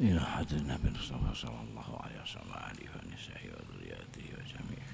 إلى 0.00 0.20
حد 0.20 0.52
النبي 0.52 0.88
المصطفى 0.88 1.34
صلى 1.34 1.60
الله 1.60 2.00
عليه 2.02 2.22
وسلم 2.22 2.52
عليه 2.52 2.88
ونسائه 2.90 3.50
وذرياته 3.50 4.24
وجميع 4.32 4.84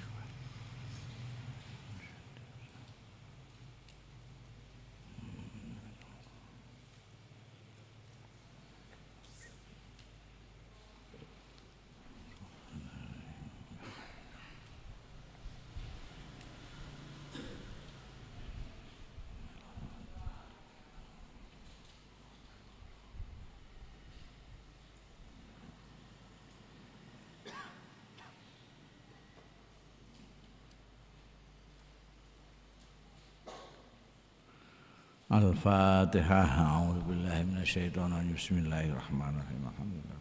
الفاتحة. 35.27 36.43
أعوذ 36.63 36.99
بالله 37.03 37.43
من 37.51 37.57
الشيطان 37.59 38.13
الرجيم. 38.15 38.35
بسم 38.39 38.55
الله 38.63 38.85
الرحمن 38.95 39.33
الرحيم. 39.35 39.61
الحمد 39.67 39.95
لله 39.99 40.19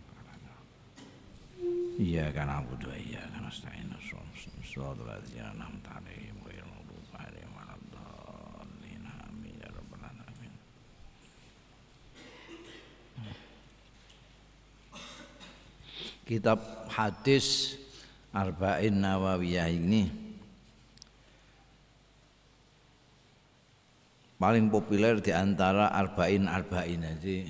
إياك 2.03 2.37
نعبد 2.37 2.85
وإياك 2.91 3.31
نستعين. 3.47 3.95
صراط 4.67 4.99
الذين 5.07 5.47
أنعمت 5.55 5.87
عليهم 5.95 6.37
غير 6.43 6.63
المغضوب 6.67 7.07
عليهم 7.23 7.53
ولا 7.55 7.75
الضالين. 7.79 9.03
آمين 9.31 9.57
يا 9.63 9.71
رب 9.79 9.91
العالمين. 9.95 10.53
Kitab 16.27 16.59
hadis 16.91 17.79
Arba'in 18.35 18.99
Nawawiyah 18.99 19.71
ini 19.71 20.26
paling 24.37 24.69
populer 24.69 25.17
di 25.25 25.33
antara 25.33 25.89
arba'in 25.97 26.45
arba'in 26.45 27.01
jadi 27.17 27.49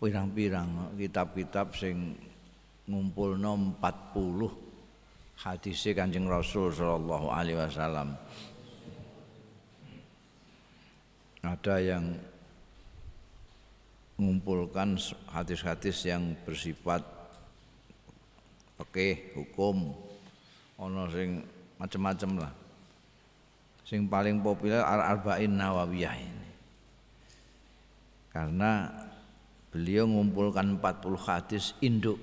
pirang-pirang 0.00 0.96
kitab-kitab 0.96 1.76
sing 1.76 2.16
ngumpulno 2.88 3.80
40 3.80 5.40
hadis 5.40 5.80
Kanjeng 5.96 6.28
Rasul 6.28 6.72
sallallahu 6.72 7.32
alaihi 7.32 7.56
wasallam. 7.56 8.12
Ada 11.44 11.76
yang 11.80 12.16
mengumpulkan 14.16 14.96
hadis-hadis 15.32 16.08
yang 16.08 16.32
bersifat 16.44 17.04
oke 18.80 19.36
hukum 19.36 19.92
ono 20.80 21.04
sing 21.12 21.44
macam-macam 21.76 22.30
lah 22.46 22.52
sing 23.84 24.08
paling 24.08 24.40
populer 24.40 24.80
Al-Arba'in 24.80 25.52
Nawawiyah 25.54 26.16
ini. 26.16 26.50
Karena 28.32 28.90
beliau 29.70 30.08
mengumpulkan 30.08 30.80
40 30.80 31.20
hadis 31.20 31.76
induk. 31.84 32.18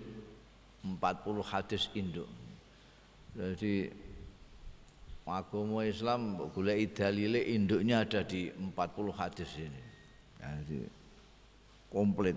40 0.81 0.97
hadis 1.45 1.87
induk. 1.93 2.27
Jadi 3.37 3.87
agama 5.31 5.87
Islam 5.87 6.35
boleh 6.51 6.91
dalile 6.91 7.39
induknya 7.47 8.03
ada 8.03 8.25
di 8.27 8.51
40 8.51 8.75
hadis 9.15 9.47
ini. 9.55 9.83
Jadi 10.41 10.79
komplit 11.87 12.35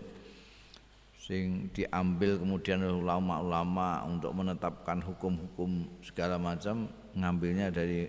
sing 1.19 1.73
diambil 1.73 2.37
kemudian 2.37 2.85
ulama-ulama 2.85 4.05
untuk 4.05 4.37
menetapkan 4.37 5.01
hukum-hukum 5.01 5.89
segala 6.05 6.37
macam 6.37 6.85
ngambilnya 7.17 7.73
dari 7.73 8.05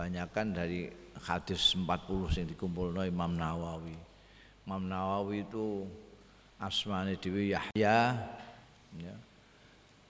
kebanyakan 0.00 0.56
dari 0.56 0.88
hadis 1.28 1.76
40 1.76 2.40
yang 2.40 2.48
dikumpulno 2.48 3.04
Imam 3.04 3.36
Nawawi. 3.36 3.92
Imam 4.64 4.88
Nawawi 4.88 5.44
itu 5.44 5.84
asmane 6.56 7.20
Dewi 7.20 7.52
Yahya 7.52 8.16
ya. 8.96 9.16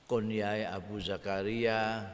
Kunyai 0.06 0.62
Abu 0.62 1.02
Zakaria. 1.02 2.06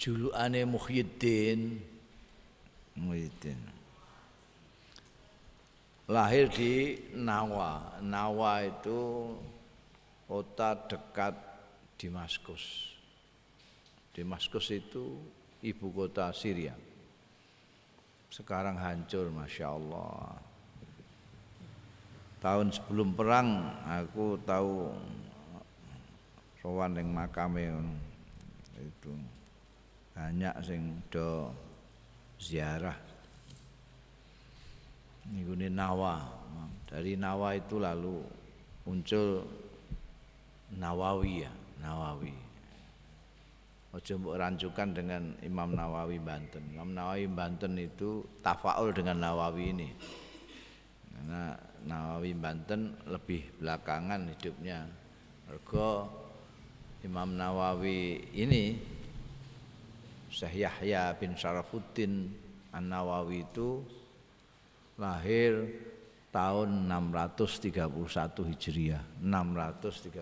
Julukane 0.00 0.64
Muhyiddin. 0.64 1.84
Muhyiddin. 2.96 3.60
Lahir 6.08 6.48
di 6.48 7.04
Nawa. 7.12 8.00
Nawa 8.00 8.64
itu 8.64 9.28
kota 10.24 10.72
dekat 10.88 11.36
Damaskus 12.00 12.93
Damaskus 14.14 14.70
itu 14.70 15.18
ibu 15.58 15.90
kota 15.90 16.30
Syria. 16.30 16.70
Sekarang 18.30 18.78
hancur, 18.78 19.26
masya 19.34 19.74
Allah. 19.74 20.38
Tahun 22.38 22.70
sebelum 22.70 23.10
perang 23.16 23.74
aku 23.82 24.38
tahu 24.46 24.94
sowan 26.62 26.94
yang 26.94 27.10
makame 27.10 27.74
itu 28.78 29.10
banyak 30.14 30.54
sing 30.62 30.94
do 31.10 31.50
ziarah. 32.38 32.94
Ini 35.26 35.72
Nawa. 35.72 36.22
Dari 36.86 37.18
Nawa 37.18 37.56
itu 37.58 37.82
lalu 37.82 38.22
muncul 38.86 39.42
Nawawi 40.76 41.48
ya, 41.48 41.52
Nawawi. 41.82 42.43
Ojo 43.94 44.18
mbok 44.18 44.34
rancukan 44.42 44.90
dengan 44.90 45.38
Imam 45.46 45.70
Nawawi 45.70 46.18
Banten. 46.18 46.66
Imam 46.74 46.90
Nawawi 46.90 47.30
Banten 47.30 47.78
itu 47.78 48.26
tafaul 48.42 48.90
dengan 48.90 49.22
Nawawi 49.22 49.70
ini. 49.70 49.88
Karena 51.14 51.54
Nawawi 51.86 52.34
Banten 52.34 52.90
lebih 53.06 53.54
belakangan 53.62 54.34
hidupnya. 54.34 54.82
Ergo 55.46 56.10
Imam 57.06 57.38
Nawawi 57.38 58.34
ini 58.34 58.74
Syekh 60.26 60.66
Yahya 60.66 61.14
bin 61.14 61.38
Syarafuddin 61.38 62.34
An-Nawawi 62.74 63.46
itu 63.46 63.78
lahir 64.98 65.70
tahun 66.34 66.90
631 66.90 68.50
Hijriah. 68.50 69.06
631 69.22 70.18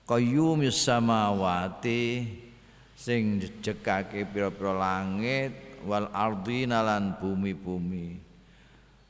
Qayyumis 0.04 0.76
samawati 0.76 2.04
sing 2.92 3.40
jejekake 3.40 4.28
langit 4.76 5.80
wal 5.88 6.12
ardina 6.12 6.84
bumi-bumi. 7.16 8.20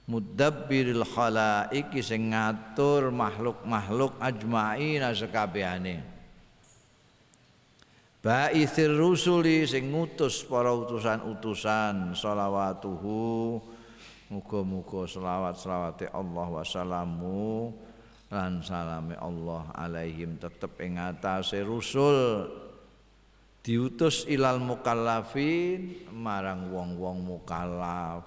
Mudabbiril 0.06 1.02
khalaiqi 1.02 2.06
sing 2.06 2.30
ngatur 2.30 3.10
makhluk-makhluk 3.10 4.14
ajmaina 4.22 5.10
sekabehane 5.10 6.11
Ba'ithir 8.22 8.94
rusuli 8.94 9.66
sing 9.66 9.90
ngutus 9.90 10.46
para 10.46 10.70
utusan-utusan 10.70 12.14
sholawatuhu 12.14 13.58
muga-muga 14.30 15.10
selawat 15.10 15.58
selawate 15.58 16.06
Allah 16.14 16.46
wa 16.46 16.62
salamu 16.62 17.74
lan 18.30 18.62
salame 18.62 19.18
Allah 19.18 19.66
alaihim 19.74 20.38
tetep 20.38 20.78
ing 20.86 21.02
atase 21.02 21.66
rusul. 21.66 22.46
Diutus 23.58 24.22
ilal 24.30 24.62
mukallafin 24.62 26.06
marang 26.14 26.70
wong-wong 26.70 27.26
mukallaf. 27.26 28.22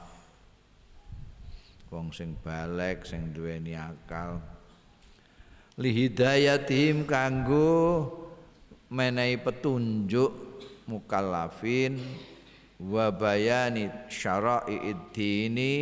Wong 1.88 2.12
sing 2.12 2.36
balek 2.44 3.08
sing 3.08 3.32
duweni 3.32 3.80
akal. 3.80 4.44
Lihidayatihim 5.80 7.08
kanggo 7.08 8.25
menehi 8.90 9.42
petunjuk 9.42 10.32
mukallafin 10.86 11.98
wa 12.78 13.10
bayani 13.10 13.90
syara'i'id 14.12 15.16
dini 15.16 15.76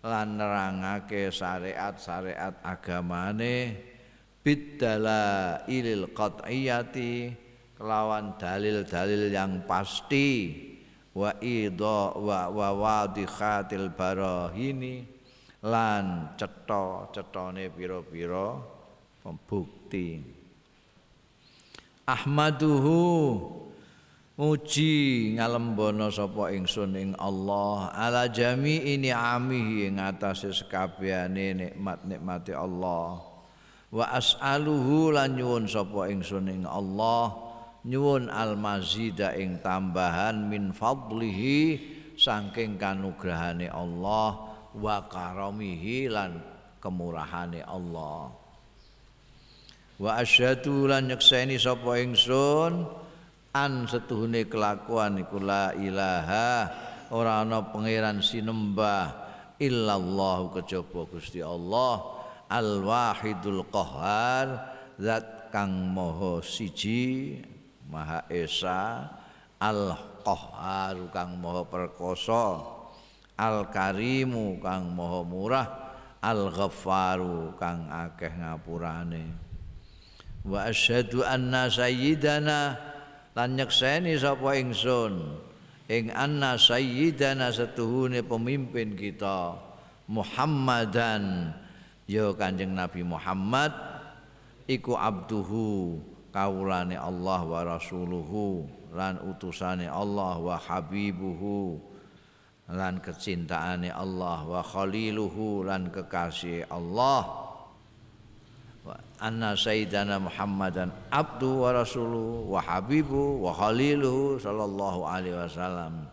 lan 0.00 0.40
nerangake 0.40 1.28
syariat-syariat 1.28 2.60
agamane 2.64 3.76
bidala 4.40 5.60
ilil 5.68 6.08
qat'iyati 6.16 7.34
kelawan 7.76 8.36
dalil-dalil 8.40 9.28
yang 9.28 9.64
pasti 9.68 10.56
wa 11.12 11.34
idha 11.42 12.16
wa 12.16 12.48
wa 12.48 12.68
wadikhatil 12.72 13.92
barahini 13.92 15.04
lan 15.66 16.32
cetha-cethane 16.40 17.68
pira-pira 17.68 18.56
pembukti 19.20 20.39
Ahmaduhu. 22.10 23.38
Muji 24.40 25.36
ngalembono 25.36 26.10
sapa 26.10 26.50
ingsun 26.50 26.96
ing 26.96 27.10
Allah. 27.20 27.92
Ala 27.94 28.26
jami 28.26 28.82
ini 28.96 29.14
amihi 29.14 29.86
ing 29.86 30.02
atase 30.02 30.50
sekabehane 30.50 31.54
nikmat-nikmate 31.54 32.56
Allah. 32.56 33.20
Wa 33.94 34.04
as'aluhu 34.16 35.14
lan 35.14 35.38
nyuwun 35.38 35.70
sapa 35.70 36.10
ingsun 36.10 36.50
ing 36.50 36.64
Allah. 36.66 37.36
Nyuwun 37.86 38.26
al 38.32 38.58
mazida 38.58 39.36
ing 39.36 39.62
tambahan 39.62 40.50
min 40.50 40.74
fadlihi 40.74 41.78
saking 42.18 42.76
kanugrahane 42.76 43.70
Allah 43.70 44.36
wa 44.74 44.96
karamihi 45.08 46.12
lan 46.12 46.40
kemurahane 46.80 47.64
Allah 47.64 48.39
wa 50.00 50.16
asyhadu 50.16 50.88
lan 50.88 51.12
nyekseni 51.12 51.60
sapa 51.60 52.00
ingsun 52.00 52.88
an 53.52 53.84
setuhune 53.84 54.48
kelakuan 54.48 55.20
iku 55.20 55.36
la 55.36 55.76
ilaha 55.76 56.72
ora 57.12 57.44
ana 57.44 57.68
pangeran 57.68 58.24
sinembah 58.24 59.12
illallah 59.60 60.56
kejaba 60.56 61.04
Gusti 61.04 61.44
Allah 61.44 62.16
al 62.48 62.80
wahidul 62.80 63.60
qahar 63.68 64.72
zat 64.96 65.52
kang 65.52 65.92
maha 65.92 66.40
siji 66.40 67.36
maha 67.92 68.24
esa 68.32 69.04
al 69.60 70.00
qahar 70.24 70.96
kang 71.12 71.36
maha 71.44 71.68
perkasa 71.68 72.56
al 73.36 73.68
karimu 73.68 74.64
kang 74.64 74.96
maha 74.96 75.20
murah 75.28 75.68
al 76.24 76.48
ghaffaru 76.48 77.52
kang 77.60 77.84
akeh 77.92 78.32
ngapurane 78.32 79.49
wa 80.46 80.68
asyhadu 80.68 81.24
anna 81.24 81.68
sayyidana 81.68 82.76
lan 83.36 83.48
nyekseni 83.56 84.16
sapa 84.16 84.56
ingsun 84.56 85.36
ing 85.90 86.14
anna 86.14 86.54
sayyidana 86.54 87.50
setuhune 87.50 88.22
pemimpin 88.22 88.94
kita 88.94 89.70
Muhammadan. 90.10 91.54
Ya 92.10 92.34
Kanjeng 92.34 92.74
Nabi 92.74 93.06
Muhammad 93.06 93.70
iku 94.66 94.98
abduhu 94.98 96.02
kawulane 96.34 96.98
Allah 96.98 97.46
wa 97.46 97.62
rasuluhu 97.62 98.66
lan 98.90 99.22
utusane 99.22 99.86
Allah 99.86 100.34
wa 100.42 100.58
habibuhu 100.58 101.78
lan 102.66 102.98
kecintaane 102.98 103.94
Allah 103.94 104.42
wa 104.42 104.58
khaliluhu 104.58 105.62
lan 105.62 105.94
kekasih 105.94 106.66
Allah 106.66 107.49
anna 109.20 109.52
sayyidana 109.52 110.16
Muhammadan 110.16 110.88
abdu 111.12 111.60
wa 111.60 111.76
rasuluhu 111.76 112.56
wa 112.56 112.60
habibu 112.64 113.44
wa 113.44 113.52
khaliluhu 113.52 114.40
sallallahu 114.40 115.04
alaihi 115.04 115.36
wasallam. 115.36 116.08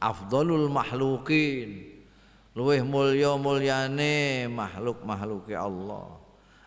Afdalul 0.00 0.72
mahlukin 0.72 1.84
luweh 2.56 2.80
mulya 2.80 3.36
mulyane 3.36 4.48
makhluk 4.48 5.04
makhluke 5.04 5.52
Allah. 5.52 6.16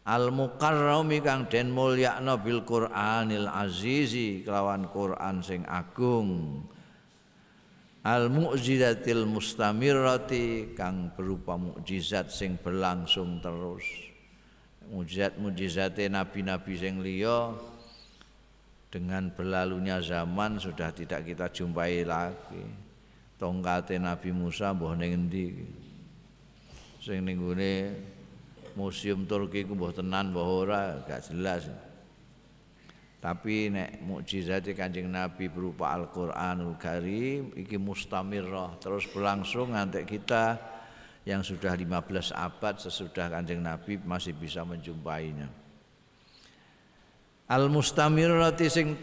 Al 0.06 0.30
mukarrami 0.34 1.22
kang 1.22 1.50
den 1.50 1.74
mulyakna 1.74 2.38
bil 2.38 2.62
Qur'anil 2.66 3.50
azizi 3.50 4.46
kelawan 4.46 4.90
Quran 4.90 5.42
sing 5.42 5.62
agung. 5.66 6.62
Al 8.02 8.34
mu'jizatil 8.34 9.30
mustamirrati 9.30 10.74
kang 10.74 11.14
berupa 11.14 11.54
mukjizat 11.54 12.34
sing 12.34 12.58
berlangsung 12.58 13.38
terus 13.46 14.11
mujizat-mujizate 14.92 16.12
nabi-nabi 16.12 16.76
sing 16.76 17.00
liya 17.00 17.56
dengan 18.92 19.32
berlalunya 19.32 20.04
zaman 20.04 20.60
sudah 20.60 20.92
tidak 20.92 21.24
kita 21.24 21.48
jumpai 21.48 22.04
lagi. 22.04 22.92
Tongkate 23.40 23.98
Nabi 23.98 24.30
Musa 24.36 24.70
mbah 24.76 24.94
ning 24.94 25.18
endi? 25.18 25.66
Sing 27.02 27.26
ning 27.26 27.40
museum 28.78 29.26
Turki 29.26 29.66
ku 29.66 29.74
mbah 29.74 29.96
tenan 29.96 30.36
mbah 30.36 30.46
ora, 30.46 30.84
gak 31.08 31.32
jelas. 31.32 31.72
Tapi 33.18 33.70
nek 33.72 34.02
mukjizat 34.02 34.66
Kanjeng 34.74 35.10
Nabi 35.10 35.46
berupa 35.46 35.94
Al-Qur'anul 35.94 36.78
Karim 36.82 37.54
iki 37.54 37.78
mustamirah 37.78 38.82
terus 38.82 39.06
berlangsung 39.10 39.78
ngantek 39.78 40.10
kita 40.10 40.58
yang 41.22 41.46
sudah 41.46 41.78
15 41.78 42.34
abad 42.34 42.76
sesudah 42.82 43.30
Kanjeng 43.30 43.62
Nabi 43.62 44.02
masih 44.02 44.34
bisa 44.34 44.66
menjumpainya. 44.66 45.46
Al 47.46 47.70
mustamirati 47.70 48.68
sing 48.72 48.98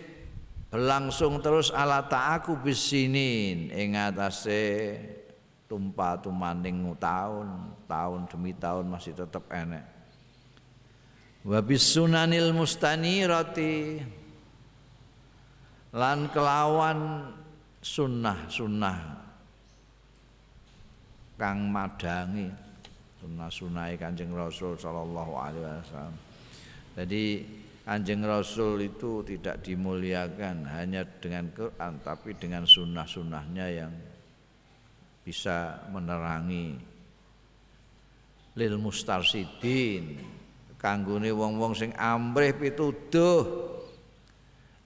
berlangsung 0.72 1.38
terus 1.38 1.70
ala 1.70 2.02
ta'aku 2.04 2.58
bisinin 2.58 3.70
ing 3.70 3.94
atase 3.94 4.96
tumpah 5.68 6.16
tumaning 6.18 6.96
tahun, 6.96 7.76
tahun 7.84 8.20
demi 8.26 8.56
tahun 8.56 8.88
masih 8.88 9.12
tetap 9.14 9.44
enek. 9.52 9.84
Wa 11.44 11.62
sunanil 11.62 12.50
mustanirati 12.50 14.02
lan 15.94 16.28
kelawan 16.34 17.30
sunnah-sunnah 17.78 19.27
kang 21.38 21.70
madangi. 21.70 22.50
Sunah-sunai 23.18 23.98
Kanjeng 23.98 24.30
Rasul 24.34 24.74
sallallahu 24.78 25.32
alaihi 25.38 25.62
wasallam. 25.62 26.16
Jadi 26.98 27.24
Kanjeng 27.82 28.22
Rasul 28.26 28.84
itu 28.84 29.24
tidak 29.24 29.64
dimuliakan 29.64 30.66
hanya 30.68 31.02
dengan 31.18 31.48
Quran 31.54 31.98
tapi 32.04 32.36
dengan 32.36 32.68
sunnah-sunnahnya 32.68 33.66
yang 33.72 33.92
bisa 35.24 35.88
menerangi 35.88 36.76
lil 38.58 38.74
mustarsidin. 38.76 40.36
Kanggone 40.78 41.34
wong-wong 41.34 41.74
sing 41.74 41.90
amrih 41.98 42.54
pituduh 42.54 43.42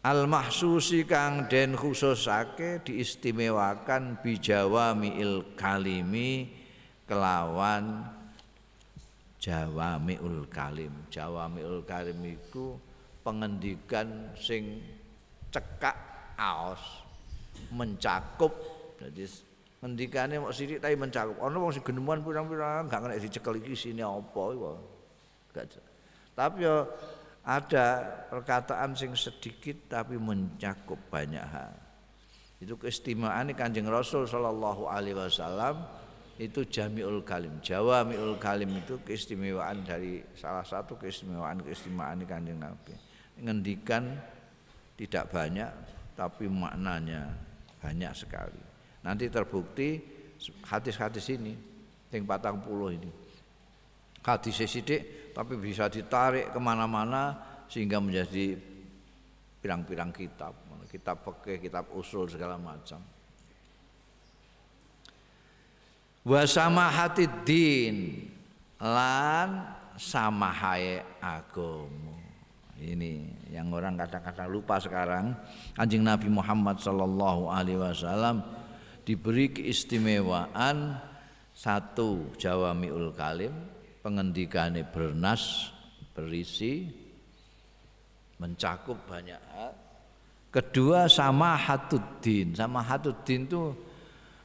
al 0.02 0.26
mahsusi 0.26 1.06
kang 1.06 1.46
den 1.46 1.78
khususake 1.78 2.82
diistimewakan 2.82 4.18
bijawamiil 4.18 5.54
kalimi 5.54 6.50
kelawan 7.06 8.02
jawamiul 9.38 10.46
kalim. 10.50 10.90
Jawamiul 11.10 11.86
kalim 11.86 12.18
iku 12.22 12.78
pengendikan 13.22 14.34
sing 14.38 14.82
cekak 15.54 15.94
aos 16.34 16.82
mencakup. 17.70 18.54
Jadi 18.98 19.26
ngendikane 19.82 20.38
mok 20.38 20.54
sithik 20.54 20.78
tapi 20.78 20.94
mencakup. 20.98 21.38
Ana 21.42 21.58
wong 21.58 21.74
sing 21.74 21.82
genemuan 21.82 22.22
pirang-pirang 22.22 22.86
gak 22.86 23.02
kena 23.02 23.18
dicekel 23.18 23.58
iki 23.58 23.74
sini 23.74 24.02
apa 24.02 24.42
iku. 24.54 24.78
Tapi 26.32 26.64
ya 26.64 26.88
ada 27.42 28.06
perkataan 28.30 28.94
sing 28.94 29.18
sedikit 29.18 29.90
tapi 29.90 30.14
mencakup 30.14 30.98
banyak 31.10 31.42
hal. 31.42 31.74
Itu 32.62 32.78
keistimewaan 32.78 33.50
Kanjeng 33.58 33.90
Rasul 33.90 34.30
sallallahu 34.30 34.86
alaihi 34.86 35.18
wasallam 35.18 35.82
itu 36.38 36.62
jamiul 36.62 37.26
kalim. 37.26 37.58
Jawamiul 37.58 38.38
kalim 38.38 38.70
itu 38.78 39.02
keistimewaan 39.02 39.82
dari 39.82 40.22
salah 40.38 40.62
satu 40.62 40.94
keistimewaan 40.94 41.58
keistimewaan 41.66 42.22
Kanjeng 42.22 42.62
Nabi. 42.62 42.94
Ngendikan 43.42 44.14
tidak 44.94 45.34
banyak 45.34 45.70
tapi 46.14 46.46
maknanya 46.46 47.26
banyak 47.82 48.14
sekali. 48.14 48.62
Nanti 49.02 49.26
terbukti 49.26 49.98
hadis-hadis 50.62 51.26
ini 51.34 51.58
yang 52.14 52.22
patang 52.22 52.62
puluh 52.62 52.94
ini. 52.94 53.10
Hadis 54.22 54.62
sidik 54.62 55.21
tapi 55.32 55.56
bisa 55.56 55.88
ditarik 55.88 56.52
ke 56.52 56.58
mana-mana 56.60 57.36
sehingga 57.66 57.98
menjadi 57.98 58.56
pirang-pirang 59.58 60.12
kitab 60.12 60.52
kitab 60.92 61.24
pakai 61.24 61.56
kitab 61.56 61.88
usul 61.96 62.28
segala 62.28 62.60
macam 62.60 63.00
wasama 66.22 66.92
hati 66.92 67.24
din 67.42 68.28
lan 68.76 69.80
sama 69.98 70.50
hai 70.50 71.02
agama. 71.22 72.18
Ini 72.82 73.46
yang 73.54 73.70
orang 73.70 73.94
kadang-kadang 73.94 74.50
lupa 74.50 74.82
sekarang. 74.82 75.38
Anjing 75.78 76.02
Nabi 76.02 76.26
Muhammad 76.26 76.82
Sallallahu 76.82 77.46
Alaihi 77.46 77.78
Wasallam 77.78 78.42
diberi 79.06 79.54
keistimewaan 79.54 80.98
satu 81.54 82.34
Jawamiul 82.34 83.14
Kalim, 83.14 83.54
pengendikane 84.02 84.82
bernas 84.82 85.70
berisi 86.12 86.90
mencakup 88.42 88.98
banyak 89.06 89.38
hal. 89.54 89.72
Kedua 90.52 91.08
sama 91.08 91.56
hatuddin, 91.56 92.52
sama 92.52 92.84
hatuddin 92.84 93.48
itu 93.48 93.72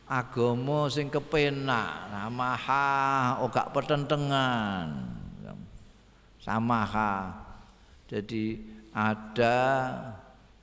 agama 0.07 0.87
sing 0.87 1.11
kepenak, 1.11 2.07
samaha 2.07 2.87
ora 3.43 3.63
oh 3.67 3.73
pertentangan. 3.75 4.87
Samaha. 6.39 7.35
Jadi 8.07 8.55
ada 8.95 9.59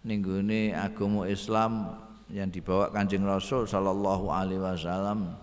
ninggune 0.00 0.72
agama 0.72 1.28
Islam 1.28 1.92
yang 2.32 2.48
dibawa 2.48 2.88
Kanjeng 2.88 3.28
Rasul 3.28 3.68
sallallahu 3.68 4.32
alaihi 4.32 4.64
wasallam. 4.64 5.36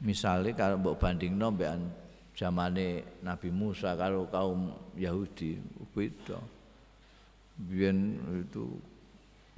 Misalnya 0.00 0.56
kalau 0.56 0.80
mbok 0.80 0.96
bandingno 0.96 1.52
mbek 1.52 1.70
zamane 2.32 3.04
Nabi 3.20 3.48
Musa 3.52 3.92
kalau 3.96 4.28
kaum 4.28 4.72
Yahudi 4.96 5.60
beda. 5.92 6.40
Biyen 7.52 8.16
itu 8.42 8.64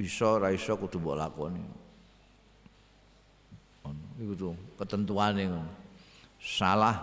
iso 0.02 0.42
ra 0.42 0.50
iso 0.50 0.74
kudu 0.74 0.98
mbok 0.98 1.18
lakoni. 1.18 1.62
Iku 4.14 4.32
tuh 4.34 4.54
ketentuane 4.78 5.46
salah 6.42 6.96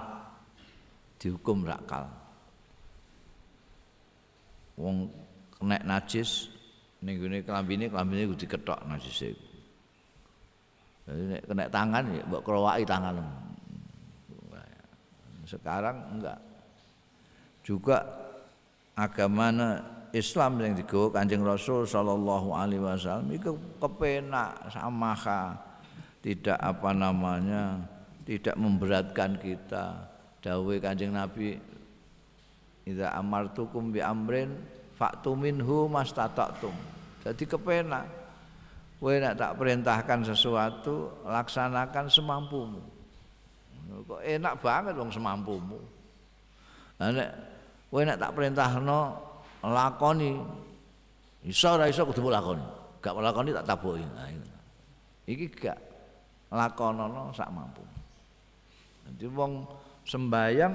dihukum 1.20 1.64
rakal. 1.64 2.08
Wong 4.76 5.08
kena 5.56 5.80
najis 5.88 6.52
ning 7.00 7.18
gone 7.20 7.40
klambine 7.44 7.88
klambine 7.88 8.28
kudu 8.28 8.44
diketok 8.44 8.84
najise. 8.88 9.32
Jadi 11.08 11.24
nek 11.40 11.44
kena 11.48 11.66
tangan 11.72 12.04
ya 12.12 12.24
mbok 12.28 12.44
krowaki 12.44 12.84
tangan. 12.84 13.16
Sekarang 15.52 16.16
enggak. 16.16 16.40
Juga 17.68 18.00
agama 18.96 19.52
Islam 20.16 20.64
yang 20.64 20.74
digawa 20.80 21.12
Kanjeng 21.20 21.44
Rasul 21.44 21.84
sallallahu 21.84 22.56
alaihi 22.56 22.84
wasallam 22.84 23.32
itu 23.32 23.56
kepenak 23.80 24.72
samaha 24.72 25.56
tidak 26.20 26.60
apa 26.60 26.92
namanya 26.92 27.80
tidak 28.28 28.56
memberatkan 28.60 29.40
kita 29.40 30.08
dawuh 30.44 30.76
Kanjeng 30.84 31.16
Nabi 31.16 31.56
Idza 32.82 33.14
amartukum 33.14 33.94
bi 33.94 34.02
amrin 34.02 34.58
fa'tu 34.98 35.38
minhu 35.38 35.86
mastata'tum. 35.86 36.74
Jadi 37.22 37.44
kepenak. 37.46 38.06
Kowe 39.02 39.18
tak 39.18 39.58
perintahkan 39.58 40.30
sesuatu, 40.30 41.26
laksanakan 41.26 42.06
semampumu. 42.06 42.82
Kok 44.06 44.22
enak 44.22 44.54
banget 44.60 44.94
wong 44.98 45.12
semampumu. 45.14 45.80
Lah 47.02 47.10
nek 47.10 47.30
kowe 47.90 48.02
nek 48.02 48.20
tak 48.22 48.34
perintahno 48.34 49.00
lakoni 49.66 50.38
iso 51.46 51.68
ora 51.78 51.90
iso 51.90 52.06
kudu 52.06 52.30
lakoni. 52.30 52.66
Gak 53.02 53.18
lakoni 53.18 53.50
tak 53.50 53.66
tabuki. 53.66 54.06
Nah, 54.06 54.30
iki 55.26 55.50
gak 55.50 55.80
lakonono 56.54 57.34
sak 57.34 57.50
mampu. 57.50 57.82
Jadi 59.08 59.26
wong 59.34 59.66
sembayang 60.06 60.74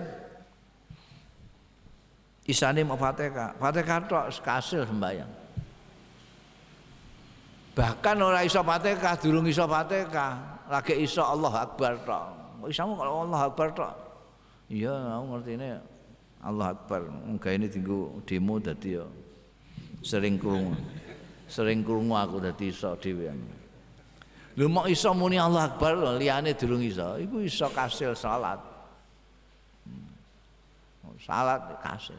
isane 2.51 2.81
mau 2.83 2.99
Fatihah. 2.99 3.55
Fatihah 3.59 3.99
tok 4.07 4.27
kasil 4.43 4.83
sembayang. 4.87 5.33
Bahkan 7.77 8.17
ora 8.25 8.41
iso 8.41 8.65
Fatihah, 8.65 9.15
durung 9.21 9.45
iso 9.45 9.69
Fatihah, 9.69 10.65
lagi 10.73 10.97
iso 10.97 11.21
Allah 11.21 11.69
Akbar 11.69 11.95
tok. 12.03 12.46
Isamu 12.65 12.97
kalau 12.97 13.29
Allah 13.29 13.53
Akbar 13.53 13.69
tok. 13.77 13.93
Iya, 14.73 14.91
aku 14.93 15.25
ngerti 15.37 15.51
ini 15.61 15.69
Allah 16.43 16.67
Akbar. 16.73 17.01
Enggak 17.29 17.53
ini 17.55 17.67
tinggu 17.69 18.11
demo 18.25 18.57
dadi 18.57 18.97
yo 18.97 19.07
sering 20.01 20.41
krungu. 20.41 20.73
Sering 21.47 21.85
krungu 21.85 22.17
aku 22.17 22.41
dadi 22.43 22.73
iso 22.73 22.97
dhewean. 22.99 23.39
Lho 24.57 24.73
mau 24.73 24.89
iso 24.89 25.13
muni 25.13 25.37
Allah 25.37 25.69
Akbar 25.69 26.17
liyane 26.17 26.57
durung 26.57 26.81
iso. 26.81 27.21
Iku 27.21 27.45
iso 27.45 27.69
kasil 27.71 28.17
salat. 28.17 28.59
Hmm. 29.85 30.09
Salat 31.21 31.61
kasil. 31.85 32.19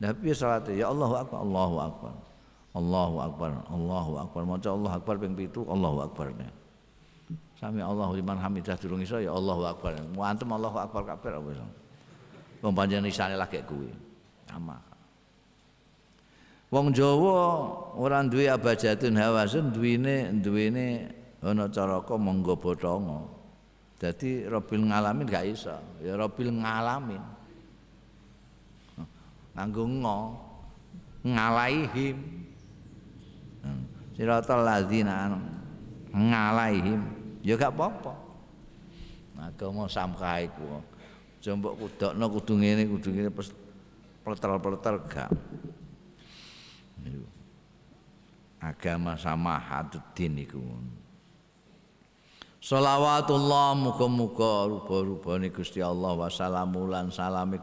Nabi 0.00 0.32
salat 0.32 0.64
ya 0.72 0.88
Allahu 0.88 1.14
Akbar, 1.20 1.38
Allahu 1.44 1.76
Akbar. 1.76 2.14
Allahu 2.70 3.16
Akbar, 3.18 3.50
Allahu 3.66 4.12
Akbar. 4.22 4.42
Maca 4.46 4.68
Allah 4.70 4.92
Akbar 4.94 5.14
ping 5.18 5.34
7, 5.34 5.66
Allahu 5.66 5.98
Akbar. 6.06 6.30
Sami 7.60 7.84
Allahu 7.84 8.16
liman 8.16 8.40
hamidah 8.40 8.72
durung 8.80 9.04
iso 9.04 9.20
ya 9.20 9.36
Allahu 9.36 9.68
akbar. 9.68 9.92
Mu 10.16 10.24
antem 10.24 10.48
Allahu 10.48 10.80
akbar 10.80 11.04
kabeh 11.04 11.28
apa 11.36 11.48
iso. 11.52 11.66
Wong 12.64 12.72
panjenengan 12.72 13.12
isane 13.12 13.36
lagi 13.36 13.60
kuwi. 13.68 13.92
Sama. 14.48 14.80
Wong 16.72 16.88
Jawa 16.96 17.36
ora 18.00 18.24
duwe 18.24 18.48
abajatun 18.48 19.12
hawasun 19.12 19.76
duwene 19.76 20.32
duwene 20.40 21.12
ana 21.44 21.68
caraka 21.68 22.16
monggo 22.16 22.56
botongo. 22.56 23.28
Dadi 24.00 24.48
Robil 24.48 24.88
ngalamin 24.88 25.28
gak 25.28 25.44
iso. 25.44 25.76
Ya 26.00 26.16
Robil 26.16 26.48
ngalamin. 26.48 27.20
Nganggo 29.52 29.84
ngo 29.84 30.18
ngalaihim. 31.28 32.16
Hmm. 33.60 33.84
Siratal 34.16 34.64
ladzina 34.64 35.36
ngalaihim 36.16 37.19
ya 37.44 37.54
gak 37.56 37.72
apa-apa. 37.76 38.14
Agama 39.40 39.88
samkah 39.88 40.44
iku 40.44 40.84
jombok 41.40 41.80
kudokno 41.80 42.28
kudu 42.28 42.60
ngene 42.60 42.84
kudu 42.84 43.08
ngene 43.08 43.30
pleter-pleter 44.20 44.94
gak. 45.08 45.30
Agama 48.60 49.16
sama 49.16 49.56
hatuddin 49.56 50.44
iku 50.44 50.60
Salawatullah 52.60 53.72
muga-muga 53.72 54.68
rupa-rupane 54.68 55.48
Gusti 55.48 55.80
Allah 55.80 56.12
wa 56.12 56.28
salamulan 56.28 57.08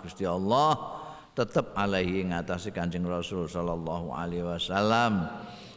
Gusti 0.01 0.25
Allah 0.25 0.73
tetep 1.37 1.77
alaihi 1.77 2.25
ngatasi 2.25 2.73
Kanjeng 2.73 3.05
Rasul 3.05 3.45
sallallahu 3.45 4.09
alaihi 4.09 4.41
wasallam. 4.41 5.29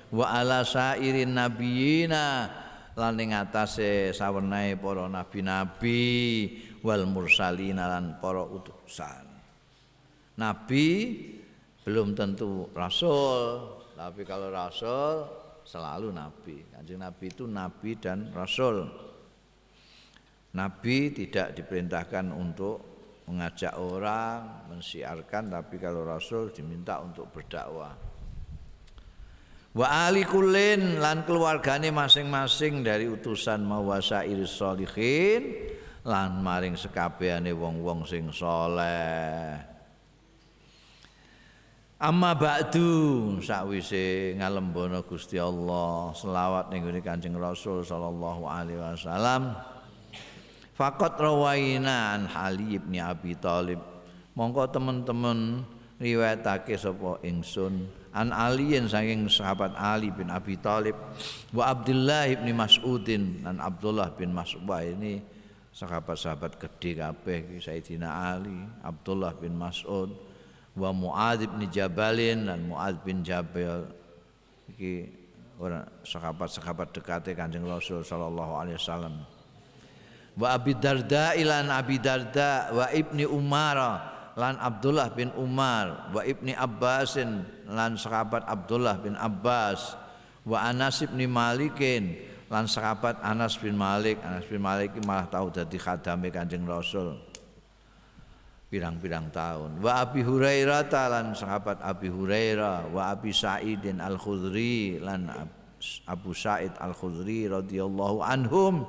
Wa 0.08 0.40
ala 0.40 0.64
sairin 0.64 1.36
nabiyina 1.36 2.48
lan 2.98 3.20
ing 3.22 3.36
atase 3.36 4.10
sawenae 4.10 4.74
para 4.74 5.06
nabi-nabi 5.06 6.02
wal 6.82 7.06
mursalin 7.06 7.78
lan 7.78 8.18
para 8.18 8.42
utusan. 8.42 9.26
Nabi 10.40 10.86
belum 11.84 12.16
tentu 12.16 12.70
rasul, 12.72 13.76
tapi 13.94 14.22
kalau 14.24 14.48
rasul 14.48 15.28
selalu 15.66 16.08
nabi. 16.10 16.56
Kanjeng 16.72 17.00
Nabi 17.04 17.26
itu 17.28 17.44
nabi 17.44 17.90
dan 18.00 18.32
rasul. 18.32 18.88
Nabi 20.50 21.14
tidak 21.14 21.54
diperintahkan 21.54 22.34
untuk 22.34 22.82
mengajak 23.30 23.78
orang, 23.78 24.66
mensiarkan, 24.66 25.54
tapi 25.54 25.78
kalau 25.78 26.02
rasul 26.02 26.50
diminta 26.50 26.98
untuk 26.98 27.30
berdakwah 27.30 28.10
wa 29.70 30.10
ali 30.10 30.26
kulin 30.26 30.98
lan 30.98 31.22
keluargane 31.22 31.94
masing-masing 31.94 32.82
dari 32.82 33.06
utusan 33.06 33.62
mawasa 33.62 34.26
iris 34.26 34.50
solihin 34.58 35.54
lan 36.02 36.42
maring 36.42 36.74
sekabehane 36.74 37.54
wong-wong 37.54 38.02
sing 38.02 38.34
soleh 38.34 39.70
Amma 42.00 42.32
ba'du 42.32 43.36
sakwise 43.44 44.32
ngalembono 44.40 45.04
Gusti 45.04 45.36
Allah 45.36 46.08
selawat 46.16 46.72
ning 46.72 46.88
Kanjeng 47.04 47.36
Rasul 47.36 47.84
sallallahu 47.84 48.48
alaihi 48.48 48.80
wasallam. 48.80 49.52
Fakot 50.72 51.20
rawaina 51.20 52.16
an 52.16 52.24
Ali 52.32 52.80
bin 52.80 53.04
Abi 53.04 53.36
Thalib. 53.36 53.84
Mongko 54.32 54.72
teman-teman 54.72 55.60
riwayatake 56.00 56.72
sapa 56.80 57.20
ingsun 57.20 57.84
an 58.10 58.34
aliyin 58.34 58.90
saking 58.90 59.30
sahabat 59.30 59.74
Ali 59.78 60.10
bin 60.10 60.30
Abi 60.30 60.58
Thalib 60.58 60.98
wa 61.54 61.70
Abdullah 61.70 62.26
bin 62.26 62.56
Mas'udin 62.56 63.46
dan 63.46 63.62
Abdullah 63.62 64.10
bin 64.14 64.34
Mas'ud 64.34 64.66
ini 64.82 65.22
sahabat-sahabat 65.70 66.58
gede 66.58 66.98
kabeh 66.98 67.62
Sayyidina 67.62 68.34
Ali 68.34 68.58
Abdullah 68.82 69.30
bin 69.38 69.54
Mas'ud 69.54 70.10
wa 70.74 70.90
Muadz 70.94 71.46
bin 71.46 71.66
Jabalin 71.70 72.46
dan 72.46 72.66
Muadz 72.66 72.98
bin 73.02 73.22
Jabal. 73.26 73.90
Iki 74.70 74.92
orang 75.58 75.86
sahabat-sahabat 76.06 76.94
dekate 76.94 77.34
Kanjeng 77.34 77.66
Rasul 77.66 78.06
sallallahu 78.06 78.52
alaihi 78.54 78.78
wasallam. 78.78 79.14
Wa 80.38 80.56
Abi 80.56 80.78
Darda 80.78 81.34
ilan 81.34 81.68
Abi 81.68 81.98
Darda 81.98 82.70
wa 82.70 82.86
Ibni 82.88 83.26
Umar 83.26 83.78
lan 84.40 84.56
Abdullah 84.56 85.12
bin 85.12 85.28
Umar 85.36 86.08
wa 86.16 86.24
Ibni 86.24 86.56
Abbasin 86.56 87.44
lan 87.68 88.00
sahabat 88.00 88.48
Abdullah 88.48 88.96
bin 88.96 89.12
Abbas 89.12 90.00
wa 90.48 90.64
Anas 90.64 91.04
bin 91.04 91.28
Malikin 91.28 92.16
lan 92.48 92.64
sahabat 92.64 93.20
Anas 93.20 93.60
bin 93.60 93.76
Malik. 93.76 94.16
Anas 94.24 94.48
bin 94.48 94.64
Malik 94.64 94.96
malah 95.04 95.28
tahu 95.28 95.52
jadi 95.52 95.76
khadame 95.76 96.32
Kanjeng 96.32 96.64
Rasul 96.64 97.20
pirang-pirang 98.70 99.34
tahun. 99.34 99.82
Wa 99.82 100.06
Abi 100.06 100.22
Hurairah 100.22 100.86
lan 100.88 101.34
sahabat 101.34 101.82
Abi 101.82 102.06
Hurairah 102.06 102.88
wa 102.94 103.10
Abi 103.12 103.34
Sa'idin 103.34 103.98
Al 103.98 104.16
Khudri 104.16 105.02
lan 105.02 105.26
Abu 106.06 106.30
Sa'id 106.30 106.70
Al 106.78 106.94
Khudri 106.94 107.50
radhiyallahu 107.50 108.22
anhum 108.22 108.86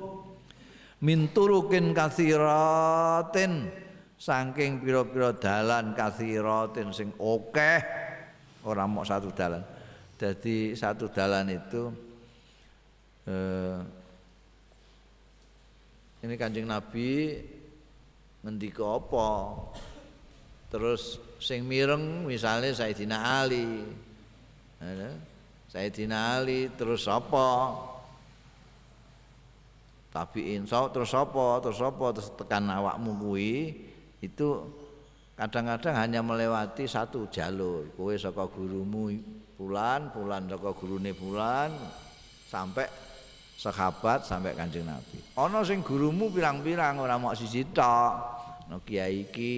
min 1.02 1.34
turukin 1.34 1.90
kathiratin 1.90 3.81
saking 4.22 4.78
pira-pira 4.78 5.34
dalan 5.34 5.98
kathiratin 5.98 6.94
sing 6.94 7.10
akeh 7.18 7.82
ora 8.62 8.86
mau 8.86 9.02
satu 9.02 9.34
dalan. 9.34 9.66
Jadi 10.14 10.78
satu 10.78 11.10
dalan 11.10 11.50
itu 11.50 11.90
eh, 13.26 13.78
ini 16.22 16.38
kanjeng 16.38 16.70
Nabi 16.70 17.42
ngendika 18.46 18.86
apa? 18.94 19.30
Terus 20.70 21.18
sing 21.42 21.66
mireng 21.66 22.22
misalnya 22.22 22.70
Sayyidina 22.70 23.18
Ali. 23.42 23.82
Sayyidina 25.66 26.38
Ali 26.38 26.70
terus 26.78 27.10
apa? 27.10 27.74
Tabiin 30.14 30.70
so 30.70 30.86
terus 30.94 31.10
apa? 31.10 31.58
Terus 31.58 31.82
apa? 31.82 32.06
Terus 32.14 32.30
tekan 32.38 32.70
awakmu 32.70 33.18
kuwi 33.18 33.90
itu 34.22 34.48
kadang-kadang 35.34 35.98
hanya 35.98 36.22
melewati 36.22 36.86
satu 36.86 37.26
jalur. 37.28 37.90
Kowe 37.98 38.14
saka 38.14 38.46
gurumu 38.46 39.10
bulan 39.58 40.14
bulan 40.14 40.46
saka 40.46 40.70
gurune 40.78 41.10
bulan 41.10 41.74
sampai 42.46 42.86
sahabat 43.58 44.22
sampai 44.22 44.54
kanjeng 44.54 44.86
Nabi. 44.86 45.18
Ana 45.34 45.66
sing 45.66 45.82
gurumu 45.82 46.30
pirang-pirang 46.30 47.02
ora 47.02 47.18
mau 47.18 47.34
sisi 47.34 47.66
tok. 47.74 48.12
No 48.70 48.80
kiai 48.86 49.26
iki 49.28 49.54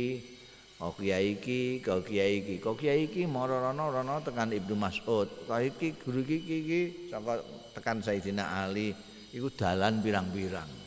Oh 0.82 0.90
kiai 0.90 1.38
iki, 1.38 1.78
kau 1.80 2.02
kiai 2.02 2.42
iki, 2.42 2.58
kau 2.58 2.74
kiai 2.74 3.06
iki 3.06 3.30
mara 3.30 3.62
rono 3.62 3.94
rono 3.94 4.18
tekan 4.20 4.50
Ibnu 4.50 4.74
Mas'ud. 4.74 5.46
Kau 5.46 5.62
iki 5.62 5.94
guru 5.96 6.20
iki 6.26 6.36
iki 6.36 6.80
saka 7.08 7.40
tekan 7.72 8.02
Sayyidina 8.02 8.66
Ali 8.66 8.90
iku 9.30 9.48
dalan 9.54 10.02
pirang-pirang 10.02 10.83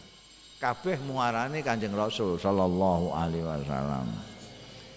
kabeh 0.58 0.98
muarane 1.06 1.62
Kanjeng 1.62 1.94
Rasul 1.94 2.42
sallallahu 2.42 3.14
alaihi 3.14 3.46
wasallam. 3.46 4.10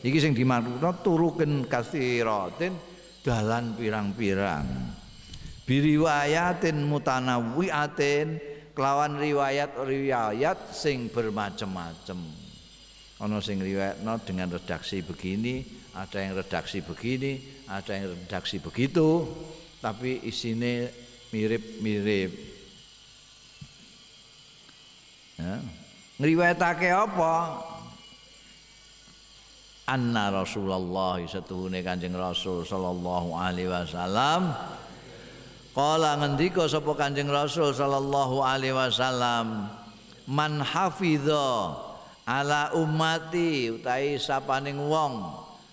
Iki 0.01 0.19
sing 0.19 0.33
dimaksudna 0.33 0.97
turuken 1.05 1.69
kasiratin 1.69 2.73
dalan 3.21 3.77
pirang-pirang. 3.77 4.97
Biriwayatin 5.69 6.89
mutanawwiatin 6.89 8.41
kelawan 8.73 9.21
riwayat-riwayat 9.21 10.73
sing 10.73 11.13
bermacam-macam. 11.13 12.19
Ana 13.21 13.39
sing 13.45 13.61
riwayatno 13.61 14.17
dengan 14.25 14.49
redaksi 14.49 15.05
begini, 15.05 15.61
ada 15.93 16.25
yang 16.25 16.33
redaksi 16.41 16.81
begini, 16.81 17.37
ada 17.69 17.93
yang 17.93 18.17
redaksi 18.17 18.57
begitu, 18.57 19.29
tapi 19.85 20.25
isine 20.25 20.89
mirip-mirip. 21.29 22.50
Ya. 25.41 25.57
ngriwayatake 26.21 26.93
apa? 26.93 27.65
Anna 29.91 30.31
Rasulullah 30.31 31.19
setuhune 31.27 31.83
Kanjeng 31.83 32.15
Rasul 32.15 32.63
sallallahu 32.63 33.35
alaihi 33.35 33.67
wasallam. 33.67 34.55
Kala 35.75 36.15
ngendika 36.23 36.71
sapa 36.71 36.95
Kanjeng 36.95 37.27
Rasul 37.27 37.75
sallallahu 37.75 38.39
alaihi 38.39 38.71
wasallam? 38.71 39.67
Man 40.31 40.63
hafidha 40.63 41.75
ala 42.23 42.71
ummati 42.79 43.75
utahe 43.75 44.15
sapaning 44.15 44.79
wong. 44.79 45.27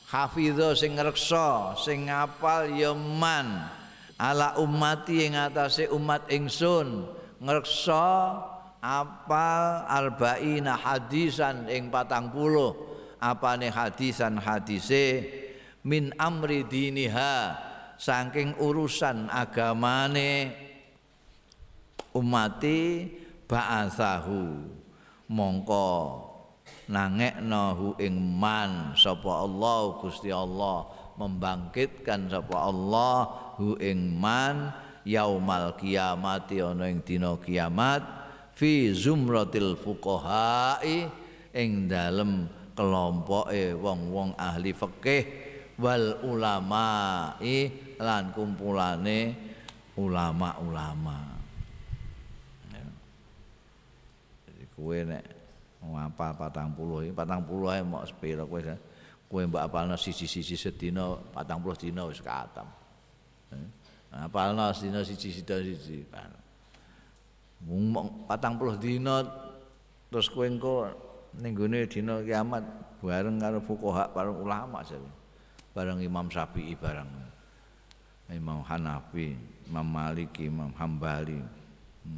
Hafidha 0.09 0.73
sing 0.73 0.97
ngreksa 0.97 1.77
sing 1.77 2.09
ngapal 2.09 2.73
ya 2.73 2.97
man. 2.97 3.69
Ala 4.17 4.57
ummati 4.57 5.29
ing 5.29 5.37
atase 5.37 5.93
umat 5.93 6.25
ingsun. 6.33 7.05
Ngreksa 7.37 8.33
apal 8.81 9.85
arba'ina 9.87 10.77
hadisan 10.77 11.67
ing 11.71 11.89
patang 11.89 12.29
puluh. 12.29 12.75
Apane 13.17 13.73
hadisan 13.73 14.37
hadise? 14.37 15.25
Min 15.81 16.13
amri 16.21 16.61
diniha 16.67 17.57
saking 17.97 18.57
urusan 18.61 19.25
agamane. 19.33 20.53
Umati 22.13 23.09
ba'athahu. 23.49 24.69
Mongko 25.27 25.89
nangekno 26.87 27.65
hu 27.75 27.87
ing 27.99 28.15
man 28.15 28.93
sapa 28.95 29.43
Allah 29.43 29.97
Gusti 29.99 30.29
Allah. 30.29 30.87
Membangkitkan 31.17 32.29
sapa 32.29 32.69
Allah 32.69 33.17
hu 33.57 33.73
ing 33.81 34.13
man 34.13 34.69
yaumal 35.01 35.73
kiamati 35.73 36.61
ana 36.61 36.85
ing 36.85 37.01
dina 37.01 37.33
kiamat 37.41 38.05
fi 38.57 38.89
zumratil 38.89 39.77
fuqaha'i 39.77 41.05
ing 41.53 41.85
dalem 41.85 42.49
kelompoke 42.73 43.77
wong-wong 43.77 44.33
ahli 44.33 44.73
fikih 44.73 45.23
wal 45.77 46.25
ulama'i 46.25 47.69
lan 48.01 48.33
kumpulane 48.33 49.37
ulama-ulama. 49.93 51.37
Ya. 52.73 52.85
Jadi 54.49 54.65
kowe 54.73 54.97
nek 55.05 55.23
ngapal 55.85 56.33
ini 57.05 57.13
patang 57.13 57.45
puluh 57.45 57.69
ae 57.69 57.85
mau 57.85 58.01
sepiro 58.09 58.49
kowe 58.49 58.61
kowe 59.29 59.41
mbak 59.45 59.69
apalno 59.69 59.93
sisi-sisi 59.93 60.57
sedina 60.57 61.13
patang 61.29 61.61
puluh 61.61 61.77
dina 61.77 62.09
wis 62.09 62.25
katam. 62.25 62.65
Ya. 63.53 63.57
Apalno 64.25 64.73
sedina 64.73 65.05
sisi-sisi 65.05 65.45
siji. 65.45 66.45
Patang 68.29 68.55
puluh 68.55 68.77
dina 68.77 69.25
terus 70.07 70.29
kowe 70.31 70.45
engko 70.45 70.93
ning 71.37 71.53
gone 71.57 71.85
kiamat 71.89 72.63
bareng 73.01 73.37
karo 73.37 73.59
fuqaha 73.61 74.09
para 74.09 74.29
ulama 74.33 74.81
jare 74.81 75.05
bareng 75.77 76.01
Imam 76.01 76.25
Syafi'i 76.31 76.73
bareng 76.73 77.09
Imam 78.33 78.65
Hanafi 78.65 79.37
Imam 79.69 79.85
Maliki 79.85 80.49
Imam 80.49 80.73
Hambali 80.73 81.37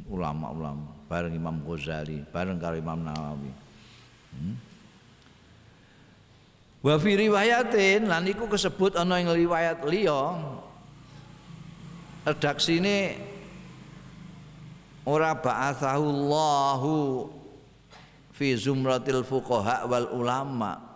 ulama-ulama 0.08 0.88
bareng 1.10 1.34
Imam 1.36 1.60
Ghazali 1.60 2.24
bareng 2.32 2.56
karo 2.56 2.80
Imam 2.80 3.00
Nawawi 3.04 3.52
hmm? 4.32 4.56
Wa 6.80 6.96
fi 6.96 7.12
riwayatin 7.12 8.08
lan 8.08 8.24
iku 8.24 8.48
kesebut 8.48 8.96
ana 8.96 9.20
ing 9.20 9.28
riwayat 9.28 9.84
liya 9.84 10.32
redaksine 12.24 13.20
ora 15.06 15.36
ba'athahu 15.36 16.92
fi 18.34 18.56
zumratil 18.56 19.24
fuqaha 19.24 19.88
wal 19.88 20.08
ulama 20.16 20.90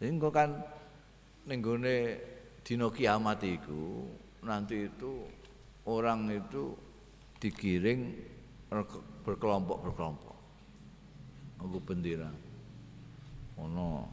Sehingga 0.00 0.32
kan 0.32 0.64
nenggone 1.44 2.16
dina 2.64 2.88
kiamat 2.88 3.44
iku 3.44 4.08
nanti 4.40 4.88
itu 4.88 5.28
orang 5.84 6.32
itu 6.32 6.72
digiring 7.36 8.16
berkelompok-berkelompok. 9.28 10.36
Aku 11.60 11.76
bendera. 11.84 12.32
Ono 13.60 14.08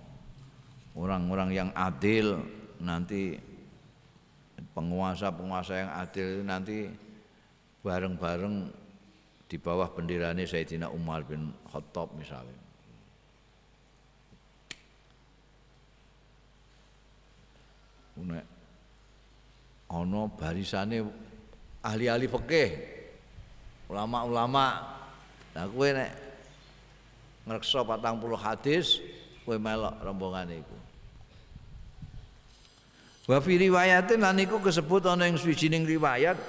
orang-orang 0.99 1.55
yang 1.55 1.69
adil 1.71 2.35
nanti 2.83 3.39
penguasa-penguasa 4.77 5.73
yang 5.73 5.91
adil 5.97 6.45
nanti 6.45 6.85
bareng-bareng 7.81 8.69
di 9.49 9.57
bawah 9.57 9.89
bendera 9.89 10.37
ini 10.37 10.45
Sayyidina 10.45 10.93
Umar 10.93 11.25
bin 11.25 11.49
Khattab 11.65 12.13
misalnya. 12.13 12.61
Nek 18.17 18.45
ana 19.89 20.21
barisane 20.29 21.01
ahli-ahli 21.81 22.29
fikih, 22.29 22.69
ulama-ulama. 23.89 24.93
Lah 25.57 25.65
kowe 25.73 25.89
nek 25.89 26.11
ngreksa 27.49 27.81
40 27.81 28.37
hadis, 28.37 29.01
kowe 29.41 29.57
melok 29.57 29.95
rombongan 30.05 30.53
iku. 30.53 30.76
Wa 33.27 33.43
fi 33.43 33.59
riwayatin 33.59 34.23
lan 34.23 34.39
iku 34.39 34.63
kesebut 34.63 35.03
ana 35.03 35.27
ing 35.27 35.35
suwijining 35.35 35.83
riwayat 35.83 36.39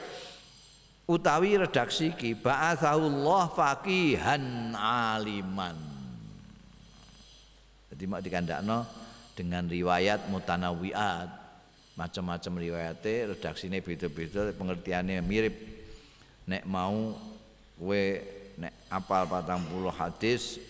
utawi 1.10 1.58
redaksi 1.58 2.14
ki 2.14 2.38
ba'atsaullah 2.38 3.50
faqihan 3.50 4.78
aliman. 4.78 5.74
Jadi 7.90 8.04
mak 8.06 8.22
dikandakno 8.22 8.86
dengan 9.34 9.66
riwayat 9.66 10.30
mutanawiat. 10.30 11.50
Macam-macam 11.98 12.62
riwayatnya 12.62 13.34
redaksinya 13.34 13.82
beda-beda, 13.82 14.54
pengertiannya 14.54 15.18
mirip. 15.18 15.58
Nek 16.46 16.62
mau 16.62 17.10
kowe 17.74 18.04
nek 18.54 18.86
apal 18.86 19.26
patang 19.26 19.66
puluh 19.66 19.90
hadis 19.90 20.62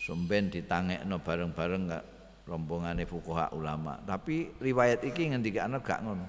sumben 0.00 0.48
ditangekno 0.48 1.20
bareng-bareng 1.20 1.82
gak 1.92 2.04
rombongane 2.50 3.06
fuqaha 3.06 3.54
ulama. 3.54 4.02
Tapi 4.02 4.58
riwayat 4.58 5.06
iki 5.06 5.30
ngendikane 5.30 5.78
gak 5.78 6.02
ngono. 6.02 6.26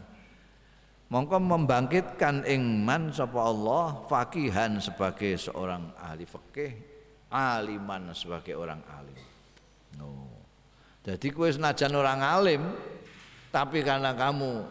Mongko 1.12 1.44
membangkitkan 1.44 2.48
ingman 2.48 3.12
sapa 3.12 3.44
Allah 3.44 4.00
fakihan 4.08 4.80
sebagai 4.80 5.36
seorang 5.36 5.92
ahli 6.00 6.24
fikih, 6.24 6.72
aliman 7.28 8.16
sebagai 8.16 8.56
orang 8.56 8.80
alim. 8.88 9.20
No. 10.00 10.32
Jadi 11.04 11.34
kue 11.36 11.52
senajan 11.52 11.92
orang 12.00 12.22
alim, 12.24 12.64
tapi 13.52 13.84
karena 13.84 14.16
kamu 14.16 14.64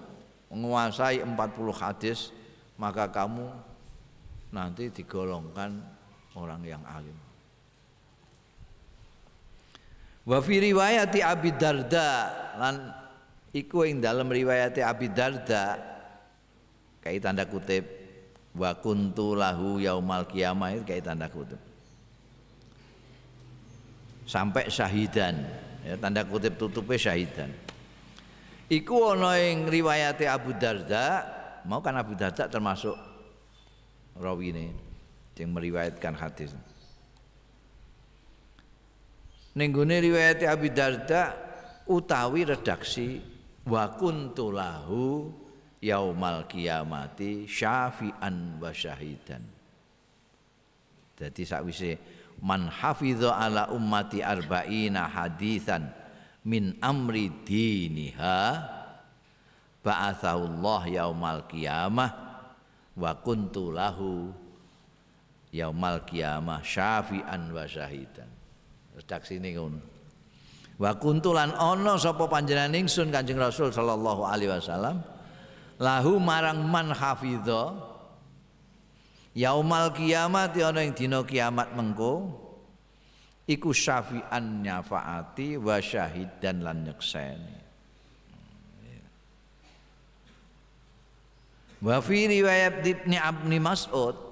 menguasai 0.49 1.21
40 1.21 1.37
hadis, 1.77 2.33
maka 2.81 3.05
kamu 3.13 3.53
nanti 4.49 4.89
digolongkan 4.89 5.77
orang 6.33 6.65
yang 6.65 6.81
alim. 6.89 7.30
Wa 10.31 10.39
fi 10.39 10.63
riwayati 10.63 11.27
Abi 11.27 11.51
Darda. 11.59 12.11
Lan 12.55 12.95
iku 13.51 13.83
ing 13.83 13.99
dalam 13.99 14.31
riwayati 14.31 14.79
Abi 14.79 15.11
Darda. 15.11 15.75
Kayak 17.03 17.27
tanda 17.27 17.45
kutip 17.51 17.83
wa 18.55 18.71
kuntu 18.79 19.35
lahu 19.35 19.83
yaumal 19.83 20.31
qiyamah 20.31 20.79
itu 20.79 21.03
tanda 21.03 21.27
kutip. 21.27 21.59
Sampai 24.23 24.71
syahidan. 24.71 25.43
Ya 25.83 25.99
tanda 25.99 26.23
kutip 26.23 26.55
tutupnya 26.55 27.11
syahidan. 27.11 27.51
Iku 28.71 29.19
ana 29.19 29.35
ing 29.35 29.67
riwayate 29.67 30.31
Abu 30.31 30.55
Darda. 30.55 31.27
Mau 31.67 31.83
kan 31.83 31.99
Abu 31.99 32.15
Darda 32.15 32.47
termasuk 32.47 32.95
rawi 34.15 34.55
ini 34.55 34.67
yang 35.35 35.51
meriwayatkan 35.57 36.15
hadis 36.15 36.53
Nenggone 39.51 39.99
riwayat 39.99 40.47
Abi 40.47 40.71
Darda 40.71 41.35
utawi 41.91 42.47
redaksi 42.47 43.19
wa 43.67 43.91
kuntu 43.99 44.55
lahu 44.55 45.27
yaumal 45.83 46.47
kiamati 46.47 47.51
syafi'an 47.51 48.63
wa 48.63 48.71
syahidan. 48.71 49.43
Jadi 51.19 51.43
sakwise 51.43 51.99
man 52.39 52.71
hafidha 52.71 53.35
ala 53.35 53.75
ummati 53.75 54.23
arba'ina 54.23 55.11
hadisan 55.11 55.91
min 56.47 56.79
amri 56.79 57.29
diniha 57.43 58.71
ba'athahullah 59.83 60.95
yaumal 60.95 61.43
qiyamah 61.51 62.11
wa 62.95 63.11
kuntu 63.19 63.75
lahu 63.75 64.31
yaumal 65.51 66.07
qiyamah 66.07 66.63
syafi'an 66.63 67.51
wa 67.51 67.67
syahidan 67.67 68.40
redaksine 69.01 69.57
ngono. 69.57 69.81
Wa 70.81 70.97
kuntulan 70.97 71.53
ana 71.57 72.01
sapa 72.01 72.25
panjenengan 72.29 72.73
ingsun 72.73 73.13
Kanjeng 73.13 73.37
Rasul 73.37 73.69
sallallahu 73.69 74.25
alaihi 74.25 74.49
wasallam 74.49 75.05
lahu 75.77 76.17
marang 76.17 76.65
man 76.65 76.93
hafidha 76.93 77.77
yaumal 79.37 79.93
kiamat 79.93 80.57
ana 80.57 80.81
ing 80.81 80.97
dina 80.97 81.21
kiamat 81.21 81.77
mengko 81.77 82.33
iku 83.45 83.77
syafi'an 83.77 84.65
nyafaati 84.65 85.61
wa 85.61 85.77
syahidan 85.81 86.65
lan 86.65 86.89
nyekseni. 86.89 87.59
Wa 91.81 91.97
fi 92.05 92.29
riwayat 92.29 92.85
Ibnu 92.85 93.17
Abni 93.17 93.57
Mas'ud 93.57 94.30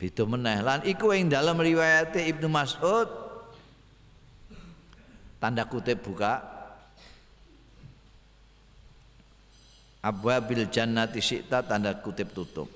Beda 0.00 0.24
meneh 0.24 0.64
lan 0.64 0.80
iku 0.88 1.12
ing 1.12 1.28
dalam 1.28 1.60
riwayat 1.60 2.16
Ibnu 2.16 2.48
Mas'ud 2.48 3.04
tanda 5.36 5.68
kutip 5.68 6.00
buka 6.00 6.40
Abwabil 10.00 10.72
jannati 10.72 11.20
syi'ta 11.20 11.60
tanda 11.60 11.92
kutip 12.00 12.32
tutup. 12.32 12.72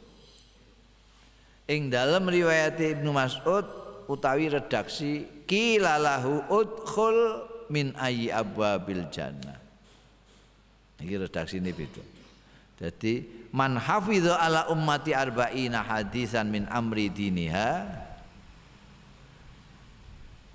Ing 1.65 1.89
dalam 1.89 2.29
riwayat 2.29 2.77
Ibnu 2.77 3.09
Mas'ud 3.17 3.65
utawi 4.05 4.53
redaksi 4.53 5.25
kilalahu 5.49 6.45
udkhul 6.53 7.49
min 7.73 7.97
ayyi 7.97 8.29
abwabil 8.29 9.09
jannah. 9.09 9.57
Iki 11.01 11.25
redaksi 11.25 11.65
ini 11.65 11.73
beda. 11.73 12.05
Jadi 12.85 13.25
man 13.55 13.79
hafidha 13.79 14.35
ala 14.43 14.67
ummati 14.67 15.15
arba'ina 15.15 15.87
hadisan 15.87 16.51
min 16.51 16.67
amri 16.67 17.07
diniha 17.07 17.87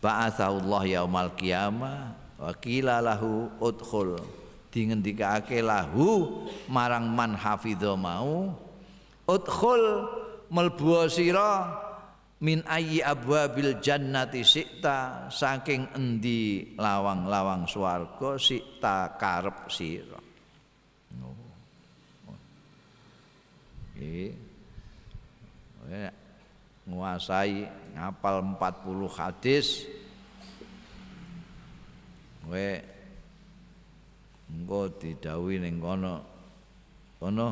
ba'athaullah 0.04 0.84
yaumal 0.84 1.32
qiyamah 1.40 2.12
wa 2.36 2.52
qila 2.60 3.00
lahu 3.00 3.48
udkhul. 3.64 4.20
Dingendikake 4.70 5.66
lahu 5.66 6.46
marang 6.70 7.10
man 7.10 7.34
hafidha 7.34 7.96
mau 7.98 8.54
udkhul 9.26 10.06
melbu 10.52 11.10
sira 11.10 11.74
min 12.44 12.62
ayyi 12.70 13.02
abwabil 13.02 13.82
jannati 13.82 14.46
sikta 14.46 15.26
saking 15.34 15.90
endi 15.98 16.78
lawang-lawang 16.78 17.66
swarga 17.66 18.38
sikta 18.38 19.18
karep 19.18 19.74
sira 19.74 20.19
Nggih. 24.00 24.32
Nguasai 26.88 27.68
ngapal 28.00 28.40
40 28.56 29.20
hadis. 29.20 29.84
Kowe 32.48 32.70
engko 34.48 34.80
didhawuhi 34.96 35.60
ning 35.60 35.84
kono. 35.84 36.24
Kono 37.20 37.48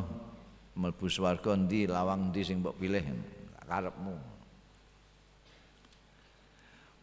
mlebu 0.79 1.11
swarga 1.11 1.51
endi 1.51 1.83
lawang 1.85 2.31
endi 2.31 2.41
sing 2.47 2.63
mbok 2.63 2.79
pilih 2.79 3.03
karepmu. 3.67 4.15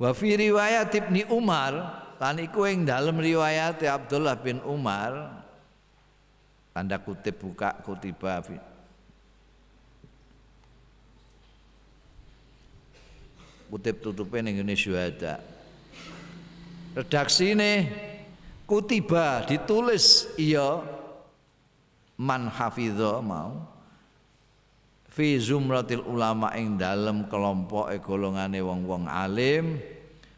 Wa 0.00 0.10
fi 0.16 0.34
riwayat 0.34 0.90
Ibni 0.90 1.28
Umar 1.28 2.02
lan 2.18 2.40
iku 2.40 2.64
ing 2.64 2.88
dalem 2.88 3.20
riwayat 3.20 3.84
Abdullah 3.84 4.40
bin 4.40 4.58
Umar 4.64 5.44
tanda 6.72 6.98
kutip 6.98 7.38
buka 7.38 7.78
kutiba 7.84 8.42
kutip 13.74 13.98
tutupnya 13.98 14.46
ning 14.46 14.62
ngene 14.62 14.78
syuhada 14.78 15.42
redaksine 16.94 17.90
kutiba 18.70 19.42
ditulis 19.42 20.30
iya 20.38 20.78
man 22.14 22.46
hafidho 22.46 23.18
mau 23.18 23.66
fi 25.10 25.42
zumratil 25.42 26.06
ulama 26.06 26.54
ing 26.54 26.78
dalem 26.78 27.26
kelompok 27.26 27.90
golongane 27.98 28.62
wong-wong 28.62 29.10
alim 29.10 29.82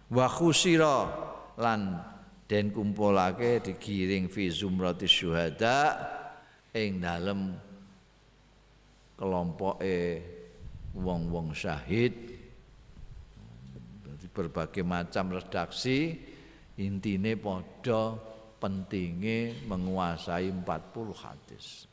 wa 0.09 0.25
khusira 0.33 1.05
lan 1.61 2.01
den 2.49 2.73
kumpulake 2.73 3.61
digiring 3.61 4.33
fi 4.33 4.49
zumratis 4.49 5.13
syuhada 5.13 5.93
ing 6.73 7.05
dalem 7.05 7.53
kelompoke 9.21 10.25
wong-wong 10.97 11.53
syahid 11.53 12.36
berbagai 14.37 14.85
macam 14.85 15.33
redaksi 15.33 16.13
intine 16.77 17.41
podo 17.41 18.21
pentingnya 18.61 19.65
menguasai 19.65 20.53
40 20.53 21.25
hadis. 21.25 21.89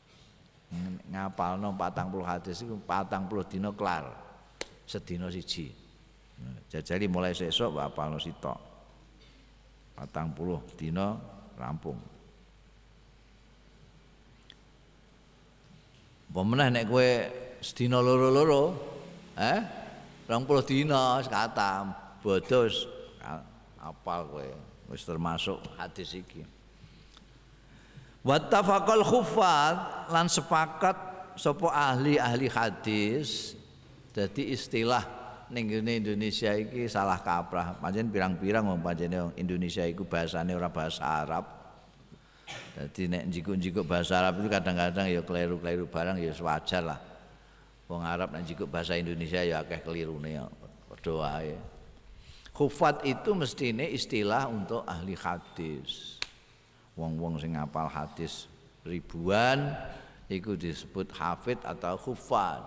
Ngapal 1.08 1.56
no 1.56 1.72
40 1.72 2.20
hadis 2.20 2.60
itu 2.60 2.76
40 2.76 3.48
dino 3.48 3.72
kelar 3.72 4.12
sedino 4.84 5.32
siji. 5.32 5.72
Jadi 6.68 7.06
mulai 7.08 7.32
sesok 7.32 7.78
apal 7.80 8.12
no 8.12 8.18
sitok 8.20 8.58
40 9.96 10.76
dino 10.76 11.08
rampung. 11.56 11.96
Pemenah 16.34 16.66
nek 16.66 16.90
kue 16.90 17.10
sedino 17.62 18.02
loro-loro 18.02 18.64
eh? 19.38 19.60
20 20.26 20.66
dino 20.66 21.22
sekatam 21.22 22.03
bodos 22.24 22.88
apal 23.76 24.24
kowe 24.32 24.48
wis 24.88 25.04
termasuk 25.04 25.60
hadis 25.76 26.16
iki 26.16 26.40
wattafaqal 28.24 29.04
khuffat 29.04 30.08
lan 30.08 30.24
sepakat 30.32 30.96
sapa 31.36 31.68
ahli-ahli 31.68 32.48
hadis 32.48 33.52
jadi 34.16 34.56
istilah 34.56 35.04
ning 35.50 35.66
Indonesia 35.70 36.54
iki 36.54 36.86
salah 36.86 37.18
kaprah. 37.18 37.76
Pancen 37.82 38.08
pirang-pirang 38.08 38.64
wong 38.64 38.80
pancene 38.80 39.34
Indonesia 39.34 39.82
iku 39.84 40.06
bahasane 40.06 40.54
ora 40.54 40.70
bahasa 40.70 41.02
Arab. 41.02 41.44
Jadi 42.78 43.10
nek 43.10 43.24
jikuk-jikuk 43.34 43.82
bahasa 43.82 44.22
Arab 44.22 44.38
itu 44.38 44.48
kadang-kadang 44.50 45.10
ya 45.10 45.20
keliru-keliru 45.26 45.90
barang 45.90 46.16
ya 46.22 46.30
wajar 46.30 46.82
lah. 46.82 47.00
Wong 47.90 48.06
Arab 48.06 48.32
nek 48.32 48.46
bahasa 48.70 48.94
Indonesia 48.94 49.42
ya 49.42 49.66
akeh 49.66 49.82
kelirune 49.82 50.30
ya. 50.38 50.46
Padha 50.86 51.12
wae. 51.12 51.73
Khufat 52.54 53.02
itu 53.02 53.34
mestine 53.34 53.90
istilah 53.90 54.46
untuk 54.46 54.86
ahli 54.86 55.18
hadis. 55.18 56.22
Wong-wong 56.94 57.42
sing 57.42 57.58
ngapal 57.58 57.90
hadis 57.90 58.46
ribuan 58.86 59.74
iku 60.30 60.54
disebut 60.54 61.10
hafid 61.18 61.58
atau 61.66 61.98
khufat. 61.98 62.62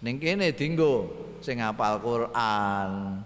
Ning 0.00 0.16
kene 0.16 0.56
dinggo 0.56 1.12
sing 1.44 1.60
hafal 1.60 2.00
Quran. 2.00 3.20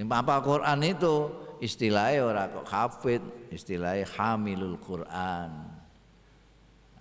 Ning 0.00 0.08
hafal 0.08 0.40
Quran 0.40 0.80
itu 0.80 1.28
istilahnya 1.60 2.24
ora 2.24 2.44
kok 2.48 2.64
hafid, 2.64 3.20
istilahnya 3.52 4.08
hamilul 4.16 4.80
Quran. 4.80 5.50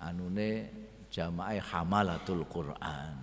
Anune 0.03 0.67
jamaah 1.07 1.63
hamalatul 1.63 2.43
Quran. 2.51 3.15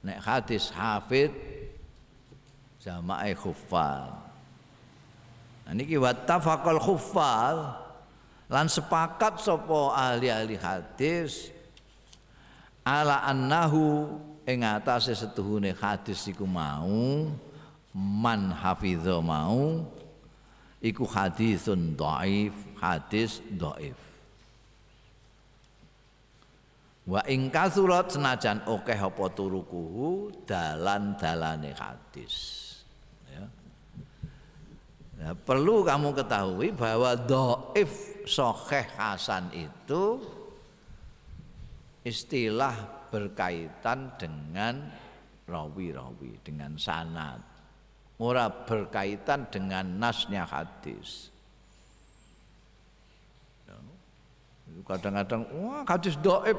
Nek 0.00 0.18
hadis 0.24 0.72
hafid 0.72 1.36
jamaah 2.82 3.34
khuffal. 3.34 4.28
Nah 5.68 5.72
niki 5.76 5.98
wattafaqal 6.00 6.80
khuffal. 6.80 7.56
Lan 8.48 8.64
sepakat 8.64 9.44
sapa 9.44 9.92
ahli-ahli 9.92 10.56
hadis 10.56 11.52
ala 12.80 13.20
annahu 13.28 14.08
ing 14.48 14.64
atase 14.64 15.12
setuhune 15.12 15.76
hadis 15.76 16.24
iku 16.32 16.48
mau 16.48 17.28
man 17.92 18.48
hafidho 18.48 19.20
mau 19.20 19.84
iku 20.80 21.04
hadisun 21.04 21.92
dhaif 21.92 22.56
hadis 22.80 23.44
dhaif. 23.52 24.00
Wa 27.04 27.20
ing 27.28 27.52
kasurat 27.52 28.08
senajan 28.08 28.64
akeh 28.64 28.96
apa 28.96 29.24
turukuhu 29.36 30.32
dalan-dalane 30.48 31.76
hadis 31.76 32.67
ya. 33.32 33.44
ya 35.20 35.30
perlu 35.34 35.84
kamu 35.84 36.14
ketahui 36.16 36.68
bahwa 36.72 37.16
dhaif 37.16 37.92
sahih 38.28 38.86
hasan 38.96 39.48
itu 39.52 40.20
istilah 42.04 42.74
berkaitan 43.08 44.12
dengan 44.20 44.88
rawi-rawi, 45.48 46.40
dengan 46.44 46.76
sanad. 46.76 47.40
Ora 48.18 48.50
berkaitan 48.50 49.48
dengan 49.48 49.86
nasnya 49.96 50.44
hadis. 50.44 51.32
Ya. 53.64 53.78
Kadang-kadang, 54.84 55.48
wah 55.56 55.82
hadis 55.88 56.18
doib. 56.20 56.58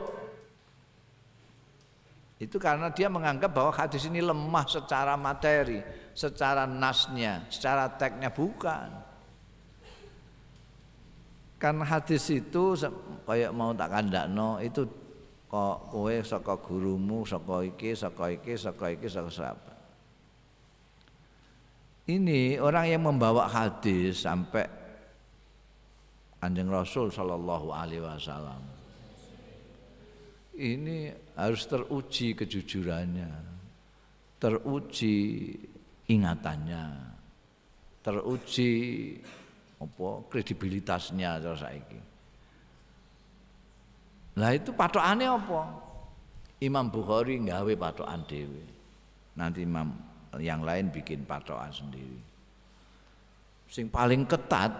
Itu 2.39 2.55
karena 2.55 2.87
dia 2.87 3.11
menganggap 3.11 3.51
bahwa 3.51 3.71
hadis 3.75 4.07
ini 4.07 4.23
lemah 4.23 4.63
secara 4.63 5.19
materi, 5.19 5.83
secara 6.15 6.63
nasnya, 6.63 7.43
secara 7.51 7.91
teksnya 7.91 8.31
bukan. 8.31 8.87
Kan 11.59 11.83
hadis 11.83 12.23
itu 12.31 12.79
kayak 13.27 13.51
mau 13.51 13.75
tak 13.75 13.91
kandakno 13.91 14.63
itu 14.63 14.87
kok 15.49 15.89
kowe 15.89 16.15
saka 16.21 16.53
gurumu 16.61 17.25
saka 17.25 17.65
iki 17.65 17.97
saka 17.97 18.29
iki 18.37 18.53
saka 18.53 18.85
iki 18.93 19.07
saka 19.09 19.33
siapa 19.33 19.73
ini 22.05 22.61
orang 22.61 22.85
yang 22.85 23.01
membawa 23.01 23.49
hadis 23.49 24.21
sampai 24.21 24.69
Kanjeng 26.37 26.69
Rasul 26.69 27.09
Shallallahu 27.09 27.73
Alaihi 27.73 28.05
Wasallam 28.05 28.61
ini 30.59 31.07
harus 31.39 31.63
teruji 31.63 32.35
kejujurannya, 32.35 33.31
teruji 34.35 35.15
ingatannya, 36.11 36.85
teruji 38.03 38.71
apa 39.79 40.07
kredibilitasnya 40.27 41.39
terus 41.39 41.63
saiki. 41.63 41.99
Lah 44.35 44.51
itu 44.51 44.75
patokane 44.75 45.23
apa? 45.23 45.61
Imam 46.59 46.91
Bukhari 46.91 47.39
nggawe 47.39 47.73
patokan 47.79 48.27
dhewe. 48.27 48.63
Nanti 49.39 49.63
imam 49.63 49.87
yang 50.43 50.67
lain 50.67 50.91
bikin 50.91 51.23
patokan 51.23 51.71
sendiri. 51.71 52.19
Sing 53.71 53.87
paling 53.87 54.27
ketat 54.27 54.75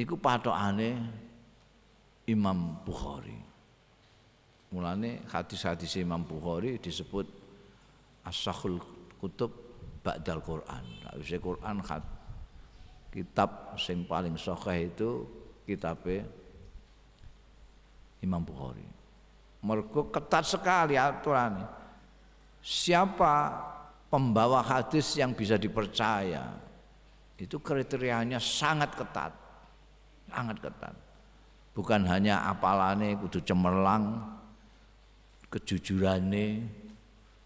iku 0.00 0.16
patokane 0.16 0.96
Imam 2.24 2.80
Bukhari. 2.88 3.43
Mulane 4.74 5.22
hadis-hadis 5.30 5.94
Imam 6.02 6.26
Bukhari 6.26 6.82
disebut 6.82 7.30
as-sahul 8.26 8.82
kutub 9.22 9.54
ba'dal 10.02 10.42
Quran. 10.42 10.82
Wis 11.14 11.30
Quran 11.38 11.78
khat 11.78 12.02
kitab 13.14 13.78
sing 13.78 14.02
paling 14.02 14.34
sahih 14.34 14.90
itu 14.90 15.22
kitabe 15.62 16.26
Imam 18.18 18.42
Bukhari. 18.42 18.82
Mergo 19.62 20.10
ketat 20.10 20.42
sekali 20.42 20.98
aturan. 20.98 21.62
Siapa 22.58 23.54
pembawa 24.10 24.58
hadis 24.58 25.14
yang 25.14 25.38
bisa 25.38 25.54
dipercaya? 25.54 26.50
Itu 27.38 27.62
kriterianya 27.62 28.42
sangat 28.42 28.98
ketat. 28.98 29.30
Sangat 30.34 30.58
ketat. 30.58 30.98
Bukan 31.78 32.02
hanya 32.10 32.42
apalane 32.50 33.14
kudu 33.22 33.38
cemerlang, 33.42 34.34
kejujurane, 35.54 36.66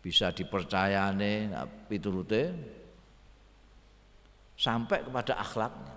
bisa 0.00 0.32
dipercayane, 0.32 1.52
piturute 1.84 2.56
sampai 4.56 5.04
kepada 5.04 5.36
akhlaknya. 5.36 5.94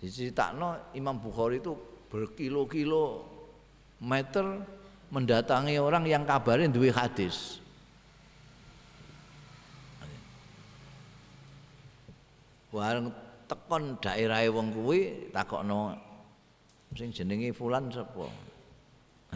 Diceritakan 0.00 0.96
Imam 0.96 1.20
Bukhari 1.20 1.60
itu 1.60 1.76
berkilo-kilo 2.08 3.28
meter 4.02 4.64
mendatangi 5.12 5.78
orang 5.78 6.08
yang 6.08 6.24
kabarin 6.24 6.72
duwe 6.72 6.88
hadis. 6.90 7.60
Wareng 12.72 13.12
tekon 13.44 14.00
daerah 14.00 14.40
wong 14.48 14.72
kuwi 14.72 15.28
takokno 15.28 15.92
sing 16.96 17.12
jenenge 17.12 17.52
fulan 17.52 17.92
sapa? 17.92 18.24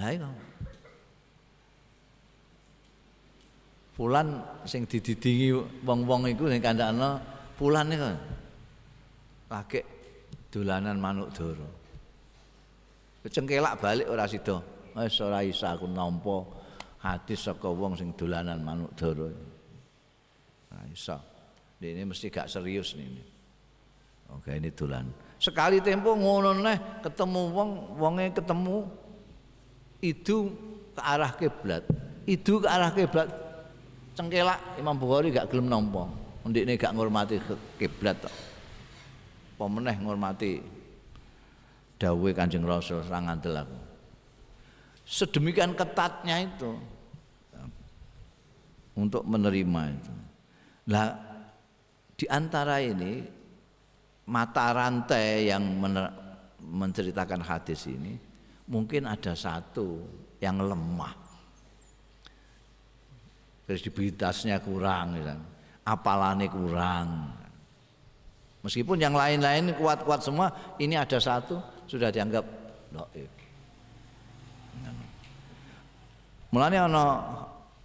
Ha 0.01 0.09
iku. 0.17 0.33
Fulan 3.97 4.45
sing 4.69 4.85
dididingi 4.85 5.57
wong-wong 5.81 6.29
iku 6.29 6.53
sing 6.53 6.61
kandhakno 6.61 7.17
fulan 7.57 7.89
iku. 7.89 8.13
Lagi 9.49 9.81
dolanan 10.53 11.01
manuk 11.01 11.33
doro. 11.33 11.65
Cengkelak 13.25 13.81
balik 13.81 14.05
ora 14.13 14.29
sida. 14.29 14.61
Wis 14.93 15.17
ora 15.25 15.41
isa 15.41 15.73
aku 15.73 15.89
nampa 15.89 16.45
hadis 17.01 17.49
saka 17.49 17.73
wong 17.73 17.97
sing 17.97 18.13
dolanan 18.13 18.61
manuk 18.61 18.93
dara. 18.93 19.33
Ora 20.77 20.85
isa. 20.93 21.17
Ini 21.81 22.05
mesti 22.05 22.29
gak 22.29 22.53
serius 22.53 22.97
nih. 23.01 23.09
Oke 24.37 24.61
ini 24.61 24.73
dolan. 24.77 25.09
Sekali 25.41 25.81
tempo 25.81 26.17
ngono 26.17 26.53
neh 26.57 27.01
ketemu 27.05 27.43
wong, 27.53 27.71
wonge 28.01 28.33
ketemu 28.33 28.89
itu 30.01 30.53
ke 30.97 31.01
arah 31.01 31.33
kiblat. 31.37 31.85
Itu 32.29 32.61
ke 32.61 32.69
arah 32.69 32.91
kiblat. 32.93 33.46
Cengkelak 34.17 34.81
Imam 34.81 34.97
Bukhari 34.97 35.29
gak 35.29 35.53
gelem 35.53 35.69
nampa. 35.69 36.09
Ndikne 36.49 36.81
gak 36.81 36.97
ngurmati 36.97 37.37
kiblat 37.77 38.17
tok. 38.25 38.33
Pemeneh 39.61 39.97
ngurmati 40.01 40.65
dawuhe 42.01 42.33
Kanjeng 42.33 42.65
Rasul 42.65 43.05
sang 43.05 43.29
ngandel 43.29 43.61
aku. 43.61 43.79
Sedemikian 45.05 45.77
ketatnya 45.77 46.49
itu 46.49 46.81
untuk 48.97 49.23
menerima 49.29 49.83
itu. 49.93 50.15
Lah 50.89 51.13
di 52.17 52.25
antara 52.33 52.81
ini 52.81 53.21
mata 54.25 54.73
rantai 54.73 55.53
yang 55.53 55.63
menceritakan 56.59 57.45
hadis 57.45 57.85
ini 57.85 58.17
mungkin 58.67 59.07
ada 59.07 59.37
satu 59.37 60.03
yang 60.41 60.59
lemah 60.59 61.26
kredibilitasnya 63.67 64.63
kurang 64.63 65.19
misalnya. 65.19 65.43
apalane 65.87 66.47
kurang 66.51 67.35
meskipun 68.63 68.99
yang 68.99 69.15
lain-lain 69.15 69.75
kuat-kuat 69.79 70.23
semua 70.23 70.51
ini 70.79 70.99
ada 70.99 71.19
satu 71.19 71.59
sudah 71.87 72.11
dianggap 72.11 72.43
dhaif. 72.91 73.31
Mulane 76.51 76.79
ana 76.79 77.05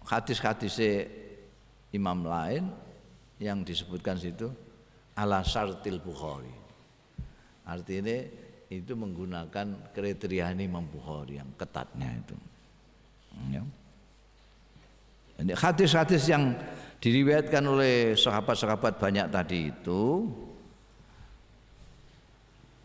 hadis-hadise 0.06 1.10
imam 1.92 2.24
lain 2.24 2.70
yang 3.42 3.66
disebutkan 3.66 4.16
situ 4.16 4.48
ala 5.18 5.42
syartil 5.42 6.00
Bukhari. 6.00 6.54
Artinya 7.66 8.22
itu 8.72 8.94
menggunakan 8.96 9.92
kriteria 9.92 10.56
Imam 10.56 10.88
Bukhari 10.88 11.42
yang 11.42 11.52
ketatnya 11.60 12.16
itu. 12.16 12.36
Ya. 13.52 13.64
Hadis-hadis 15.50 16.30
yang 16.30 16.54
diriwayatkan 17.02 17.66
oleh 17.66 18.14
sahabat-sahabat 18.14 19.02
banyak 19.02 19.28
tadi 19.34 19.74
itu 19.74 20.30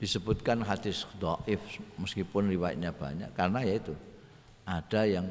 disebutkan 0.01 0.64
hadis 0.64 1.05
doif 1.21 1.61
meskipun 2.01 2.53
riwayatnya 2.53 2.92
banyak 2.92 3.33
karena 3.33 3.64
yaitu 3.64 3.97
ada 4.64 5.09
yang 5.09 5.29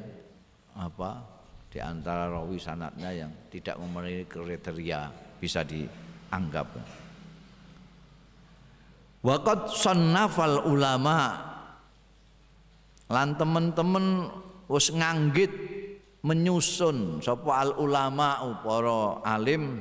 apa 0.73 1.21
di 1.69 1.81
antara 1.81 2.29
rawi 2.29 2.61
sanatnya 2.61 3.09
yang 3.11 3.31
tidak 3.49 3.77
memenuhi 3.81 4.23
kriteria 4.29 5.09
bisa 5.41 5.65
dianggap. 5.65 6.71
Waqat 9.25 9.73
sannafal 9.73 10.69
ulama 10.69 11.41
lan 13.09 13.33
teman-teman 13.35 14.29
wis 14.69 14.93
nganggit 14.93 15.51
menyusun 16.25 17.21
sapa 17.21 17.61
al 17.61 17.77
ulama 17.77 18.41
para 18.65 19.21
alim 19.21 19.77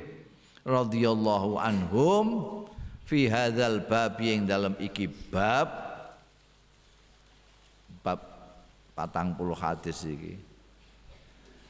radhiyallahu 0.61 1.57
anhum 1.57 2.27
fi 3.09 3.33
hadzal 3.33 3.81
bab 3.89 4.21
yang 4.21 4.45
dalam 4.45 4.77
iki 4.77 5.09
bab 5.09 5.73
bab 8.05 8.21
patang 8.93 9.33
puluh 9.33 9.57
hadis 9.57 10.05
iki. 10.05 10.37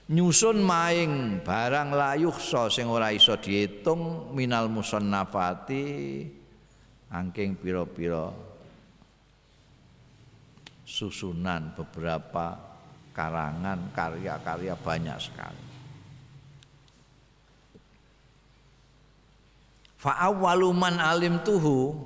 Nyusun 0.04 0.60
maing 0.60 1.40
barang 1.40 1.94
layuh 1.94 2.36
so 2.36 2.68
sing 2.68 2.90
ora 2.90 3.08
iso 3.14 3.40
diitung 3.40 4.34
minal 4.36 4.68
musannafati 4.68 5.86
angking 7.08 7.56
piro-piro 7.56 8.36
susunan 10.84 11.72
beberapa 11.72 12.73
karangan 13.14 13.94
karya-karya 13.94 14.74
banyak 14.74 15.18
sekali 15.22 15.64
Fa'awaluman 20.04 21.00
alim 21.00 21.40
tuhu 21.40 21.96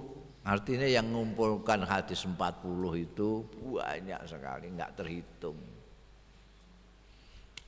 artinya 0.46 0.86
yang 0.86 1.10
mengumpulkan 1.10 1.82
hadis 1.82 2.22
40 2.22 2.38
itu 2.94 3.42
banyak 3.74 4.22
sekali 4.22 4.70
nggak 4.70 4.94
terhitung. 4.94 5.58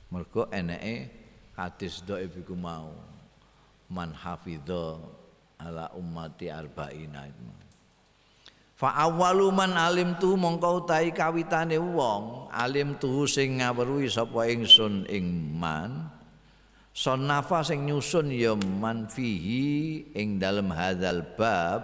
Mergo 0.07 0.47
eneke 0.55 1.11
hadis 1.59 1.99
dhaif 2.07 2.31
iku 2.31 2.55
mau 2.55 2.95
man 3.91 4.15
hafidho 4.15 5.03
ala 5.59 5.91
ummati 5.99 6.47
arba'ina 6.47 7.27
itu. 7.27 7.60
Fa 8.81 8.97
awaluman 8.97 9.77
alim 9.77 10.17
tu 10.17 10.33
mongko 10.33 10.81
utahi 10.81 11.13
kawitane 11.13 11.77
wong 11.77 12.49
alim 12.49 12.97
tu 12.97 13.29
sing 13.29 13.61
ngawruhi 13.61 14.09
sapa 14.09 14.49
ingsun 14.49 15.05
ing 15.05 15.53
man 15.53 16.09
Sonafa 16.91 17.63
sing 17.63 17.87
nyusun 17.87 18.33
ya 18.33 18.57
man 18.57 19.07
fihi 19.07 20.11
ing 20.17 20.41
dalam 20.41 20.73
hadzal 20.73 21.23
bab 21.39 21.81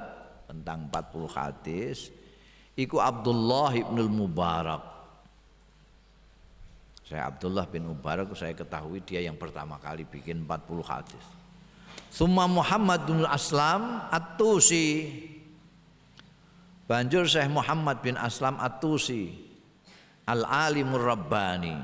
tentang 0.50 0.90
40 0.92 1.38
hadis 1.38 2.12
iku 2.76 3.00
Abdullah 3.00 3.72
ibnul 3.78 4.12
Mubarak. 4.12 4.84
Saya 7.08 7.32
Abdullah 7.32 7.70
bin 7.72 7.88
Mubarak 7.88 8.36
saya 8.36 8.52
ketahui 8.52 9.00
dia 9.00 9.24
yang 9.24 9.40
pertama 9.40 9.80
kali 9.80 10.04
bikin 10.04 10.44
40 10.44 10.84
hadis. 10.84 11.26
Summa 12.12 12.50
Muhammad 12.50 13.08
bin 13.08 13.24
Aslam 13.24 14.12
At-Tusi. 14.12 15.37
Banjur 16.88 17.28
Syekh 17.28 17.52
Muhammad 17.52 18.00
bin 18.00 18.16
Aslam 18.16 18.56
At-Tusi 18.64 19.36
Al-Alimur 20.24 21.04
Rabbani. 21.04 21.76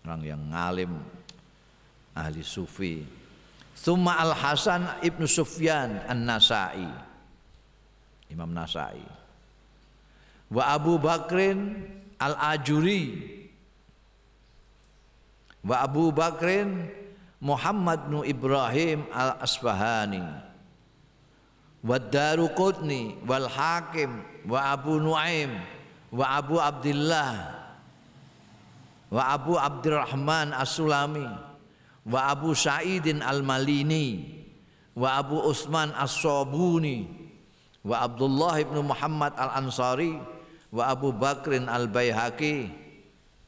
Orang 0.00 0.24
yang 0.24 0.40
ngalim 0.48 0.96
ahli 2.16 2.40
sufi. 2.40 3.04
Thumma 3.76 4.16
Al 4.16 4.32
Hasan 4.32 5.04
Ibnu 5.04 5.28
Sufyan 5.28 6.00
An 6.08 6.24
Nasai 6.24 6.88
Imam 8.32 8.48
Nasai. 8.48 9.04
Wa 10.48 10.72
Abu 10.72 10.96
Bakrin 10.96 11.84
Al 12.16 12.36
Ajuri 12.56 13.36
wa 15.60 15.84
Abu 15.84 16.08
Bakrin 16.12 16.88
Muhammad 17.44 18.08
bin 18.08 18.24
Ibrahim 18.24 19.04
Al 19.12 19.40
Asfahani 21.80 21.86
wa 21.86 21.96
Daruqutni 21.98 23.16
wal 23.24 23.48
Hakim 23.48 24.20
wa 24.44 24.72
Abu 24.72 25.00
Nuaim 25.00 25.56
wa 26.12 26.26
Abu 26.36 26.60
Abdullah 26.60 27.34
wa 29.10 29.22
Abu 29.26 29.58
Abdurrahman 29.58 30.52
As-Sulami 30.52 31.26
wa 32.06 32.20
Abu 32.30 32.54
Sa'idin 32.54 33.22
Al-Malini 33.24 34.38
wa 34.94 35.18
Abu 35.18 35.40
Usman 35.40 35.90
As-Sabuni 35.96 37.08
wa 37.82 38.04
Abdullah 38.04 38.60
ibnu 38.60 38.84
Muhammad 38.84 39.32
Al-Ansari 39.34 40.20
wa 40.70 40.84
Abu 40.86 41.10
Bakrin 41.10 41.66
Al-Baihaqi. 41.66 42.78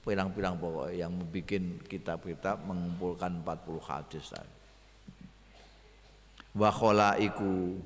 Pirang-pirang 0.02 0.58
pokok 0.58 0.90
yang 0.90 1.14
membuat 1.14 1.86
kitab-kitab 1.86 2.66
mengumpulkan 2.66 3.38
40 3.46 3.78
hadis 3.86 4.34
tadi. 4.34 4.56
Wa 6.58 6.74
khalaiku 6.74 7.78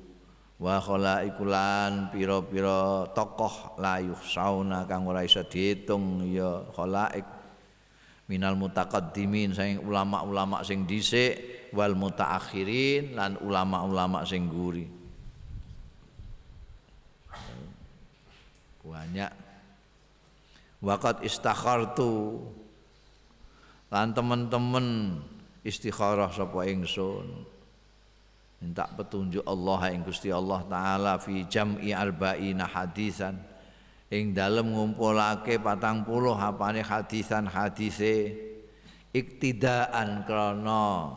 wa 0.57 0.81
khalaiku 0.81 1.45
lan 1.45 2.09
pira-pira 2.09 3.05
tokoh 3.13 3.77
layuh 3.77 4.17
sauna 4.25 4.89
kang 4.89 5.05
ora 5.05 5.21
iso 5.21 5.45
diitung 5.45 6.25
ya 6.25 6.65
khalaik 6.73 7.25
minal 8.25 8.57
mutaqaddimin 8.57 9.53
sing 9.53 9.77
ulama-ulama 9.85 10.65
sing 10.65 10.89
dhisik 10.89 11.69
wal 11.77 11.93
mutaakhirin 11.93 13.13
lan 13.13 13.37
ulama-ulama 13.39 14.25
sing 14.25 14.49
guri 14.49 14.97
banyak. 18.87 19.31
Waqat 20.77 21.25
istakhartu 21.25 22.39
lan 23.89 24.13
teman-teman 24.13 25.19
istikharah 25.65 26.29
sapa 26.31 26.69
ingsun 26.69 27.43
minta 28.57 28.89
petunjuk 28.89 29.45
Allah 29.45 29.93
ing 29.93 30.01
Gusti 30.01 30.33
Allah 30.33 30.65
taala 30.65 31.13
fi 31.21 31.45
jam'i 31.45 31.93
arba'ina 31.93 32.65
hadisan. 32.65 33.37
Ing 34.07 34.31
dalem 34.31 34.71
ngumpulake 34.71 35.59
patang 35.59 36.07
puluh 36.07 36.31
apane 36.31 36.79
hadisan 36.79 37.43
hadise 37.43 38.31
iktidaan 39.11 40.23
krana 40.23 41.11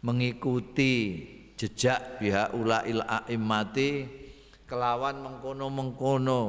mengikuti 0.00 1.28
jejak 1.60 2.16
pihak 2.16 2.56
ulail 2.56 3.04
a'immati 3.04 4.08
kelawan 4.64 5.20
mengkono-mengkono 5.20 6.42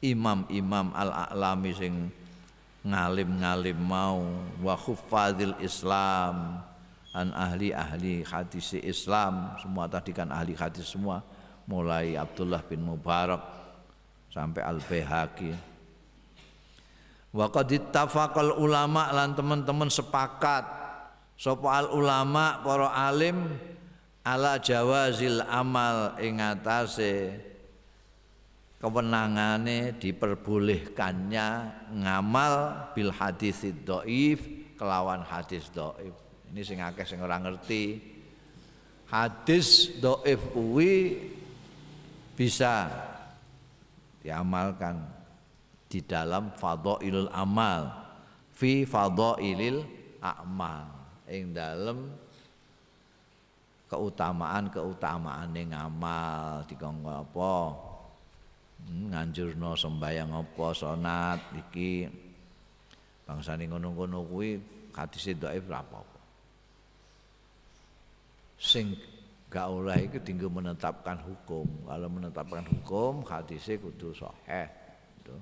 imam-imam 0.00 0.96
al-a'lami 0.96 1.70
sing 1.76 1.94
ngalim-ngalim 2.80 3.76
mau. 3.76 4.24
Wa 4.64 4.80
khuffadil 4.80 5.60
Islam 5.60 6.64
an 7.10 7.34
ahli-ahli 7.34 8.22
hadis 8.22 8.78
Islam 8.78 9.58
semua 9.58 9.90
tadi 9.90 10.14
kan 10.14 10.30
ahli 10.30 10.54
hadis 10.54 10.86
semua 10.86 11.22
mulai 11.66 12.14
Abdullah 12.14 12.62
bin 12.66 12.86
Mubarak 12.86 13.42
sampai 14.30 14.62
Al-Baihaqi. 14.62 15.50
Wa 17.30 17.46
qad 17.50 17.70
ittafaqal 17.70 18.58
ulama 18.58 19.10
lan 19.14 19.38
teman-teman 19.38 19.86
sepakat 19.86 20.66
sapa 21.38 21.86
al 21.86 21.94
ulama 21.94 22.58
para 22.62 22.90
alim 22.90 23.54
ala 24.26 24.58
jawazil 24.58 25.42
amal 25.46 26.18
ing 26.18 26.42
atase 26.42 27.38
kewenangane 28.82 29.94
diperbolehkannya 29.98 31.48
ngamal 32.02 32.54
bil 32.98 33.14
hadis 33.14 33.62
dhaif 33.86 34.42
kelawan 34.74 35.22
hadis 35.22 35.70
dhaif. 35.70 36.29
Ini 36.50 36.60
sing 36.66 36.82
akeh 36.82 37.06
sing 37.06 37.22
ora 37.22 37.38
ngerti. 37.38 38.18
Hadis 39.10 39.90
dhaif 39.98 40.38
kuwi 40.54 41.18
bisa 42.34 42.86
diamalkan 44.22 45.02
di 45.90 45.98
dalam 46.06 46.54
fadhailul 46.54 47.26
amal 47.34 47.90
fi 48.54 48.86
fadhailil 48.86 49.82
amal 50.22 50.86
ing 51.26 51.50
dalam 51.50 52.14
keutamaan-keutamaan 53.90 55.50
yang 55.50 55.74
amal 55.74 56.62
dikongkon 56.70 57.26
apa 57.26 57.54
hmm, 58.86 59.10
nganjurno 59.10 59.74
sembayang 59.74 60.30
apa 60.30 60.66
sonat 60.70 61.40
iki 61.58 62.06
bangsane 63.26 63.66
ngono-ngono 63.66 64.22
kuwi 64.30 64.62
hadise 64.94 65.34
dhaif 65.34 65.66
apa-apa 65.66 66.09
sing 68.60 68.92
gak 69.48 69.66
oleh 69.66 70.06
itu 70.06 70.20
tinggal 70.20 70.52
menetapkan 70.52 71.16
hukum. 71.24 71.64
Kalau 71.88 72.08
menetapkan 72.12 72.68
hukum 72.68 73.24
hadisnya 73.24 73.80
kudu 73.80 74.12
sahih 74.12 74.68
gitu. 75.16 75.34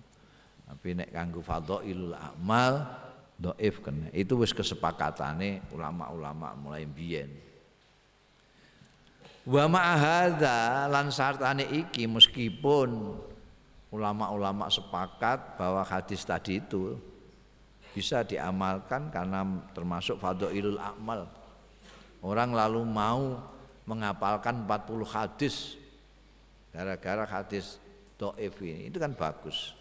tapi 0.69 0.95
nek 0.95 1.11
kanggo 1.11 1.43
fadhailul 1.43 2.15
amal 2.15 2.87
dhaif 3.35 3.83
kena. 3.83 4.07
Itu 4.15 4.39
wis 4.39 4.55
kesepakatane 4.55 5.75
ulama-ulama 5.75 6.55
mulai 6.55 6.87
biyen 6.87 7.49
wa 9.49 9.65
ma'ahadha 9.65 10.93
lan 10.93 11.09
sartane 11.09 11.65
iki 11.73 12.05
meskipun 12.05 13.17
ulama-ulama 13.89 14.69
sepakat 14.69 15.57
bahwa 15.57 15.81
hadis 15.81 16.21
tadi 16.21 16.61
itu 16.61 17.01
bisa 17.97 18.21
diamalkan 18.21 19.09
karena 19.09 19.41
termasuk 19.73 20.21
fadhailul 20.21 20.77
amal 20.77 21.25
orang 22.29 22.53
lalu 22.53 22.85
mau 22.85 23.41
menghafalkan 23.89 24.69
40 24.69 25.09
hadis. 25.09 25.81
Gara-gara 26.69 27.25
hadis 27.25 27.81
do'if 28.21 28.61
ini. 28.61 28.93
Itu 28.93 29.01
kan 29.01 29.17
bagus. 29.17 29.73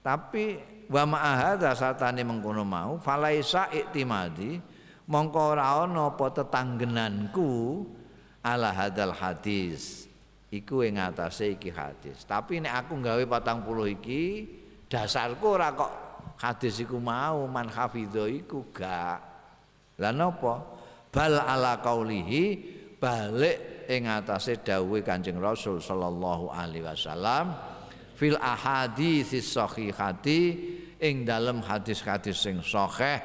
Tapi 0.00 0.56
wa 0.86 1.02
ma'ahadha 1.02 1.74
satane 1.74 2.22
mengkono 2.22 2.62
mau 2.62 2.96
falaisa 3.02 3.66
iktimadi 3.74 4.62
mongko 5.10 5.58
ora 5.58 5.82
ana 5.82 6.14
tetanggenanku 6.14 7.82
ala 8.40 8.70
hadal 8.70 9.10
hadis. 9.10 10.06
Iku 10.46 10.86
ing 10.86 11.02
atase 11.02 11.58
iki 11.58 11.74
hadis. 11.74 12.22
Tapi 12.22 12.62
nek 12.62 12.86
aku 12.86 13.02
gawe 13.02 13.18
40 13.18 13.96
iki 13.98 14.22
dasarku 14.86 15.58
ora 15.58 15.74
kok 15.74 15.92
hadis 16.38 16.78
iku 16.78 17.02
mau 17.02 17.42
man 17.50 17.66
hafidho 17.66 18.30
iku 18.30 18.62
gak. 18.70 19.18
Lah 19.98 20.14
bal 21.16 21.40
ala 21.40 21.80
qaulihi 21.80 22.60
balik 23.00 23.88
ing 23.88 24.04
atase 24.04 24.60
dawuhe 24.60 25.00
Kanjeng 25.00 25.40
Rasul 25.40 25.80
sallallahu 25.80 26.52
alaihi 26.52 26.84
wasallam 26.84 27.56
fil 28.12 28.36
ahaditsis 28.36 29.56
sahihati 29.56 30.42
ing 31.00 31.24
dalam 31.24 31.64
hadis-hadis 31.64 32.36
sing 32.36 32.60
sahih. 32.60 33.24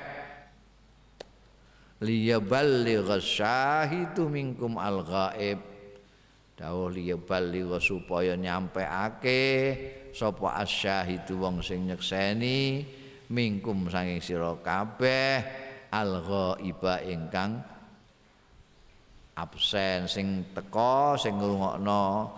Liyaballigh 2.02 3.12
syahidu 3.20 4.32
minkum 4.32 4.80
al 4.80 5.04
ghaib. 5.04 5.60
Dawuh 6.56 6.94
liyaballigh 6.94 7.82
supaya 7.82 8.38
nyampeake 8.38 9.44
sapa 10.14 10.62
asyahidu 10.62 11.42
wong 11.42 11.66
sing 11.66 11.90
nyekseni 11.90 12.86
minkum 13.34 13.90
saking 13.90 14.22
sira 14.22 14.54
kabeh 14.62 15.42
al 15.90 16.22
ghaiba 16.22 17.02
ingkang 17.02 17.81
absen 19.42 20.06
sing 20.06 20.54
teko 20.54 21.18
sing 21.18 21.34
ngrungokno 21.42 22.30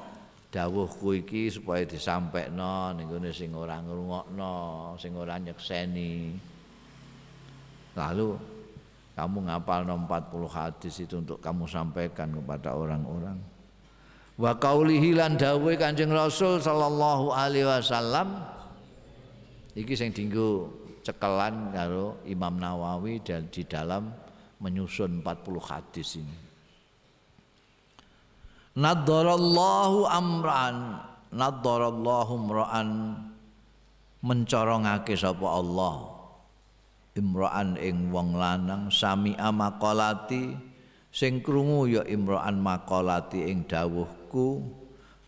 dawuhku 0.47 1.19
iki 1.19 1.51
supaya 1.51 1.83
disampaikno 1.83 2.95
ning 2.95 3.11
gone 3.11 3.33
sing 3.35 3.51
ora 3.51 3.83
ngrungokno 3.83 4.55
sing 4.95 5.11
ora 5.19 5.35
nyekseni 5.35 6.31
lalu 7.99 8.39
kamu 9.13 9.45
ngapal 9.45 9.85
40 9.85 10.09
hadis 10.49 10.95
itu 11.05 11.21
untuk 11.21 11.37
kamu 11.37 11.69
sampaikan 11.69 12.33
kepada 12.33 12.73
orang-orang. 12.73 13.37
Wa 14.33 14.57
qaulihi 14.57 15.13
lan 15.13 15.37
dawuhe 15.37 15.77
Kanjeng 15.77 16.09
Rasul 16.09 16.57
sallallahu 16.57 17.29
alaihi 17.29 17.69
wasallam 17.69 18.41
iki 19.77 19.93
sing 19.93 20.09
dinggo 20.09 20.73
cekelan 21.05 21.69
karo 21.69 22.17
Imam 22.25 22.57
Nawawi 22.57 23.21
dan 23.21 23.45
di 23.53 23.61
dalam 23.69 24.09
menyusun 24.57 25.21
40 25.21 25.69
hadis 25.69 26.17
ini. 26.17 26.52
Naddarallahu 28.73 30.09
amran. 30.09 30.97
Naddarallahu 31.33 32.33
mra'an 32.49 32.89
mencorongake 34.25 35.13
sapa 35.13 35.45
Allah. 35.45 36.09
Imra'an 37.13 37.77
ing 37.77 38.09
wong 38.09 38.33
lanang. 38.33 38.89
Sami 38.89 39.37
amaqalati 39.37 40.57
sing 41.13 41.45
krungu 41.45 41.85
ya 41.85 42.01
imra'an 42.09 42.57
maqalati 42.57 43.45
ing 43.45 43.69
dawuhku. 43.69 44.65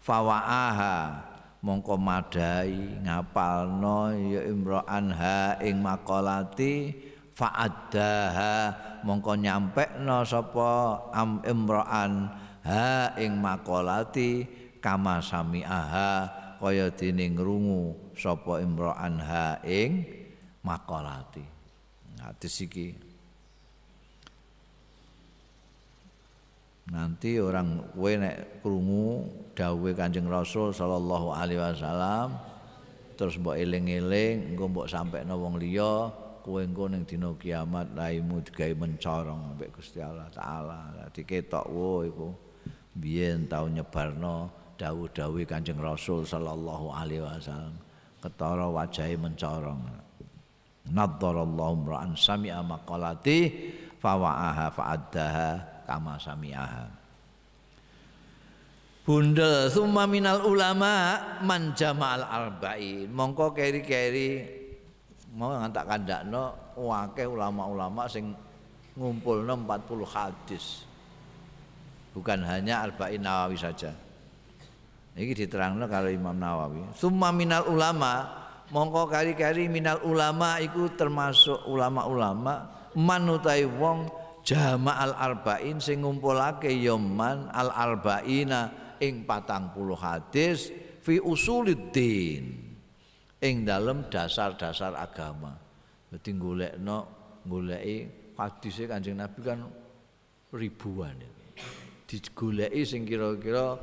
Fawaaha. 0.01 1.33
Mongko 1.65 1.97
madai 1.97 3.01
ngapalno 3.01 4.13
ya 4.13 4.41
imra'an 4.45 5.13
ha 5.13 5.61
ing 5.61 5.85
maqalati. 5.85 6.93
Fa'addaha. 7.37 8.73
Mongko 9.05 9.37
nyampekno 9.37 10.25
sapa 10.25 10.97
am 11.13 11.45
imra'an 11.45 12.41
ha 12.66 13.13
ing 13.22 13.38
maqalati 13.38 14.43
kama 14.82 15.22
sami'aha 15.22 16.11
kaya 16.57 16.89
dene 16.89 17.30
ngrungu 17.30 18.13
sapa 18.18 18.57
imra'an 18.57 19.22
ha 19.22 19.61
ing 19.61 20.01
maqalati 20.66 21.45
hadis 22.26 22.66
iki. 22.66 22.89
Nanti 26.86 27.41
orang 27.41 27.82
kowe 27.97 28.13
nek 28.13 28.61
krungu 28.61 29.26
dawuhe 29.57 29.97
Kanjeng 29.97 30.30
Rasul 30.30 30.70
sallallahu 30.70 31.34
alaihi 31.34 31.57
wasallam 31.57 32.38
terus 33.18 33.41
mbok 33.41 33.57
eling-eling 33.57 34.53
engko 34.53 34.70
mbok 34.70 34.86
sampekno 34.86 35.34
wong 35.34 35.57
liya 35.57 36.13
kowe 36.45 36.61
engko 36.61 36.86
ning 36.93 37.01
dina 37.09 37.34
kiamat 37.34 37.89
raimu 37.97 38.38
digawe 38.45 38.74
mencorong 38.78 39.57
ambek 39.57 39.74
Gusti 39.74 39.97
Allah 39.97 40.30
taala. 40.30 40.93
Dadi 40.93 41.26
ketok 41.26 41.66
wo 41.74 42.05
iku 42.05 42.30
biyen 42.95 43.45
tau 43.51 43.67
nyebarno 43.67 44.49
dawuh-dawuh 44.79 45.43
Kanjeng 45.43 45.79
Rasul 45.79 46.23
sallallahu 46.23 46.91
alaihi 46.91 47.23
wasallam 47.23 47.75
ketara 48.23 48.67
wajahe 48.71 49.15
mencorong. 49.19 49.83
Naddarallahu 50.85 51.89
ra'an 51.89 52.13
sami'a 52.13 52.61
maqalati 52.61 53.49
fawa'aha 53.97 54.69
fa'addaha 54.69 55.49
kama 55.89 56.13
sami'aha. 56.21 56.85
Bunda 59.05 59.69
summa 59.69 60.09
minal 60.09 60.41
ulama 60.49 61.21
man 61.45 61.77
jama'al 61.77 62.25
arba'in 62.25 63.05
mongko 63.13 63.53
keri-keri 63.53 64.41
mau 65.37 65.53
ngantak 65.53 65.85
kandakno 65.85 66.73
wake 66.73 67.21
ulama-ulama 67.21 68.09
sing 68.09 68.33
ngumpulno 68.97 69.53
40 69.61 70.09
hadis 70.09 70.89
bukan 72.16 72.39
hanya 72.47 72.88
arba'in 72.88 73.20
Nawawi 73.20 73.59
saja. 73.59 73.91
Ini 75.16 75.36
diterangno 75.36 75.84
kalau 75.91 76.07
Imam 76.07 76.36
Nawawi. 76.36 76.95
Summa 76.95 77.36
minal 77.36 77.68
ulama 77.68 78.24
mongko 78.72 79.11
kari-kari 79.11 79.68
minal 79.68 79.99
ulama 80.07 80.63
iku 80.63 80.95
termasuk 80.95 81.68
ulama-ulama 81.68 82.88
manutai 82.95 83.68
wong 83.68 84.07
jama'al 84.47 85.11
arba'in 85.11 85.84
sing 85.84 86.07
ngumpulake 86.07 86.72
yoman 86.72 87.51
al 87.51 87.72
arba'ina 87.72 88.95
ing 89.03 89.28
patang 89.28 89.76
puluh 89.76 89.99
hadis 89.99 90.72
fi 91.03 91.20
usuluddin 91.20 92.43
ing 93.43 93.55
dalam 93.68 94.07
dasar-dasar 94.07 94.95
agama. 94.95 95.51
Dadi 96.11 96.32
golekno 96.39 96.97
goleki 97.43 97.97
hadise 98.39 98.88
Kanjeng 98.88 99.20
Nabi 99.20 99.39
kan 99.43 99.59
ribuan 100.55 101.34
digoleki 102.05 102.81
sing 102.85 103.01
kira-kira 103.03 103.75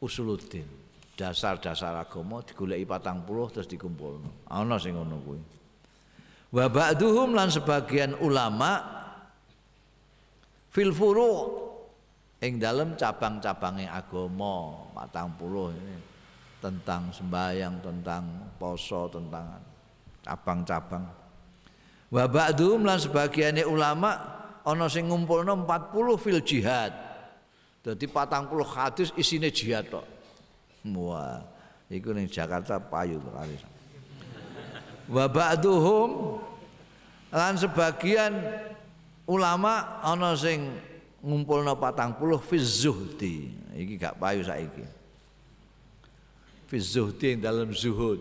usuluddin. 0.00 0.66
Dasar-dasar 1.14 1.94
agama 1.94 2.42
digoleki 2.42 2.84
patang 2.88 3.22
puluh 3.22 3.46
terus 3.52 3.70
dikumpulno. 3.70 4.50
Ana 4.50 4.80
sing 4.80 4.98
ngono 4.98 5.16
kuwi. 5.22 5.40
Wa 6.54 6.66
ba'duhum 6.66 7.34
lan 7.34 7.50
sebagian 7.50 8.18
ulama 8.18 8.82
fil 10.74 10.90
furu' 10.90 11.62
ing 12.42 12.58
dalam 12.58 12.98
cabang-cabangnya 12.98 13.94
agama. 13.94 14.90
Patang 14.90 15.38
puluh 15.38 15.70
ini. 15.70 15.96
Tentang 16.58 17.12
sembahyang 17.12 17.84
tentang 17.84 18.24
poso 18.56 19.06
tentang 19.12 19.60
cabang-cabang. 20.24 21.04
Wa 22.08 22.24
ba'duhum 22.24 22.88
lan 22.88 22.98
sebagian 22.98 23.60
ulama 23.68 24.16
ana 24.64 24.88
sing 24.88 25.12
ngumpulno 25.12 25.62
40 25.68 26.24
fil 26.24 26.40
jihad 26.40 27.13
dadi 27.84 28.08
patang 28.08 28.48
puluh 28.48 28.64
hadis 28.64 29.12
isine 29.20 29.52
jihad 29.52 29.84
tok 29.92 30.14
Wah, 30.84 31.40
iku 31.88 32.12
ning 32.12 32.28
Jakarta 32.28 32.76
payu 32.76 33.16
kali. 33.16 33.56
Wa 35.08 35.24
ba'duhum 35.24 36.36
lan 37.32 37.56
sebagian 37.56 38.36
ulama 39.24 40.04
ana 40.04 40.36
sing 40.36 40.76
ngumpulna 41.24 41.72
patang 41.72 42.12
puluh 42.20 42.36
fi. 42.36 42.60
Iki 42.60 43.96
gak 43.96 44.20
payu 44.20 44.44
saiki. 44.44 44.84
Fi 46.68 46.76
zuhdi 46.76 47.32
yang 47.32 47.40
dalam 47.40 47.72
zuhud. 47.72 48.20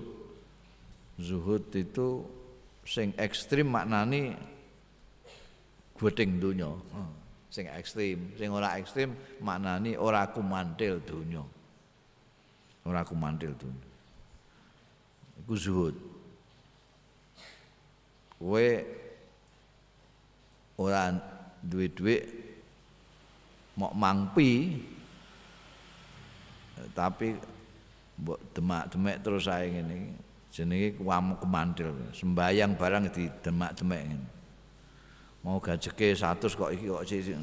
Zuhud 1.20 1.68
itu 1.76 2.24
sing 2.88 3.12
ekstrim 3.20 3.68
maknani 3.68 4.40
gweting 6.00 6.40
donya. 6.40 6.72
Hmm. 6.96 7.12
Sing 7.54 7.70
ekstrim, 7.70 8.34
sing 8.34 8.50
ora 8.50 8.74
ekstrim 8.82 9.14
maknani 9.38 9.94
ora 9.94 10.26
kumantil 10.26 10.98
donya. 11.06 11.46
Ora 12.82 13.06
kumantil 13.06 13.54
donya. 13.54 13.88
Iku 15.38 15.54
zuhud. 15.54 15.96
Kowe 18.42 18.68
ora 20.82 21.14
duwe-duwe 21.62 22.16
mok 23.78 23.94
mangpi 23.94 24.82
tapi 26.98 27.38
mbok 28.18 28.38
demak-demek 28.54 29.18
terus 29.22 29.46
ae 29.50 29.70
ngene 29.74 30.14
jenenge 30.54 30.94
kuam 30.98 31.34
kemantil 31.42 31.94
sembayang 32.14 32.78
barang 32.78 33.10
di 33.10 33.26
demak-demek 33.42 34.02
ngene 34.06 34.33
mau 35.44 35.60
gajeke 35.60 36.16
100 36.16 36.40
kok 36.40 36.72
iki 36.72 36.88
kok 36.88 37.04
sik 37.04 37.36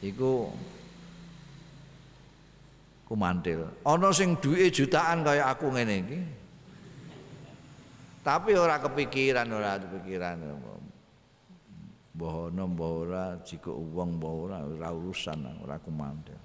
iku 0.00 0.48
kumantil 3.10 3.66
ana 3.82 4.08
sing 4.14 4.38
duwe 4.38 4.70
jutaan 4.70 5.26
kaya 5.26 5.50
aku 5.50 5.66
ngene 5.74 5.96
iki. 6.06 6.20
Tapi 8.20 8.52
ora 8.52 8.76
kepikiran 8.76 9.48
ora 9.50 9.80
kepikiran. 9.80 10.36
Mbah 12.14 12.52
ana 12.52 12.64
mbah 12.68 12.90
ora 12.92 13.24
jika 13.42 13.72
uang 13.72 14.20
mbah 14.20 14.34
ora 14.36 14.58
ora 14.62 14.88
urusan 14.92 15.40
ora 15.64 15.80
kumantil 15.80 16.38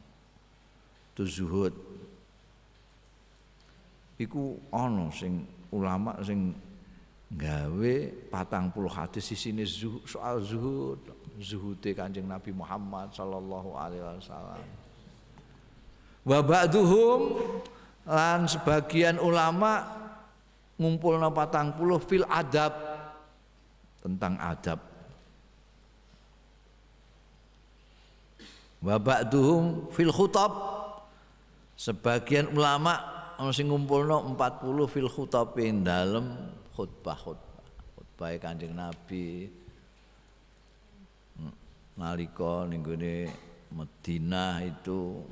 itu 1.15 1.23
zuhud. 1.27 1.75
Iku 4.15 4.55
ana 4.71 5.11
sing 5.11 5.43
ulama 5.75 6.15
sing 6.23 6.55
gawe 7.33 7.95
patang 8.29 8.69
puluh 8.69 8.91
hadis 8.91 9.33
sini 9.33 9.65
zuh, 9.65 9.97
soal 10.05 10.41
zuhud 10.45 11.01
zuhude 11.41 11.91
kanjeng 11.97 12.29
Nabi 12.29 12.53
Muhammad 12.53 13.11
sallallahu 13.11 13.75
alaihi 13.75 14.03
wasallam. 14.03 14.61
Wa 16.25 16.39
ba'duhum 16.41 17.21
lan 18.05 18.45
sebagian 18.45 19.17
ulama 19.17 19.85
ngumpulna 20.77 21.33
patang 21.33 21.73
puluh 21.73 21.97
fil 22.01 22.25
adab 22.29 22.73
tentang 24.05 24.37
adab. 24.37 24.79
Wa 28.85 29.01
ba'duhum 29.01 29.89
fil 29.89 30.13
khutab 30.13 30.53
sebagian 31.75 32.53
ulama 32.55 32.95
ana 33.35 33.51
sing 33.51 33.67
ngumpulno 33.67 34.23
40 34.31 34.87
fil 34.87 35.11
khutabin 35.11 35.83
dalem 35.83 36.47
khutbah-khutbah 36.75 37.63
khutbah 37.95 38.35
Kanjeng 38.37 38.75
Nabi. 38.75 39.49
Nalika 41.95 42.67
ning 42.67 42.83
gone 42.83 43.31
Madinah 43.71 44.59
itu 44.67 45.23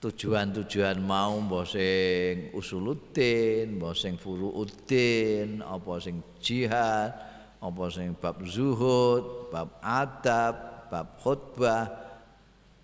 tujuan-tujuan 0.00 0.96
mau 1.04 1.36
mbah 1.36 1.68
sing 1.68 2.48
usuluddin, 2.56 3.76
mbah 3.76 3.92
sing 3.92 4.16
furuuddin, 4.16 5.60
apa 5.60 6.00
sing 6.00 6.24
jihad, 6.40 7.12
apa 7.60 7.82
sing 7.92 8.16
bab 8.16 8.40
zuhud, 8.40 9.52
bab 9.52 9.76
adab, 9.84 10.88
bab 10.88 11.20
khutbah, 11.20 11.84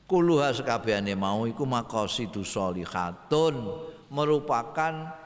kuluha 0.04 0.52
sekabehane 0.52 1.16
mau 1.16 1.48
iku 1.48 1.64
maqasidu 1.64 2.44
sholihatun 2.44 3.56
merupakan 4.12 5.16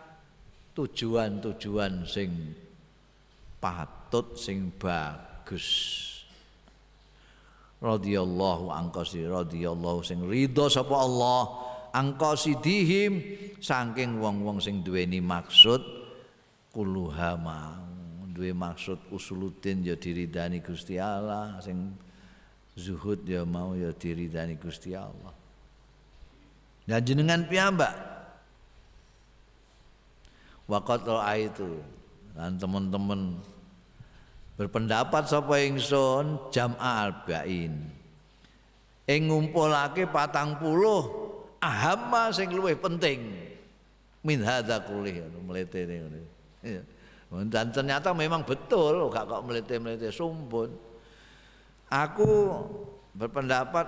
tujuan-tujuan 0.73 2.07
sing 2.07 2.31
patut 3.59 4.39
sing 4.39 4.71
bagus. 4.79 5.67
Radhiyallahu 7.81 8.71
angkasi 8.71 9.25
radhiyallahu 9.27 10.05
sing 10.05 10.23
ridho 10.29 10.69
sapa 10.69 10.95
Allah 10.95 11.49
angkosidihim 11.91 13.13
saking 13.59 14.21
wong-wong 14.21 14.63
sing 14.63 14.85
duweni 14.85 15.19
maksud 15.19 15.81
kuluha 16.71 17.41
mau 17.41 17.90
duwe 18.41 18.57
maksud 18.57 18.97
usuluddin 19.13 19.85
ya 19.85 19.93
diridani 20.01 20.65
Gusti 20.65 20.97
Allah 20.97 21.61
sing 21.61 21.93
zuhud 22.73 23.21
ya 23.29 23.45
mau 23.45 23.77
ya 23.77 23.93
diridani 23.93 24.57
Gusti 24.57 24.97
Allah. 24.97 25.37
Dan 26.89 27.05
jenengan 27.05 27.45
piyambak? 27.45 27.93
Waqat 30.65 31.05
itu 31.37 31.85
dan 32.33 32.57
teman-teman 32.57 33.37
berpendapat 34.57 35.29
sapa 35.29 35.61
ingsun 35.61 36.49
jam'a 36.49 37.13
arba'in 37.13 37.77
ing 39.05 39.21
ngumpulake 39.29 40.09
patang 40.09 40.57
puluh 40.57 41.05
ahamma 41.61 42.33
sing 42.33 42.49
luwih 42.49 42.73
penting. 42.81 43.37
Min 44.25 44.41
hadza 44.41 44.81
kulih 44.81 45.29
melete 45.45 45.85
ngene. 45.85 46.25
Dan 47.31 47.71
ternyata 47.71 48.11
memang 48.11 48.43
betul, 48.43 49.07
gak 49.07 49.31
kok 49.31 49.43
melete-melete 49.47 50.11
sumpun. 50.11 50.75
Aku 51.87 52.31
berpendapat 53.15 53.87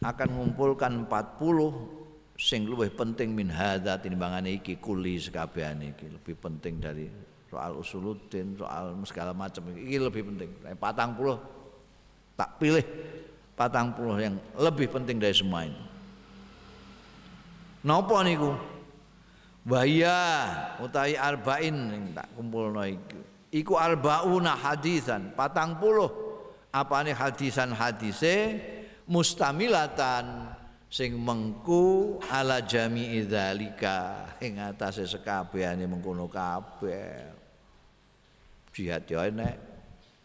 akan 0.00 0.28
mengumpulkan 0.30 1.10
40 1.10 2.00
sing 2.40 2.64
luwih 2.64 2.88
penting 2.88 3.36
min 3.36 3.52
hadza 3.52 4.00
timbangane 4.00 4.56
iki 4.56 4.80
kuli 4.80 5.20
sekabehane 5.20 5.92
iki 5.92 6.08
lebih 6.08 6.34
penting 6.40 6.80
dari 6.80 7.04
soal 7.52 7.76
usuluddin, 7.76 8.56
soal 8.56 8.96
segala 9.04 9.36
macam 9.36 9.66
iki 9.76 10.00
lebih 10.00 10.24
penting. 10.32 10.48
Patang 10.80 11.12
puluh 11.18 11.36
tak 12.38 12.56
pilih 12.56 12.86
patang 13.52 13.92
puluh 13.92 14.16
yang 14.16 14.40
lebih 14.56 14.88
penting 14.88 15.20
dari 15.20 15.36
semua 15.36 15.68
ini. 15.68 15.82
Napa 17.84 18.24
niku? 18.24 18.56
Wahya 19.68 20.18
utawi 20.80 21.20
arba'in 21.20 21.76
sing 21.92 22.02
tak 22.16 22.32
kumpulno 22.32 22.80
iku. 22.84 23.20
Iku 23.50 23.74
arbauna 23.76 24.54
hadisan, 24.56 25.34
patang 25.34 25.76
puluh 25.76 26.08
apane 26.70 27.10
hadisan 27.10 27.74
hadise 27.74 28.62
mustamilatan 29.10 30.54
sing 30.86 31.18
mengku 31.18 32.18
ala 32.30 32.62
jami'i 32.62 33.26
dzalika 33.26 34.30
ing 34.38 34.62
atase 34.62 35.04
sekabehane 35.04 35.84
mengkono 35.84 36.30
kabeh. 36.30 37.36
Jihad 38.70 39.02
ya 39.10 39.26
enek, 39.26 39.58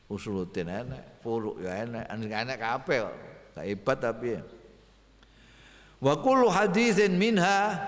usuluddin 0.05 0.69
enek, 0.69 1.19
furu 1.19 1.57
ya 1.59 1.81
enek, 1.81 2.05
enek 2.13 2.59
kabeh 2.61 2.97
kok. 3.03 3.15
Hebat 3.55 3.97
tapi 3.99 4.37
ya. 4.37 4.41
wa 6.03 6.13
kullu 6.19 6.51
haditsin 6.51 7.15
minha 7.17 7.79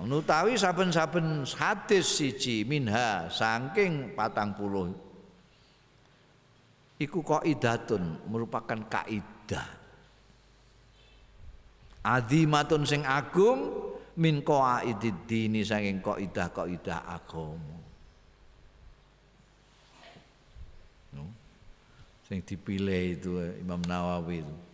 nutawi 0.00 0.56
saben-saben 0.56 1.44
hadis 1.52 2.16
siji 2.16 2.64
minha 2.64 3.28
saking 3.28 4.16
patang 4.16 4.56
puluh. 4.56 4.88
Iku 6.96 7.20
kaidatun 7.20 8.24
merupakan 8.30 8.80
kaidah. 8.88 9.68
Azimatun 12.02 12.88
sing 12.88 13.04
agung 13.04 13.68
min 14.16 14.40
qaidid 14.40 15.28
dini 15.28 15.60
saking 15.60 16.00
kaidah 16.00 16.48
kaidah 16.48 17.00
agama. 17.12 17.76
No? 21.12 21.28
sing 22.24 22.40
dipilih 22.40 23.20
itu 23.20 23.32
Imam 23.60 23.84
Nawawi 23.84 24.40
itu 24.40 24.71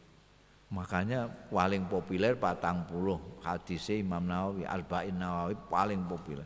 Makanya 0.68 1.32
paling 1.48 1.88
populer 1.88 2.36
patang 2.36 2.84
puluh 2.84 3.16
hadis 3.40 3.88
Imam 3.88 4.20
Nawawi 4.20 4.68
Al-Ba'in 4.68 5.16
Nawawi 5.16 5.56
paling 5.64 6.04
populer. 6.04 6.44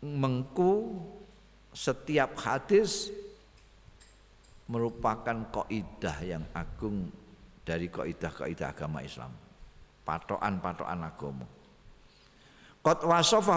Mengku 0.00 0.96
setiap 1.76 2.32
hadis 2.40 3.12
merupakan 4.64 5.36
kaidah 5.52 6.16
yang 6.24 6.44
agung 6.56 7.12
dari 7.60 7.92
kaidah-kaidah 7.92 8.72
agama 8.72 9.04
Islam. 9.04 9.36
Patokan-patokan 10.00 11.02
agama. 11.04 11.46
Qad 12.80 13.04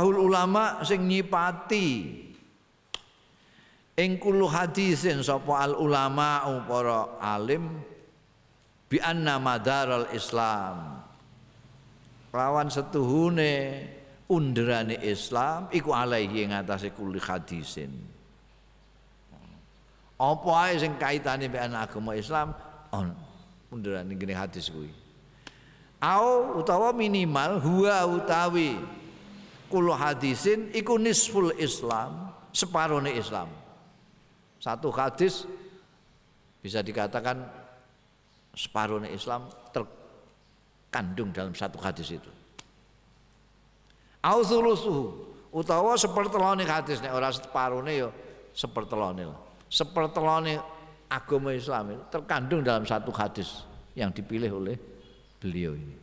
ulama 0.01 0.83
sing 0.83 1.07
nyipati 1.07 1.87
ing 3.99 4.15
kullu 4.15 4.47
hadisin 4.47 5.19
sapa 5.19 5.67
al 5.67 5.75
ulama 5.75 6.47
para 6.63 7.19
alim 7.19 7.67
bi 8.87 8.95
anna 9.03 9.35
madaral 9.35 10.07
islam. 10.15 11.03
Lawan 12.31 12.71
setuhune 12.71 13.83
underane 14.29 15.01
Islam 15.01 15.67
iku 15.73 15.91
alaihi 15.91 16.45
ing 16.45 16.53
atase 16.55 16.93
kulli 16.95 17.19
hadisin. 17.19 17.89
Apa 20.19 20.49
ae 20.69 20.77
sing 20.77 20.95
kaitane 20.95 21.49
mbek 21.49 21.73
agama 21.73 22.13
Islam? 22.13 22.53
On 22.93 23.09
munduran 23.73 24.05
ngene 24.05 24.33
hadis 24.37 24.69
kuwi. 24.69 24.93
Au 25.99 26.61
utawa 26.61 26.93
minimal 26.93 27.59
huwa 27.59 28.07
utawi 28.07 28.77
kulo 29.67 29.97
hadisin 29.97 30.69
iku 30.71 30.95
nisful 31.01 31.51
Islam 31.57 32.31
separone 32.55 33.13
Islam 33.17 33.58
satu 34.59 34.91
hadis 34.93 35.47
bisa 36.59 36.83
dikatakan 36.83 37.39
separuhnya 38.53 39.09
Islam 39.09 39.47
terkandung 39.71 41.31
dalam 41.31 41.55
satu 41.55 41.79
hadis 41.79 42.11
itu 42.11 42.31
au 44.19 44.43
utawa 45.49 45.97
sepertelone 45.97 46.67
hadis 46.67 47.01
nek 47.01 47.15
ora 47.15 47.33
separone 47.33 47.93
ya 47.95 48.09
sepertelone 48.53 49.49
sepertelone 49.71 50.59
agama 51.09 51.53
Islam 51.57 51.97
itu 51.97 52.03
terkandung 52.13 52.61
dalam 52.61 52.85
satu 52.85 53.09
hadis 53.09 53.65
yang 53.97 54.13
dipilih 54.13 54.61
oleh 54.61 54.77
beliau 55.41 55.73
ini. 55.73 55.97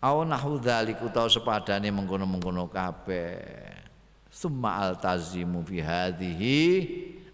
Aw 0.00 0.22
nahu 0.22 0.62
dzalik 0.62 1.02
utawa 1.02 1.26
sepadane 1.26 1.90
mengkono-mengkono 1.90 2.70
kabeh. 2.70 3.75
Summa 4.36 4.84
altazimu 4.84 5.64
fi 5.64 5.80
hadhihi 5.80 6.60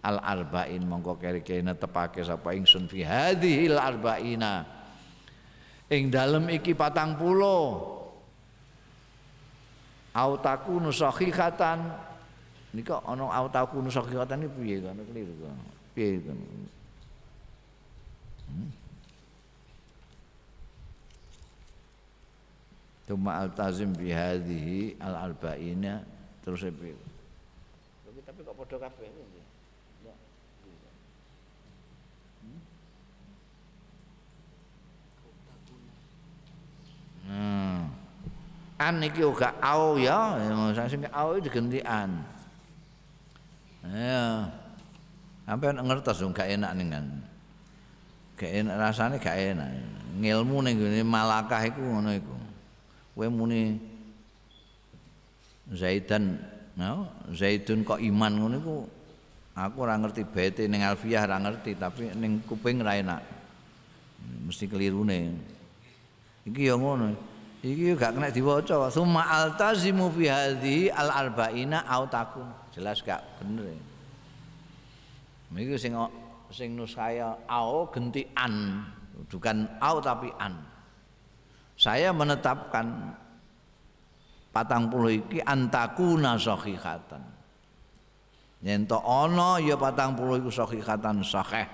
al 0.07 0.23
arba'in 0.23 0.87
mongko 0.87 1.19
kere-kere 1.19 1.59
netepake 1.59 2.23
sapa 2.23 2.55
ingsun 2.55 2.87
fi 2.87 3.03
hadhihi 3.03 3.75
al 3.75 3.91
arba'ina. 3.91 4.63
Ing 5.91 6.15
dalem 6.15 6.47
iki 6.55 6.79
patang 6.79 7.19
pulo. 7.19 7.91
Au 10.15 10.39
takunu 10.39 10.95
sahihatan 10.95 11.91
nika 12.71 13.03
ana 13.03 13.27
au 13.35 13.51
takunu 13.51 13.91
sahihatan 13.91 14.47
iki 14.47 14.55
piye 14.63 14.77
kan 14.85 14.95
keliru 14.95 15.35
kan 15.43 15.57
piye 15.97 16.23
kan 16.23 16.37
hmm? 18.47 18.71
Tuma 23.09 23.43
altazim 23.43 23.91
bi 23.97 24.13
hadhihi 24.13 25.01
al 25.03 25.33
arba'ina 25.33 26.22
terus 26.43 26.67
piye 26.67 26.95
tapi 28.05 28.19
tapi 28.27 28.39
kok 28.43 28.55
padha 28.59 28.77
kabeh 28.87 29.09
Hmm? 37.23 37.87
An 38.83 38.99
iki 38.99 39.23
uga 39.23 39.55
au 39.63 39.95
ya 39.95 40.43
sing 40.91 41.07
au 41.15 41.39
diganti 41.39 41.79
an. 41.87 42.19
Ya 43.87 44.51
sampai 45.47 45.75
ngertos 45.75 46.19
dong 46.19 46.35
gak 46.35 46.51
enak 46.51 46.71
nih 46.75 46.87
kan 46.91 47.07
gak 48.35 48.53
enak 48.59 48.75
rasanya 48.75 49.17
gak 49.23 49.39
enak. 49.39 49.71
Ngilmu 50.19 50.67
nih 50.67 50.73
gini 50.75 51.01
malakah 51.07 51.63
iku 51.71 51.79
ngono 51.79 52.11
iku. 52.11 52.37
Kowe 53.15 53.29
muni 53.31 53.79
Zaidan 55.71 56.43
no? 56.75 57.07
Zaidun 57.31 57.87
kok 57.87 58.03
iman 58.03 58.33
ngono 58.35 58.57
iku 58.59 58.77
aku 59.55 59.77
ora 59.85 59.95
ngerti 60.01 60.27
bete 60.27 60.67
ning 60.67 60.83
alfiah 60.83 61.29
ora 61.29 61.39
ngerti 61.39 61.79
tapi 61.79 62.11
ning 62.19 62.43
kuping 62.43 62.83
ra 62.83 62.99
enak 62.99 63.23
mesti 64.43 64.67
kelirune 64.67 65.39
iki 66.49 66.67
ya 66.67 66.75
ngono 66.75 67.33
Iki 67.63 67.95
gak 67.95 68.19
kena 68.19 68.27
diwaca. 68.35 68.91
Summa 68.91 69.23
altazimu 69.23 70.11
fi 70.11 70.27
hadhihi 70.27 70.91
al 70.91 71.15
arba'ina 71.15 71.87
au 71.87 72.11
takun. 72.11 72.51
Jelas 72.75 72.99
gak 73.07 73.23
bener. 73.39 73.79
Iki 75.55 75.79
sing 75.79 75.95
sing 76.51 76.75
nusaya 76.75 77.39
au 77.47 77.87
genti 77.95 78.27
an, 78.35 78.83
bukan 79.31 79.79
au 79.79 80.03
tapi 80.03 80.35
an. 80.43 80.59
Saya 81.79 82.11
menetapkan 82.11 83.15
patang 84.53 84.93
puluh 84.93 85.19
iki 85.19 85.41
antakuna 85.41 86.37
sahihatan. 86.37 87.25
Yen 88.63 88.87
to 88.87 89.01
ana 89.03 89.59
ya 89.59 89.75
patang 89.75 90.15
puluh 90.15 90.39
iku 90.39 90.53
sahihatan 90.53 91.25
sahih. 91.27 91.67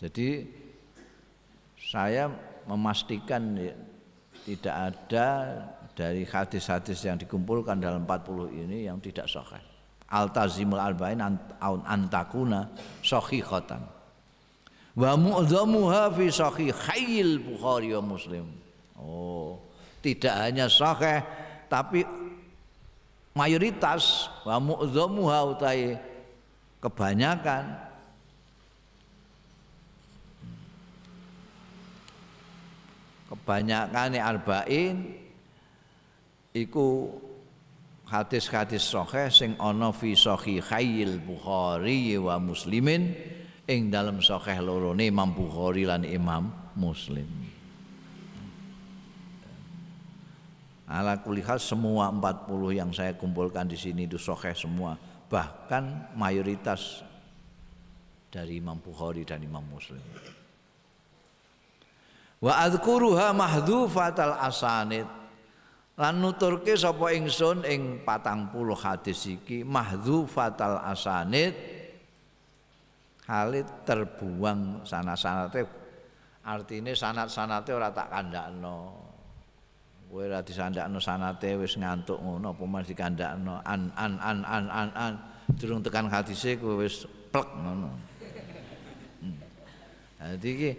Jadi 0.00 0.48
saya 1.76 2.32
memastikan 2.64 3.52
ya, 3.60 3.76
tidak 4.48 4.76
ada 4.88 5.28
dari 5.92 6.24
hadis-hadis 6.24 7.04
yang 7.04 7.20
dikumpulkan 7.20 7.76
dalam 7.76 8.08
40 8.08 8.64
ini 8.64 8.88
yang 8.88 8.96
tidak 9.04 9.28
sahih. 9.28 9.60
Altazimul 10.08 10.80
alba'in 10.80 11.20
antakuna 11.84 12.72
sahihatan. 13.04 13.84
Wa 14.96 15.12
mu'dhamuha 15.20 16.08
fi 16.16 16.32
sahihil 16.32 17.44
Bukhari 17.44 17.92
wa 17.92 18.02
Muslim. 18.02 18.48
Oh, 18.96 19.60
tidak 20.00 20.34
hanya 20.36 20.66
sahih 20.66 21.20
tapi 21.68 22.02
mayoritas 23.36 24.26
wa 24.42 24.58
mu'dhamuha 24.58 25.38
utai 25.54 25.96
kebanyakan 26.80 27.78
kebanyakan 33.30 34.18
arba'in 34.18 34.96
iku 36.50 37.14
hadis-hadis 38.10 38.82
sahih 38.82 39.30
sing 39.30 39.54
ana 39.62 39.94
fi 39.94 40.18
sahihail 40.18 41.22
Bukhari 41.22 42.18
wa 42.18 42.42
Muslimin 42.42 43.14
ing 43.70 43.86
dalam 43.86 44.18
sahih 44.18 44.58
lorone 44.58 45.06
Imam 45.06 45.30
Bukhari 45.30 45.86
lan 45.86 46.02
Imam 46.02 46.50
Muslim. 46.74 47.59
Ala 50.90 51.22
kulihal 51.22 51.62
semua 51.62 52.10
40 52.10 52.74
yang 52.74 52.90
saya 52.90 53.14
kumpulkan 53.14 53.62
di 53.70 53.78
sini 53.78 54.10
itu 54.10 54.18
sahih 54.18 54.58
semua, 54.58 54.98
bahkan 55.30 56.10
mayoritas 56.18 57.06
dari 58.26 58.58
Imam 58.58 58.74
Bukhari 58.82 59.22
dan 59.22 59.38
Imam 59.38 59.62
Muslim. 59.70 60.02
Wa 62.42 62.66
adzkuruha 62.66 63.30
mahdhufatal 63.30 64.34
asanid. 64.42 65.06
Lan 65.94 66.16
nuturke 66.18 66.74
sapa 66.74 67.12
ingsun 67.14 67.62
ing 67.68 68.02
patang 68.02 68.50
puluh 68.50 68.74
hadis 68.74 69.30
iki 69.30 69.62
mahdhufatal 69.62 70.80
asanid 70.90 71.54
halit 73.30 73.68
terbuang 73.86 74.82
sana-sanate 74.82 75.62
artine 76.42 76.96
sanat-sanate 76.96 77.70
ora 77.70 77.92
tak 77.92 78.08
kandakno 78.10 79.09
kowe 80.10 80.26
ora 80.26 80.42
disandakno 80.42 80.98
sanate 80.98 81.54
wis 81.54 81.78
ngantuk 81.78 82.18
ngono 82.18 82.50
apa 82.50 82.64
mas 82.66 82.90
dikandakno? 82.90 83.62
An 83.62 83.94
an 83.94 84.18
an 84.18 84.38
an 84.42 84.66
an 84.66 84.90
an. 84.98 85.14
Durung 85.54 85.86
tekan 85.86 86.10
hadise 86.10 86.58
kowe 86.58 86.82
wis 86.82 87.06
plek 87.30 87.46
ngono. 87.46 87.94
Hmm. 89.22 89.38
Jadi 90.34 90.48
iki 90.50 90.70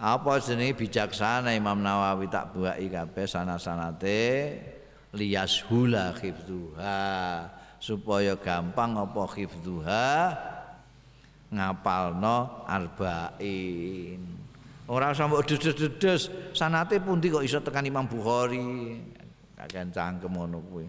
apa 0.00 0.40
jenenge 0.40 0.72
bijaksana 0.80 1.52
Imam 1.52 1.84
Nawawi 1.84 2.32
tak 2.32 2.56
buai 2.56 2.88
kabeh 2.88 3.28
sana-sanate 3.28 4.20
liyas 5.12 5.60
hula 5.68 6.16
khifduha 6.16 7.44
supaya 7.76 8.40
gampang 8.40 8.96
apa 8.96 9.22
khifduha? 9.36 10.08
Ngapalno 11.50 12.64
arba'in 12.64 14.39
ora 14.90 15.14
usah 15.14 15.30
mbok 15.30 15.46
dedes-dedes. 15.46 16.22
Sanate 16.50 16.98
pundi 16.98 17.30
kok 17.30 17.46
iso 17.46 17.62
tekan 17.62 17.86
Imam 17.86 18.10
Bukhari? 18.10 18.98
Kakek 19.54 19.94
cangkem 19.94 20.34
ngono 20.34 20.58
kuwi. 20.66 20.86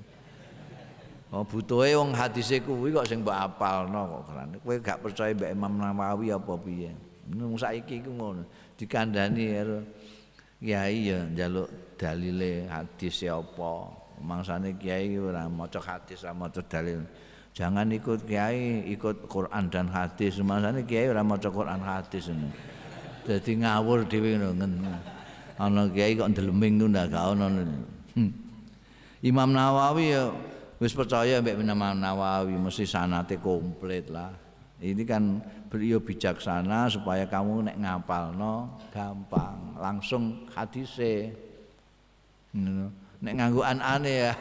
Oh 1.31 1.47
butuhe 1.47 1.95
wong 1.95 2.11
hadise 2.17 2.59
kuwi 2.65 2.91
kok 2.91 3.05
sing 3.05 3.21
mbok 3.21 3.37
apalno 3.37 4.25
kok 4.25 4.59
kowe 4.65 4.75
gak 4.81 4.99
percaya 5.05 5.31
mbek 5.37 5.53
Imam 5.53 5.77
Nawawi 5.77 6.33
apa 6.33 6.53
piye. 6.57 6.91
Nung 7.29 7.55
saiki 7.55 8.01
iku 8.01 8.11
ngono. 8.11 8.43
Dikandani 8.75 9.45
karo 9.53 9.79
kiai 10.57 11.13
ya 11.13 11.21
njaluk 11.29 11.69
dalile 11.95 12.65
hadis 12.67 13.21
ya 13.21 13.37
apa. 13.37 14.01
Mangsane 14.21 14.77
kiai 14.81 15.17
ora 15.21 15.45
maca 15.45 15.77
hadis 15.77 16.25
ora 16.25 16.33
maca 16.33 16.61
dalil. 16.65 17.05
Jangan 17.53 17.91
ikut 17.93 18.25
kiai 18.25 18.89
ikut 18.89 19.29
Quran 19.29 19.69
dan 19.69 19.87
hadis. 19.93 20.41
Mangsane 20.41 20.89
kiai 20.89 21.05
ora 21.05 21.21
maca 21.21 21.53
Quran 21.53 21.79
hadis. 21.85 22.27
ngono 22.33 22.70
dadi 23.31 23.63
ngawur 23.63 24.03
dhewe 24.03 24.35
ngono 24.35 24.91
ana 25.55 25.87
kiai 25.87 26.19
kok 26.19 26.35
ndeleming 26.35 26.83
ngono 26.83 26.99
gak 27.07 27.25
ono 27.31 27.45
hmm. 28.17 28.31
Imam 29.21 29.49
Nawawi 29.53 30.11
ya 30.11 30.33
wis 30.81 30.91
percaya 30.91 31.39
mbek 31.39 31.61
Imam 31.61 31.95
Nawawi 31.95 32.57
mesti 32.57 32.83
sanate 32.83 33.39
komplit 33.39 34.11
lah 34.11 34.33
ini 34.81 35.05
kan 35.05 35.39
beliau 35.69 36.01
bijaksana 36.01 36.89
supaya 36.91 37.29
kamu 37.29 37.71
nek 37.71 37.77
ngapal 37.79 38.35
no 38.35 38.81
gampang 38.91 39.77
langsung 39.79 40.49
hadise 40.51 41.31
nek 43.21 43.33
nganggo 43.37 43.61
anane 43.63 44.27
ya 44.27 44.33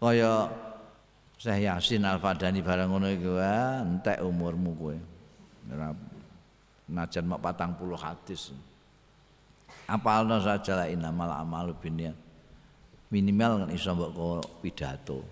kaya 0.00 0.48
Syekh 1.38 1.70
Yasin 1.70 2.02
Al-Fadani 2.02 2.66
barang 2.66 2.90
ngono 2.90 3.06
iku 3.14 3.38
entek 3.38 4.18
umurmu 4.26 4.74
kowe. 4.74 4.98
Najan 6.88 7.24
mak 7.28 7.40
40 7.44 7.78
hadis. 8.00 8.50
Apalno 9.88 10.40
saja 10.40 10.84
lah 10.84 10.88
inamal 10.88 11.32
amalu 11.32 11.72
binniyat. 11.76 12.16
Minimal 13.08 13.64
kan 13.64 13.70
iso 13.72 13.92
mbok 13.96 14.60
pidato. 14.60 15.24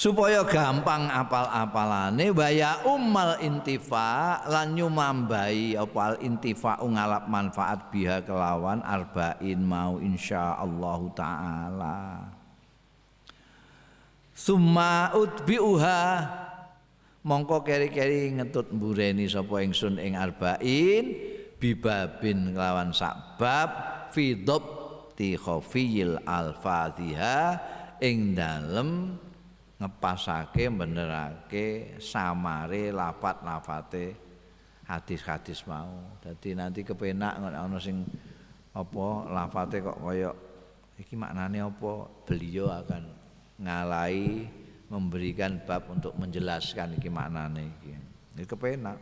supaya 0.00 0.40
gampang 0.48 1.12
apal-apalane 1.12 2.32
waya 2.32 2.80
ummal 2.88 3.36
intifa 3.36 4.40
lan 4.48 4.72
nyumambai 4.72 5.76
opal 5.76 6.16
intifa 6.24 6.80
ngalap 6.80 7.28
manfaat 7.28 7.92
biha 7.92 8.24
kelawan 8.24 8.80
arba'in 8.80 9.60
mau 9.60 10.00
insyaallah 10.00 11.00
taala 11.12 12.00
summa 14.32 15.12
utbiuha 15.12 16.00
mongko 17.24 17.60
keri-keri 17.66 18.32
ngetut 18.40 18.72
mbureni 18.72 19.28
sapa 19.28 19.60
ingsun 19.60 20.00
ing 20.00 20.16
arba'in 20.16 21.04
bibabin 21.60 22.56
kelawan 22.56 22.90
sakbab 22.96 23.70
fi 24.10 24.40
ti 25.12 25.36
khafiyil 25.36 26.24
al-fadhiha 26.24 27.38
ing 28.00 28.32
dalem 28.32 29.20
ngepasake 29.76 30.72
benerake 30.72 31.96
samare 32.00 32.92
lapat 32.92 33.44
lafate 33.44 34.06
hadis-hadis 34.88 35.64
mau. 35.68 36.16
Jadi 36.24 36.56
nanti 36.56 36.80
kepenak 36.82 37.36
ana 37.36 37.78
sing 37.80 38.04
apa 38.72 39.06
lafate 39.28 39.84
kok 39.84 40.00
kaya 40.00 40.32
iki 40.96 41.14
maknane 41.14 41.64
apa? 41.64 41.92
Beliau 42.28 42.68
akan 42.72 43.02
ngalai 43.60 44.48
memberikan 44.90 45.62
bab 45.62 45.86
untuk 45.86 46.12
menjelaskan 46.18 46.98
iki 46.98 47.06
maknane 47.06 47.62
iki. 47.78 47.94
Ini 48.34 48.44
kepenak. 48.44 48.98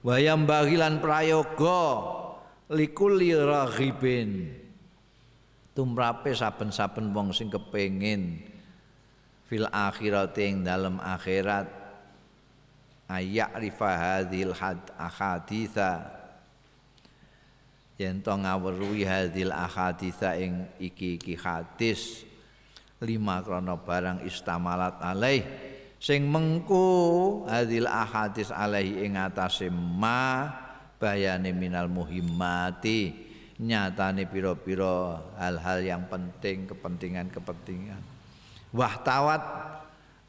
Wayam 0.00 0.48
bagilan 0.48 1.04
prayoga 1.04 1.84
likuli 2.72 3.36
raghibin 3.36 4.56
tumrape 5.76 6.32
saben-saben 6.32 7.12
wong 7.12 7.30
sing 7.30 7.52
kepengin 7.52 8.40
fil 9.48 9.68
akhirat 9.68 10.36
ing 10.42 10.66
dalam 10.66 11.00
akhirat 11.00 11.68
ayak 13.08 13.52
rifa 13.56 13.90
hadhil 13.96 14.52
had 14.52 14.80
ahaditha 15.00 16.12
yen 17.96 18.20
to 18.20 18.30
ngawruhi 18.36 19.08
hadhil 19.08 19.50
ahaditha 19.50 20.36
ing 20.36 20.68
iki-iki 20.76 21.32
hadis 21.34 22.27
lima 23.02 23.42
krana 23.42 23.78
barang 23.78 24.26
istamalat 24.26 24.98
alaih. 25.02 25.42
Sing 25.98 26.30
mengku 26.30 27.42
hadhil 27.50 27.90
ahadis 27.90 28.54
alaih 28.54 29.02
ing 29.02 29.18
ma 29.98 30.50
bayane 31.02 31.50
minal 31.50 31.90
muhimmati. 31.90 33.26
Nyatane 33.58 34.30
piro-piro 34.30 35.34
hal-hal 35.34 35.82
yang 35.82 36.06
penting 36.06 36.70
kepentingan-kepentingan. 36.70 37.98
Wahtawat 38.70 39.42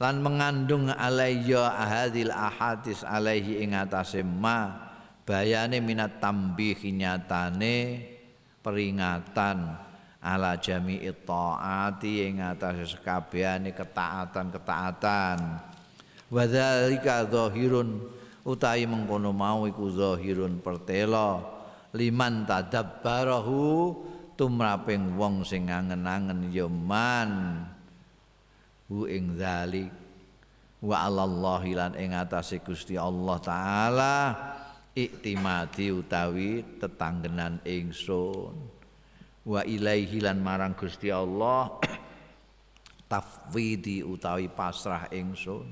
lan 0.02 0.24
mengandung 0.26 0.90
alayya 0.90 1.70
ahadil 1.70 2.34
ahadis 2.34 3.06
alaihi 3.06 3.62
ing 3.62 3.78
ma 4.34 4.90
bayane 5.30 5.78
minat 5.78 6.18
tambih 6.18 6.82
nyatane 6.90 8.02
peringatan 8.66 9.89
ala 10.20 10.60
jami'i 10.60 11.12
taati 11.24 12.28
ing 12.28 12.44
atase 12.44 12.96
sekabehane 12.96 13.72
ketaatan-ketaatan. 13.72 15.38
Wa 16.30 16.44
dzalika 16.46 17.26
zahirun 17.26 18.04
utahi 18.46 18.86
mengkono 18.86 19.32
mau 19.32 19.66
iku 19.66 19.90
zahirun 19.90 20.62
pertelo 20.62 21.42
liman 21.96 22.46
tadabbarahu 22.46 23.96
tumraping 24.36 25.18
wong 25.18 25.42
sing 25.48 25.72
angen-angen 25.72 26.52
ya 26.52 26.68
man. 26.68 27.64
Hu 28.90 29.06
ing 29.06 29.38
zalik 29.38 29.90
wa 30.80 31.06
alallahi 31.06 31.72
lan 31.78 31.94
ing 31.94 32.16
atase 32.16 32.64
Gusti 32.64 32.98
Allah 32.98 33.38
taala 33.38 34.16
iktimadi 34.98 35.94
utawi 35.94 36.82
tetanggenan 36.82 37.62
ingsun 37.62 38.79
wa 39.48 39.62
ilaihi 39.64 40.20
lan 40.20 40.44
marang 40.44 40.76
Gusti 40.76 41.08
Allah 41.14 41.80
tafwidi 43.12 44.06
utawi 44.06 44.48
pasrah 44.48 45.10
ingsun. 45.10 45.68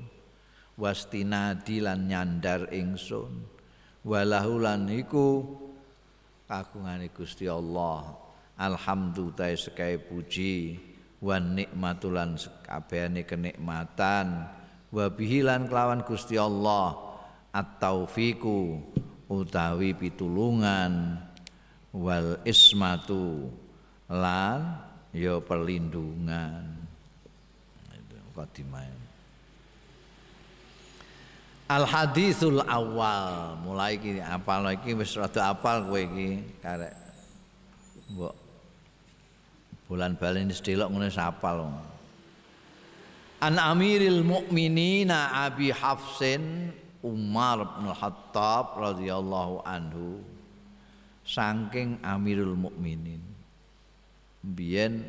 Wastinadi 0.78 1.82
lan 1.82 2.06
nyandar 2.06 2.70
ingsun. 2.70 3.42
Walahu 4.06 4.62
lan 4.62 4.86
iku 4.86 5.42
kagungane 6.46 7.10
Gusti 7.10 7.50
Allah. 7.50 8.14
Alhamdulillah 8.58 9.58
sekai 9.58 9.98
puji. 9.98 10.78
Wan 11.18 11.58
nikmatulan 11.58 12.38
sekabehane 12.38 13.26
kenikmatan. 13.26 14.46
Wa 14.94 15.10
bihilan 15.10 15.66
kelawan 15.66 16.06
Gusti 16.06 16.38
Allah. 16.38 16.94
At-taufiku 17.50 18.78
utawi 19.26 19.98
pitulungan 19.98 21.18
wal 21.92 22.40
ismatu 22.44 23.48
lan 24.08 24.80
ya 25.12 25.40
perlindungan. 25.40 26.78
Kadimah 28.38 28.86
Al 31.68 31.84
hadisul 31.84 32.62
awal. 32.62 33.58
Mulai 33.66 33.98
iki 33.98 34.22
apal 34.22 34.62
iki 34.72 34.94
wis 34.94 35.12
rada 35.18 35.52
apal 35.52 35.90
kowe 35.90 35.98
iki. 35.98 36.40
Karek 36.62 36.94
mbok 38.14 38.32
bulan 39.90 40.16
balen 40.16 40.48
sedelok 40.48 40.88
ngene 40.88 41.10
sapal 41.12 41.66
An 43.38 43.54
Amiril 43.58 44.22
Mukminina 44.22 45.46
Abi 45.46 45.70
Hafsin 45.70 46.72
Umar 47.04 47.78
bin 47.78 47.86
Khattab 47.94 48.74
radhiyallahu 48.74 49.62
anhu 49.62 50.24
saking 51.28 52.00
Amirul 52.00 52.56
Mukminin 52.56 53.20
biyen 54.40 55.04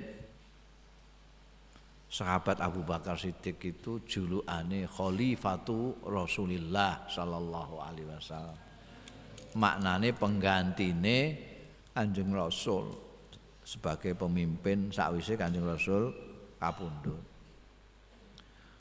sahabat 2.12 2.60
Abu 2.60 2.84
Bakar 2.84 3.16
Siddiq 3.16 3.56
itu 3.64 4.04
julukane 4.04 4.84
khalifatu 4.84 5.96
Rasulillah 6.04 7.08
sallallahu 7.08 7.80
alaihi 7.80 8.10
wasallam. 8.12 8.60
Maknane 9.56 10.12
penggantine 10.12 11.18
Kanjeng 11.96 12.36
Rasul 12.36 12.92
sebagai 13.64 14.12
pemimpin 14.20 14.92
sakwise 14.92 15.40
Kanjeng 15.40 15.64
Rasul 15.64 16.12
kapundhut. 16.60 17.24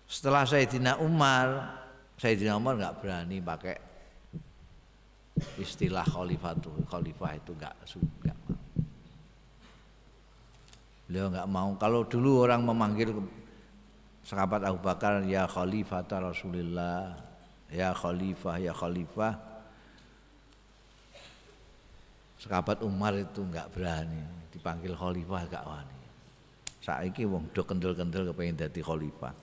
Setelah 0.09 0.49
Sayyidina 0.49 0.99
Umar, 1.05 1.76
Sayyidina 2.16 2.57
Umar 2.57 2.80
nggak 2.80 2.97
berani 3.05 3.39
pakai 3.45 3.88
istilah 5.59 6.07
khalifatu, 6.07 6.70
khalifah 6.89 7.32
itu 7.36 7.53
nggak 7.55 7.76
suka. 7.84 8.34
Beliau 11.09 11.32
nggak 11.32 11.49
mau. 11.49 11.72
Kalau 11.80 12.05
dulu 12.05 12.45
orang 12.45 12.62
memanggil 12.62 13.16
sahabat 14.26 14.64
Abu 14.66 14.80
Bakar 14.84 15.24
ya 15.24 15.49
khalifah 15.49 16.05
Rasulullah, 16.05 17.16
ya 17.72 17.97
khalifah, 17.97 18.57
ya 18.61 18.72
khalifah. 18.76 19.34
Sahabat 22.39 22.84
Umar 22.86 23.18
itu 23.18 23.43
nggak 23.43 23.74
berani 23.74 24.39
dipanggil 24.59 24.93
khalifah 24.99 25.43
gak 25.47 25.64
wani. 25.64 25.99
Saiki 26.82 27.22
wong 27.28 27.47
do 27.55 27.62
kendel-kendel 27.62 28.34
kepengin 28.34 28.59
dadi 28.59 28.82
khalifah. 28.82 29.34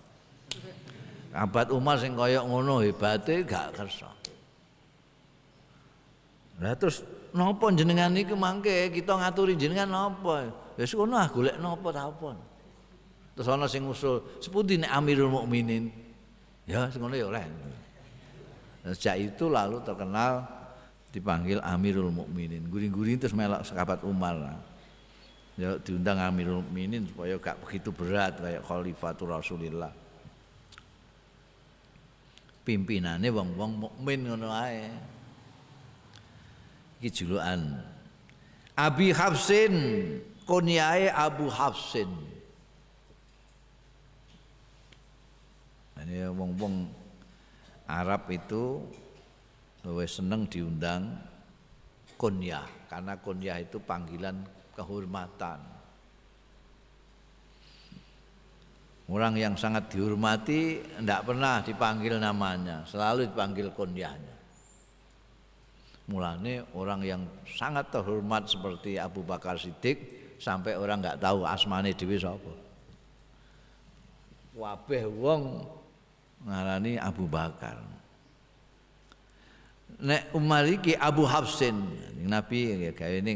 Sahabat 1.31 1.67
Umar 1.71 1.95
sing 1.99 2.19
koyok 2.19 2.43
ngono 2.43 2.83
hebate 2.83 3.47
gak 3.47 3.75
kersa. 3.79 4.11
Lah 6.59 6.75
terus 6.79 7.03
napa 7.35 7.67
jenengan 7.75 8.07
niku 8.07 8.35
mangke 8.39 8.87
kita 8.95 9.15
ngaturi 9.19 9.59
jenengan 9.59 9.91
napa? 9.91 10.51
Wis 10.79 10.95
ngono 10.95 11.19
ah 11.19 11.27
golek 11.27 11.59
napa 11.59 11.87
ta 11.91 12.07
apa. 12.07 12.31
Terus 13.35 13.51
ana 13.51 13.67
sing 13.67 13.83
usul, 13.83 14.23
sepundi 14.39 14.79
nek 14.79 14.95
Amirul 14.95 15.27
Mukminin? 15.27 15.91
Ya 16.63 16.87
ngono 16.95 17.15
ya 17.19 17.27
oleh. 17.27 17.43
Sejak 18.95 19.19
itu 19.19 19.51
lalu 19.51 19.83
terkenal 19.83 20.47
dipanggil 21.11 21.59
Amirul 21.59 22.15
Mukminin. 22.15 22.63
Guring-guring 22.71 23.19
terus 23.19 23.35
melak 23.35 23.67
sahabat 23.67 24.07
Umar. 24.07 24.55
Ya 25.59 25.75
diundang 25.83 26.19
Amirul 26.23 26.63
Mukminin 26.63 27.11
supaya 27.11 27.35
gak 27.35 27.59
begitu 27.67 27.91
berat 27.91 28.39
kayak 28.39 28.63
Khalifatul 28.63 29.35
Rasulillah. 29.35 29.91
Pimpinannya 32.65 33.29
wong-wong 33.29 33.71
mukmin 33.77 34.25
ngono 34.25 34.49
ae. 34.49 34.89
Iki 36.99 37.09
julukan. 37.11 37.61
Abi 38.75 39.15
Hafsin 39.15 39.73
kunyae 40.43 41.07
Abu 41.11 41.47
Hafsin. 41.47 42.11
Ini 46.05 46.29
wong-wong 46.29 46.85
Arab 47.89 48.29
itu 48.29 48.83
lebih 49.81 50.09
seneng 50.09 50.45
diundang 50.45 51.17
kunyah 52.13 52.65
karena 52.89 53.17
kunyah 53.17 53.57
itu 53.57 53.81
panggilan 53.81 54.37
kehormatan. 54.77 55.59
Orang 59.05 59.37
yang 59.37 59.53
sangat 59.53 59.93
dihormati 59.93 60.81
tidak 60.81 61.29
pernah 61.29 61.61
dipanggil 61.61 62.17
namanya, 62.17 62.81
selalu 62.89 63.29
dipanggil 63.29 63.69
kunyahnya. 63.69 64.34
Mulane 66.05 66.61
orang 66.77 67.01
yang 67.01 67.21
sangat 67.49 67.89
terhormat 67.89 68.45
seperti 68.45 69.01
Abu 69.01 69.25
Bakar 69.25 69.57
Siddiq 69.57 69.97
sampai 70.37 70.77
orang 70.77 71.01
nggak 71.01 71.17
tahu 71.17 71.41
asmane 71.41 71.97
dewi 71.97 72.21
sapa. 72.21 72.53
Wabeh 74.53 75.09
wong 75.09 75.65
ngarani 76.45 77.01
Abu 77.01 77.25
Bakar. 77.25 77.81
Nek 79.95 80.29
Umar 80.35 80.67
iki 80.69 80.93
Abu 80.93 81.25
Hafsin, 81.25 81.75
Nabi 82.21 82.89
ya 82.89 82.91
kayak 82.91 83.23
ini 83.25 83.31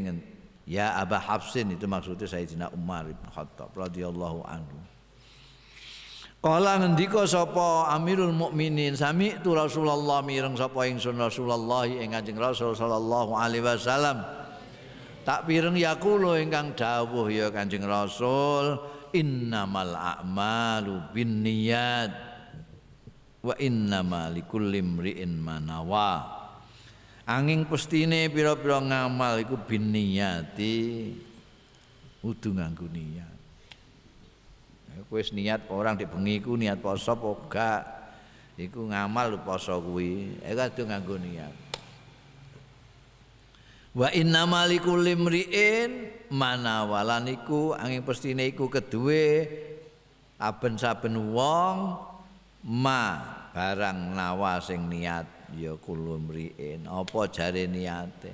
ya 0.68 0.94
Abu 0.96 1.18
Hafsin 1.18 1.74
itu 1.74 1.84
maksudnya 1.90 2.28
Sayyidina 2.28 2.66
Umar 2.72 3.08
bin 3.08 3.18
Khattab 3.34 3.74
radhiyallahu 3.74 4.46
anhu. 4.46 4.79
Kala 6.40 6.80
ngendika 6.80 7.28
sapa 7.28 7.92
Amirul 7.92 8.32
Mukminin 8.32 8.96
sami 8.96 9.36
tu 9.44 9.52
Rasulullah 9.52 10.24
mireng 10.24 10.56
sapa 10.56 10.88
ingsun 10.88 11.20
Rasulullah 11.20 11.84
ing 11.84 12.16
Kanjeng 12.16 12.40
Rasul 12.40 12.72
sallallahu 12.72 13.36
alaihi 13.36 13.60
wasallam. 13.60 14.24
Tak 15.20 15.44
pireng 15.44 15.76
yakulo 15.76 16.40
ingkang 16.40 16.72
dawuh 16.72 17.28
ya 17.28 17.52
Kanjeng 17.52 17.84
Rasul 17.84 18.80
innamal 19.12 19.92
a'malu 19.92 21.12
binniyat 21.12 22.12
wa 23.44 23.52
innama 23.60 24.32
likulli 24.32 24.80
imri'in 24.80 25.36
manawa. 25.36 26.40
Anging 27.28 27.68
pestine 27.68 28.32
pira-pira 28.32 28.80
ngamal 28.80 29.44
iku 29.44 29.60
binniyati 29.60 31.12
kudu 32.24 32.56
nganggo 32.56 32.88
niat. 32.88 33.29
Wis 35.10 35.34
niat 35.34 35.66
orang 35.70 35.98
di 35.98 36.06
bengi 36.06 36.38
ku 36.38 36.54
niat 36.54 36.78
poso 36.78 37.18
apa 37.18 37.30
gak? 37.50 37.82
Iku 38.60 38.92
ngamal 38.92 39.40
poso 39.42 39.80
kuwi. 39.80 40.38
E 40.44 40.52
kudu 40.52 40.86
nganggo 40.86 41.16
niat. 41.16 41.54
Wa 43.90 44.06
inna 44.14 44.46
malikul 44.46 45.02
limriin 45.02 46.14
mana 46.30 46.86
walan 46.86 47.26
iku 47.26 47.74
angin 47.74 48.06
pestine 48.06 48.46
iku 48.46 48.70
kedue 48.70 49.50
saben-saben 50.38 51.18
wong 51.34 51.98
ma 52.70 53.02
barang 53.50 54.14
nawa 54.14 54.62
sing 54.62 54.86
niat 54.86 55.26
ya 55.58 55.74
kulumriin 55.74 56.86
apa 56.86 57.20
jare 57.34 57.66
niate? 57.66 58.30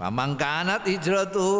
Pamangkanat 0.00 0.88
hijratu 0.88 1.52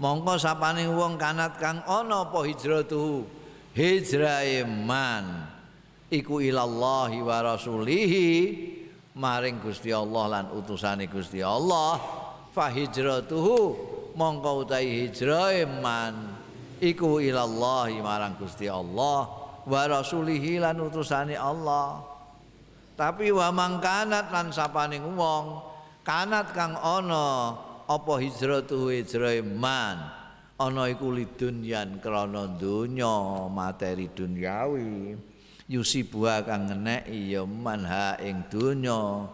mongko 0.00 0.40
sapane 0.40 0.88
wong 0.88 1.20
kanat 1.20 1.60
kang 1.60 1.84
ana 1.84 2.24
apa 2.24 2.40
hijratuhu? 2.48 3.28
Hijrahe 3.76 4.64
man. 4.64 5.46
Iku 6.10 6.42
ilallahi 6.42 7.22
wa 7.22 7.38
rasulihi. 7.44 8.30
Maring 9.14 9.60
Gusti 9.60 9.92
Allah 9.92 10.40
lan 10.40 10.44
utusane 10.56 11.06
Gusti 11.06 11.44
Allah 11.44 12.00
fa 12.50 12.72
hijratuhu. 12.72 13.88
Mongko 14.16 14.66
utahi 14.66 15.06
hijrahe 15.06 15.68
man. 15.68 16.34
Iku 16.80 17.20
ilallahi 17.20 18.00
marang 18.00 18.40
Gusti 18.40 18.64
Allah 18.64 19.28
wa 19.68 19.82
rasulihi 19.84 20.58
lan 20.58 20.80
utusane 20.80 21.36
Allah. 21.36 22.00
Tapi 22.96 23.28
wa 23.28 23.52
mangkanat 23.52 24.32
lan 24.32 24.48
sapane 24.48 24.96
wong 24.96 25.60
kanat 26.02 26.52
kang 26.56 26.74
ana 26.80 27.52
apa 27.90 28.22
hijratu 28.22 28.94
hijrah 28.94 29.42
man 29.42 29.98
ana 30.54 30.86
iku 30.86 31.10
lidunyan 31.10 31.98
krana 31.98 32.46
donya 32.54 33.50
materi 33.50 34.06
dunyawi 34.14 35.18
yusibuha 35.70 36.42
kang 36.42 36.66
ngeneki 36.66 37.34
ya 37.34 37.46
manha 37.46 38.18
ing 38.18 38.42
donya. 38.50 39.30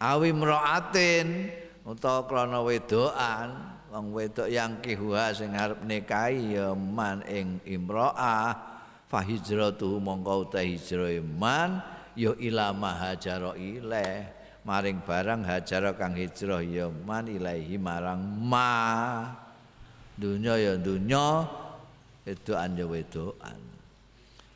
Awi 0.00 0.32
mraatin 0.36 1.48
utawa 1.88 2.28
krana 2.28 2.60
wedokan. 2.60 3.76
Wong 3.90 4.14
wedok 4.14 4.46
yang 4.46 4.78
kihuha 4.78 5.34
sing 5.34 5.50
arep 5.50 5.82
nikahi 5.82 6.54
ya 6.54 6.78
man 6.78 7.26
ing 7.26 7.58
imraah 7.66 8.54
fa 9.10 9.18
hijratu 9.18 9.98
mongko 9.98 10.46
ta 10.46 10.62
hijrah 10.62 11.18
man 11.18 11.82
ya 12.14 12.30
ila 12.38 12.70
mahajara 12.70 13.58
ilaih 13.58 14.39
maring 14.66 15.00
barang 15.04 15.42
hajar 15.46 15.92
kang 15.96 16.16
hijrah 16.16 16.60
ya 16.64 16.88
man 16.88 17.28
ilahi 17.28 17.76
marang 17.80 18.20
ma. 18.20 19.28
Dunya 20.16 20.54
ya 20.60 20.74
dunya 20.76 21.48
wedokan 22.28 22.70
ya 22.76 22.86
wedokan. 22.88 23.58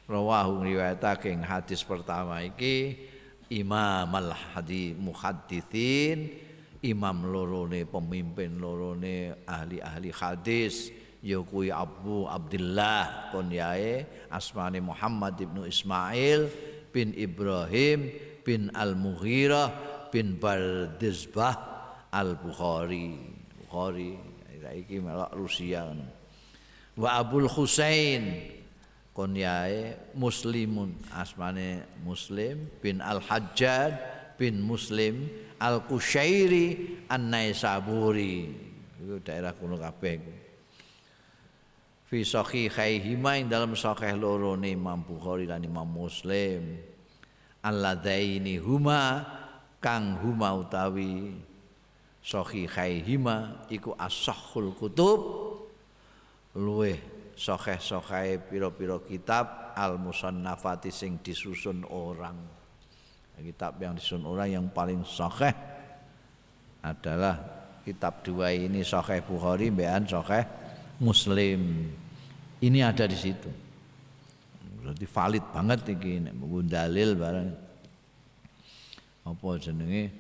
Rawahu 0.05 0.69
riwayatake 0.69 1.33
hadis 1.41 1.81
pertama 1.81 2.45
iki 2.45 3.01
Imam 3.49 4.13
al 4.13 4.37
hadi 4.37 4.93
muhaddithin 4.93 6.45
imam 6.85 7.25
lorone 7.25 7.89
pemimpin 7.89 8.61
lorone 8.61 9.33
ahli-ahli 9.49 10.13
hadis 10.13 10.93
ya 11.25 11.41
Abu 11.73 12.29
Abdullah 12.29 13.33
konyae 13.33 14.05
asmane 14.29 14.85
Muhammad 14.85 15.41
ibnu 15.41 15.65
Ismail 15.65 16.53
bin 16.93 17.17
Ibrahim 17.17 18.13
bin 18.45 18.69
Al-Mughirah 18.77 19.94
bin 20.15 20.39
Bardizbah 20.39 21.59
Al-Bukhari. 22.15 23.19
Bukhari 23.67 24.15
iki 24.79 25.03
melok 25.03 25.35
Rusia. 25.35 25.91
Wa 26.95 27.19
Abul 27.19 27.51
Husain 27.51 28.55
konyae 29.11 30.15
muslimun 30.15 30.95
asmane 31.11 31.83
muslim 32.07 32.71
bin 32.79 33.03
Al-Hajjad 33.03 33.99
bin 34.39 34.63
Muslim 34.63 35.27
Al-Kusyairi 35.59 37.03
An-Naisaburi. 37.11 38.55
Itu 39.03 39.19
daerah 39.27 39.51
kuno 39.59 39.75
kabeh 39.75 40.45
fi 42.15 42.23
sahihaihima 42.23 43.43
ing 43.43 43.51
dalam 43.51 43.75
sahih 43.75 44.15
loro 44.15 44.55
Imam 44.55 45.03
Bukhari 45.03 45.51
lan 45.51 45.67
Imam 45.67 45.91
Muslim. 45.91 46.79
Alladzaini 47.65 48.61
huma 48.63 49.25
kang 49.85 50.17
huma 50.25 50.57
utawi 50.57 51.37
sahihaihima 52.25 53.69
iku 53.69 53.93
as-sahhul 54.01 54.73
kutub. 54.73 55.21
Luweh 56.57 56.97
sahih-sahih 57.37 58.41
pira-pira 58.49 58.97
kitab 59.05 59.77
al-musannafati 59.77 60.89
sing 60.89 61.21
disusun 61.21 61.85
orang. 61.93 62.41
Kitab 63.37 63.77
yang 63.77 63.93
disusun 63.99 64.25
orang 64.25 64.49
yang 64.49 64.67
paling 64.73 65.05
sahih 65.05 65.53
adalah 66.81 67.37
kitab 67.85 68.25
dua 68.25 68.57
ini 68.57 68.81
sahih 68.81 69.21
Bukhari 69.21 69.69
bean 69.69 70.09
sahih 70.09 70.49
Muslim. 71.03 71.93
Ini 72.65 72.79
ada 72.89 73.05
di 73.05 73.19
situ. 73.19 73.51
Berarti 74.81 75.05
valid 75.05 75.45
banget 75.53 75.81
ini 75.93 76.33
dalil 76.65 77.19
barang 77.19 77.64
apa 79.25 79.49
jenenge? 79.57 80.13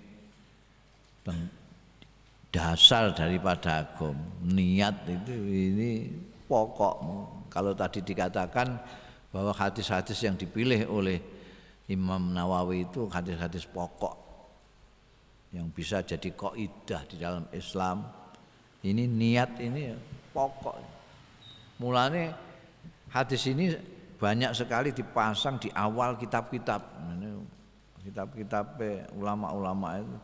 Dasar 2.55 3.12
daripada 3.12 3.84
agam 3.84 4.16
niat 4.40 5.05
itu 5.09 5.34
ini 5.34 6.09
pokok. 6.48 6.96
Kalau 7.52 7.72
tadi 7.76 8.00
dikatakan 8.00 8.78
bahwa 9.34 9.50
hadis-hadis 9.50 10.22
yang 10.22 10.38
dipilih 10.38 10.86
oleh 10.86 11.18
Imam 11.90 12.32
Nawawi 12.32 12.88
itu 12.88 13.11
hadis-hadis 13.11 13.68
pokok 13.68 14.16
yang 15.52 15.70
bisa 15.70 16.02
jadi 16.02 16.30
kaidah 16.34 17.02
di 17.07 17.16
dalam 17.18 17.44
Islam. 17.50 18.07
Ini 18.84 19.05
niat 19.07 19.59
ini 19.59 19.90
pokok. 20.30 20.76
Mulane 21.82 22.30
hadis 23.11 23.50
ini 23.50 23.74
banyak 24.14 24.55
sekali 24.55 24.94
dipasang 24.94 25.59
di 25.59 25.68
awal 25.74 26.14
kitab-kitab 26.14 26.80
kitab-kitab 28.05 28.78
ulama-ulama 29.16 30.05
itu 30.05 30.16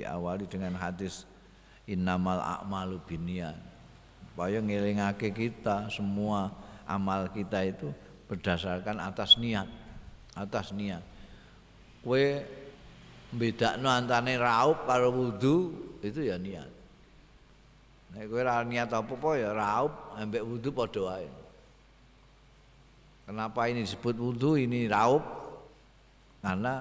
diawali 0.00 0.44
dengan 0.48 0.74
hadis 0.76 1.28
innamal 1.84 2.40
a'malu 2.40 2.96
binniat 3.04 3.56
supaya 4.32 4.60
ngelingake 4.60 5.32
kita 5.32 5.88
semua 5.88 6.52
amal 6.84 7.28
kita 7.32 7.64
itu 7.64 7.88
berdasarkan 8.28 9.00
atas 9.00 9.36
niat 9.40 9.68
atas 10.36 10.72
niat 10.72 11.00
kue 12.04 12.44
bedakno 13.32 13.88
antane 13.88 14.36
raup 14.36 14.84
karo 14.84 15.12
wudu 15.12 15.72
itu 16.04 16.28
ya 16.28 16.36
niat 16.36 16.76
Nek 18.16 18.32
ora 18.32 18.64
niat 18.64 18.88
apa-apa 18.88 19.30
ya 19.36 19.52
raup 19.52 19.92
ambek 20.16 20.40
wudu 20.40 20.72
padha 20.72 21.00
wae. 21.04 21.28
Kenapa 23.28 23.68
ini 23.68 23.84
disebut 23.84 24.16
wudu 24.16 24.56
ini 24.56 24.88
raup? 24.88 25.20
Karena 26.40 26.80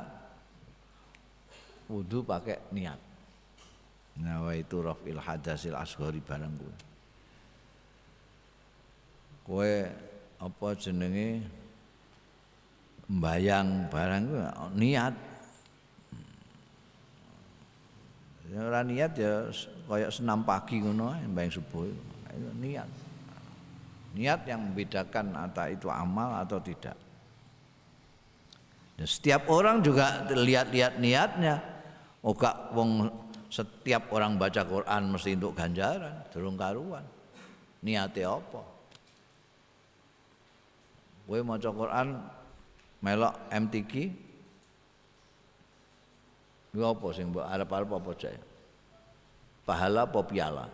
wudu 1.90 2.26
pakai 2.26 2.60
niat. 2.74 3.00
Nah, 4.16 4.48
itu 4.56 4.80
rafil 4.80 5.20
hadasil 5.20 5.76
asghari 5.76 6.24
barang 6.24 6.54
kowe. 6.56 6.76
Kowe 9.46 9.74
apa 10.40 10.68
jenenge 10.80 11.44
mbayang 13.06 13.92
barang 13.92 14.24
niat 14.74 15.16
Ya 18.46 18.62
ora 18.62 18.86
niat 18.86 19.18
ya 19.18 19.50
kayak 19.90 20.14
senam 20.14 20.46
pagi 20.46 20.78
ngono 20.78 21.18
mbayang 21.34 21.50
subuh. 21.50 21.90
Itu 22.30 22.50
niat. 22.62 22.90
Niat 24.16 24.46
yang 24.48 24.70
membedakan 24.70 25.34
antara 25.34 25.74
itu 25.74 25.90
amal 25.90 26.46
atau 26.46 26.62
tidak. 26.62 26.94
Dan 28.96 29.08
setiap 29.10 29.50
orang 29.52 29.84
juga 29.84 30.24
lihat-lihat 30.30 31.02
niatnya. 31.02 31.75
Oga 32.26 32.74
wong 32.74 33.06
setiap 33.54 34.10
orang 34.10 34.42
baca 34.42 34.66
Quran 34.66 35.14
mesti 35.14 35.38
untuk 35.38 35.54
ganjaran, 35.54 36.26
durung 36.34 36.58
karuan. 36.58 37.06
Niate 37.86 38.26
apa? 38.26 38.62
Kowe 41.30 41.40
maca 41.46 41.70
Quran 41.70 42.08
melok 43.06 43.34
MTQ 43.54 44.26
Iku 46.76 46.84
apa 46.84 47.08
sing 47.16 47.32
mbok 47.32 47.48
arep-arep 47.48 47.88
apa 47.88 48.12
cek? 48.20 48.36
Pahala 49.64 50.04
apa 50.04 50.20
piala? 50.28 50.68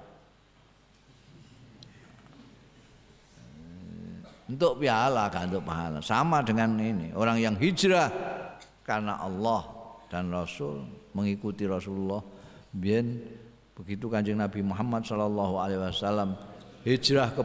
Untuk 4.49 4.81
piala 4.81 5.29
kan 5.29 5.45
untuk 5.53 5.61
pahala. 5.61 6.01
Sama 6.01 6.41
dengan 6.41 6.73
ini, 6.81 7.13
orang 7.13 7.37
yang 7.37 7.53
hijrah 7.53 8.09
karena 8.81 9.21
Allah 9.21 9.61
dan 10.09 10.33
Rasul 10.33 11.00
mengikuti 11.15 11.67
Rasulullah. 11.67 12.23
Biar 12.71 13.03
begitu 13.75 14.07
kanjeng 14.07 14.39
Nabi 14.39 14.63
Muhammad 14.63 15.03
Shallallahu 15.03 15.55
Alaihi 15.59 15.81
Wasallam 15.81 16.37
hijrah 16.87 17.35
ke 17.35 17.41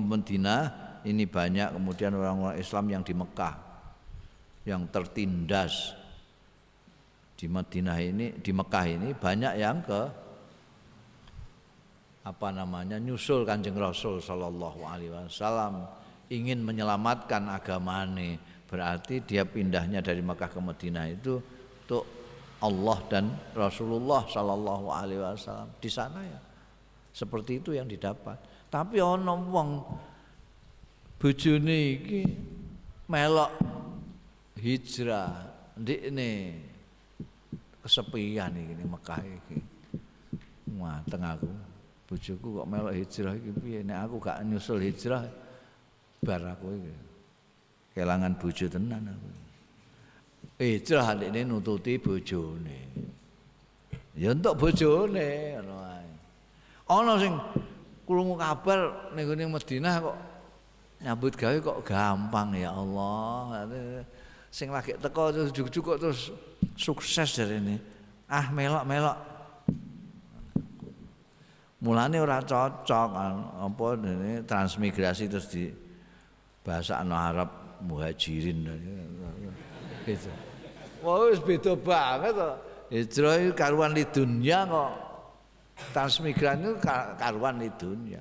Medina 0.00 0.56
ini 1.06 1.24
banyak 1.24 1.76
kemudian 1.76 2.12
orang-orang 2.18 2.58
Islam 2.58 2.84
yang 2.90 3.02
di 3.06 3.14
Mekah 3.14 3.54
yang 4.66 4.82
tertindas. 4.90 5.94
Di 7.36 7.46
Madinah 7.52 7.98
ini 8.00 8.32
di 8.40 8.48
Mekah 8.50 8.84
ini 8.88 9.12
banyak 9.12 9.54
yang 9.60 9.84
ke 9.84 10.02
apa 12.26 12.48
namanya 12.50 12.98
nyusul 12.98 13.46
kanjeng 13.46 13.76
Rasul 13.76 14.18
Shallallahu 14.18 14.82
Alaihi 14.82 15.12
Wasallam 15.12 15.86
ingin 16.32 16.64
menyelamatkan 16.64 17.46
agama 17.52 18.02
ini 18.02 18.34
berarti 18.66 19.22
dia 19.22 19.46
pindahnya 19.46 20.02
dari 20.02 20.24
Mekah 20.24 20.50
ke 20.50 20.58
Madinah 20.58 21.06
itu 21.06 21.38
untuk 21.86 22.25
Allah 22.64 22.98
dan 23.12 23.32
Rasulullah 23.52 24.24
Shallallahu 24.24 24.86
Alaihi 24.88 25.20
Wasallam 25.20 25.68
di 25.76 25.90
sana 25.92 26.20
ya 26.24 26.40
seperti 27.12 27.60
itu 27.60 27.76
yang 27.76 27.84
didapat 27.84 28.40
tapi 28.72 29.00
ono 29.00 29.34
wong 29.52 29.68
bojone 31.20 31.78
iki 31.96 32.22
melok 33.08 33.52
hijrah 34.58 35.30
ndikne 35.76 36.58
kesepian 37.86 38.50
iki 38.56 38.74
Mekah 38.82 39.22
iki. 39.22 39.58
Mateng 40.74 41.22
aku. 41.22 41.50
Bojoku 42.06 42.62
kok 42.62 42.68
melok 42.70 42.94
hijrah 42.94 43.34
piye? 43.38 43.86
Nek 43.86 43.98
aku 44.10 44.16
gak 44.18 44.42
nyusul 44.42 44.82
hijrah 44.82 45.22
bar 46.22 46.42
aku 46.42 46.74
iki. 46.74 46.94
Kelangan 47.94 48.34
bojo 48.36 48.66
tenan 48.66 49.06
aku. 49.06 49.45
Hijrah 50.56 51.12
ini 51.20 51.44
nututi 51.44 52.00
bojone. 52.00 52.80
Ya 54.16 54.32
untuk 54.32 54.56
bojone 54.56 55.60
ngono 55.60 55.76
ae. 55.84 56.10
Ana 56.88 57.12
sing 57.20 57.36
krungu 58.08 58.40
kabar 58.40 59.12
ning 59.12 59.52
Madinah 59.52 59.94
kok 60.00 60.16
nyambut 61.04 61.36
gawe 61.36 61.56
kok 61.60 61.84
gampang 61.84 62.56
ya 62.56 62.72
Allah. 62.72 63.68
Sing 64.48 64.72
lagi 64.72 64.96
teko 64.96 65.28
terus 65.28 65.52
cukup 65.52 66.00
terus 66.00 66.32
sukses 66.80 67.36
dari 67.36 67.60
ini 67.60 67.76
ah 68.32 68.48
melok 68.48 68.84
melok 68.88 69.18
mulane 71.84 72.16
ora 72.16 72.40
cocok 72.40 73.10
apa 73.60 73.86
ini 74.00 74.40
transmigrasi 74.48 75.28
terus 75.28 75.46
di 75.52 75.68
bahasa 76.64 77.04
Arab 77.04 77.78
muhajirin 77.84 78.64
gitu. 80.06 80.45
Wah 81.04 81.28
wis 81.28 81.40
beda 81.42 81.72
banget 81.76 82.32
to. 82.36 82.50
Hijrah 82.86 83.34
itu 83.42 83.52
karuan 83.58 83.92
di 83.92 84.04
dunia 84.06 84.62
kok. 84.64 84.92
Transmigran 85.92 86.62
itu 86.62 86.74
karuan 87.18 87.58
di 87.58 87.68
dunia. 87.74 88.20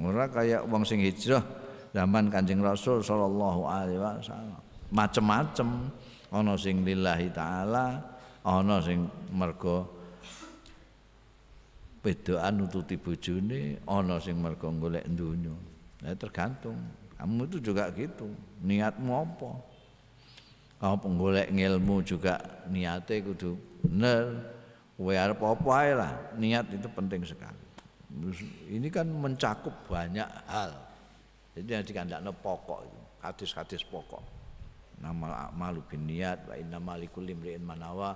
Ora 0.00 0.24
kayak 0.30 0.64
wong 0.70 0.86
sing 0.88 1.04
hijrah 1.04 1.44
zaman 1.92 2.32
Kanjeng 2.32 2.64
Rasul 2.64 3.04
sallallahu 3.04 3.68
alaihi 3.68 4.00
wasallam. 4.00 4.60
Macem-macem 4.88 5.68
ana 6.32 6.56
sing 6.56 6.80
lillahi 6.80 7.28
taala 7.28 8.00
ana 8.40 8.80
sing 8.80 9.04
mergo 9.36 9.84
bedoan 12.02 12.64
nututi 12.64 12.96
bojone 12.98 13.84
ana 13.86 14.16
sing 14.18 14.40
mergo 14.40 14.72
golek 14.74 15.06
donya 15.12 15.54
ya 16.02 16.16
tergantung 16.18 16.74
kamu 17.14 17.46
itu 17.46 17.58
juga 17.62 17.92
gitu 17.94 18.26
niatmu 18.64 19.12
apa 19.12 19.50
kamu 20.82 20.96
penggolek 20.98 21.48
ngilmu 21.54 22.02
juga 22.02 22.42
niatnya 22.66 23.22
kudu 23.22 23.54
bener. 23.86 24.50
Kowe 24.98 25.14
arep 25.14 25.38
apa 25.38 25.74
lah 25.94 26.12
niat 26.38 26.66
itu 26.74 26.90
penting 26.90 27.22
sekali. 27.22 27.62
Ini 28.70 28.86
kan 28.90 29.06
mencakup 29.06 29.74
banyak 29.86 30.26
hal. 30.50 30.74
Jadi 31.54 31.70
yang 31.70 31.86
dikandakno 31.86 32.34
pokok 32.34 32.86
itu 32.86 32.98
hadis-hadis 33.22 33.82
pokok. 33.86 34.22
Namal 35.02 35.30
a'malu 35.30 35.82
binniyat 35.86 36.50
wa 36.50 36.54
innamal 36.58 36.98
likulli 36.98 37.34
imri'in 37.34 37.62
manawa 37.62 38.14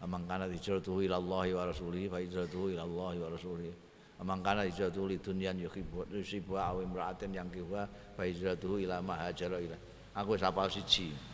amang 0.00 0.24
kana 0.28 0.48
hijratuhu 0.48 1.04
Allah 1.08 1.44
wa 1.52 1.64
rasulihi 1.68 2.08
fa 2.08 2.20
hijratuhu 2.20 2.72
ila 2.76 2.84
Allah 2.84 3.12
wa 3.16 3.28
rasulihi. 3.32 3.72
Amang 4.20 4.44
kana 4.44 4.64
li 4.68 5.16
dunyan 5.20 5.56
yuhibbu 5.56 6.08
yusibu 6.12 6.56
aw 6.56 6.80
imra'atin 6.84 7.32
yang 7.32 7.48
kiwa 7.48 7.88
fa 7.88 8.22
hijratuhu 8.28 8.80
ila 8.84 9.00
ma 9.00 9.24
hajara 9.24 9.56
ila. 9.56 9.76
Aku 10.16 10.36
wis 10.36 10.44
hafal 10.44 10.68
siji 10.68 11.31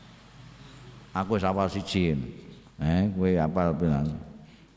aku 1.15 1.37
wis 1.37 1.45
hafal 1.45 1.69
siji 1.71 2.17
eh 2.79 3.09
kowe 3.13 3.31
hafal 3.37 3.75
pirang 3.77 4.09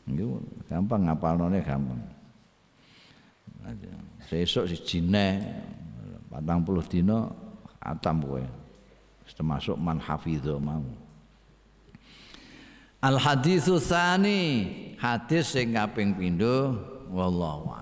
iku 0.08 0.42
gampang 0.66 1.06
ngapalnone 1.06 1.58
gampang. 1.62 2.02
Sesuk 4.26 4.66
siji 4.70 4.98
neh 5.04 5.38
40 6.32 6.90
dina 6.90 7.28
atam 7.78 8.24
kowe. 8.24 8.42
Termasuk 9.32 9.80
man 9.80 9.96
hafidho 9.96 10.60
mau. 10.60 10.84
Al 13.00 13.16
haditsu 13.16 13.80
tsani 13.80 14.68
hadis 15.00 15.56
sing 15.56 15.72
kaping 15.72 16.12
pindho 16.14 16.76
wallahu 17.08 17.72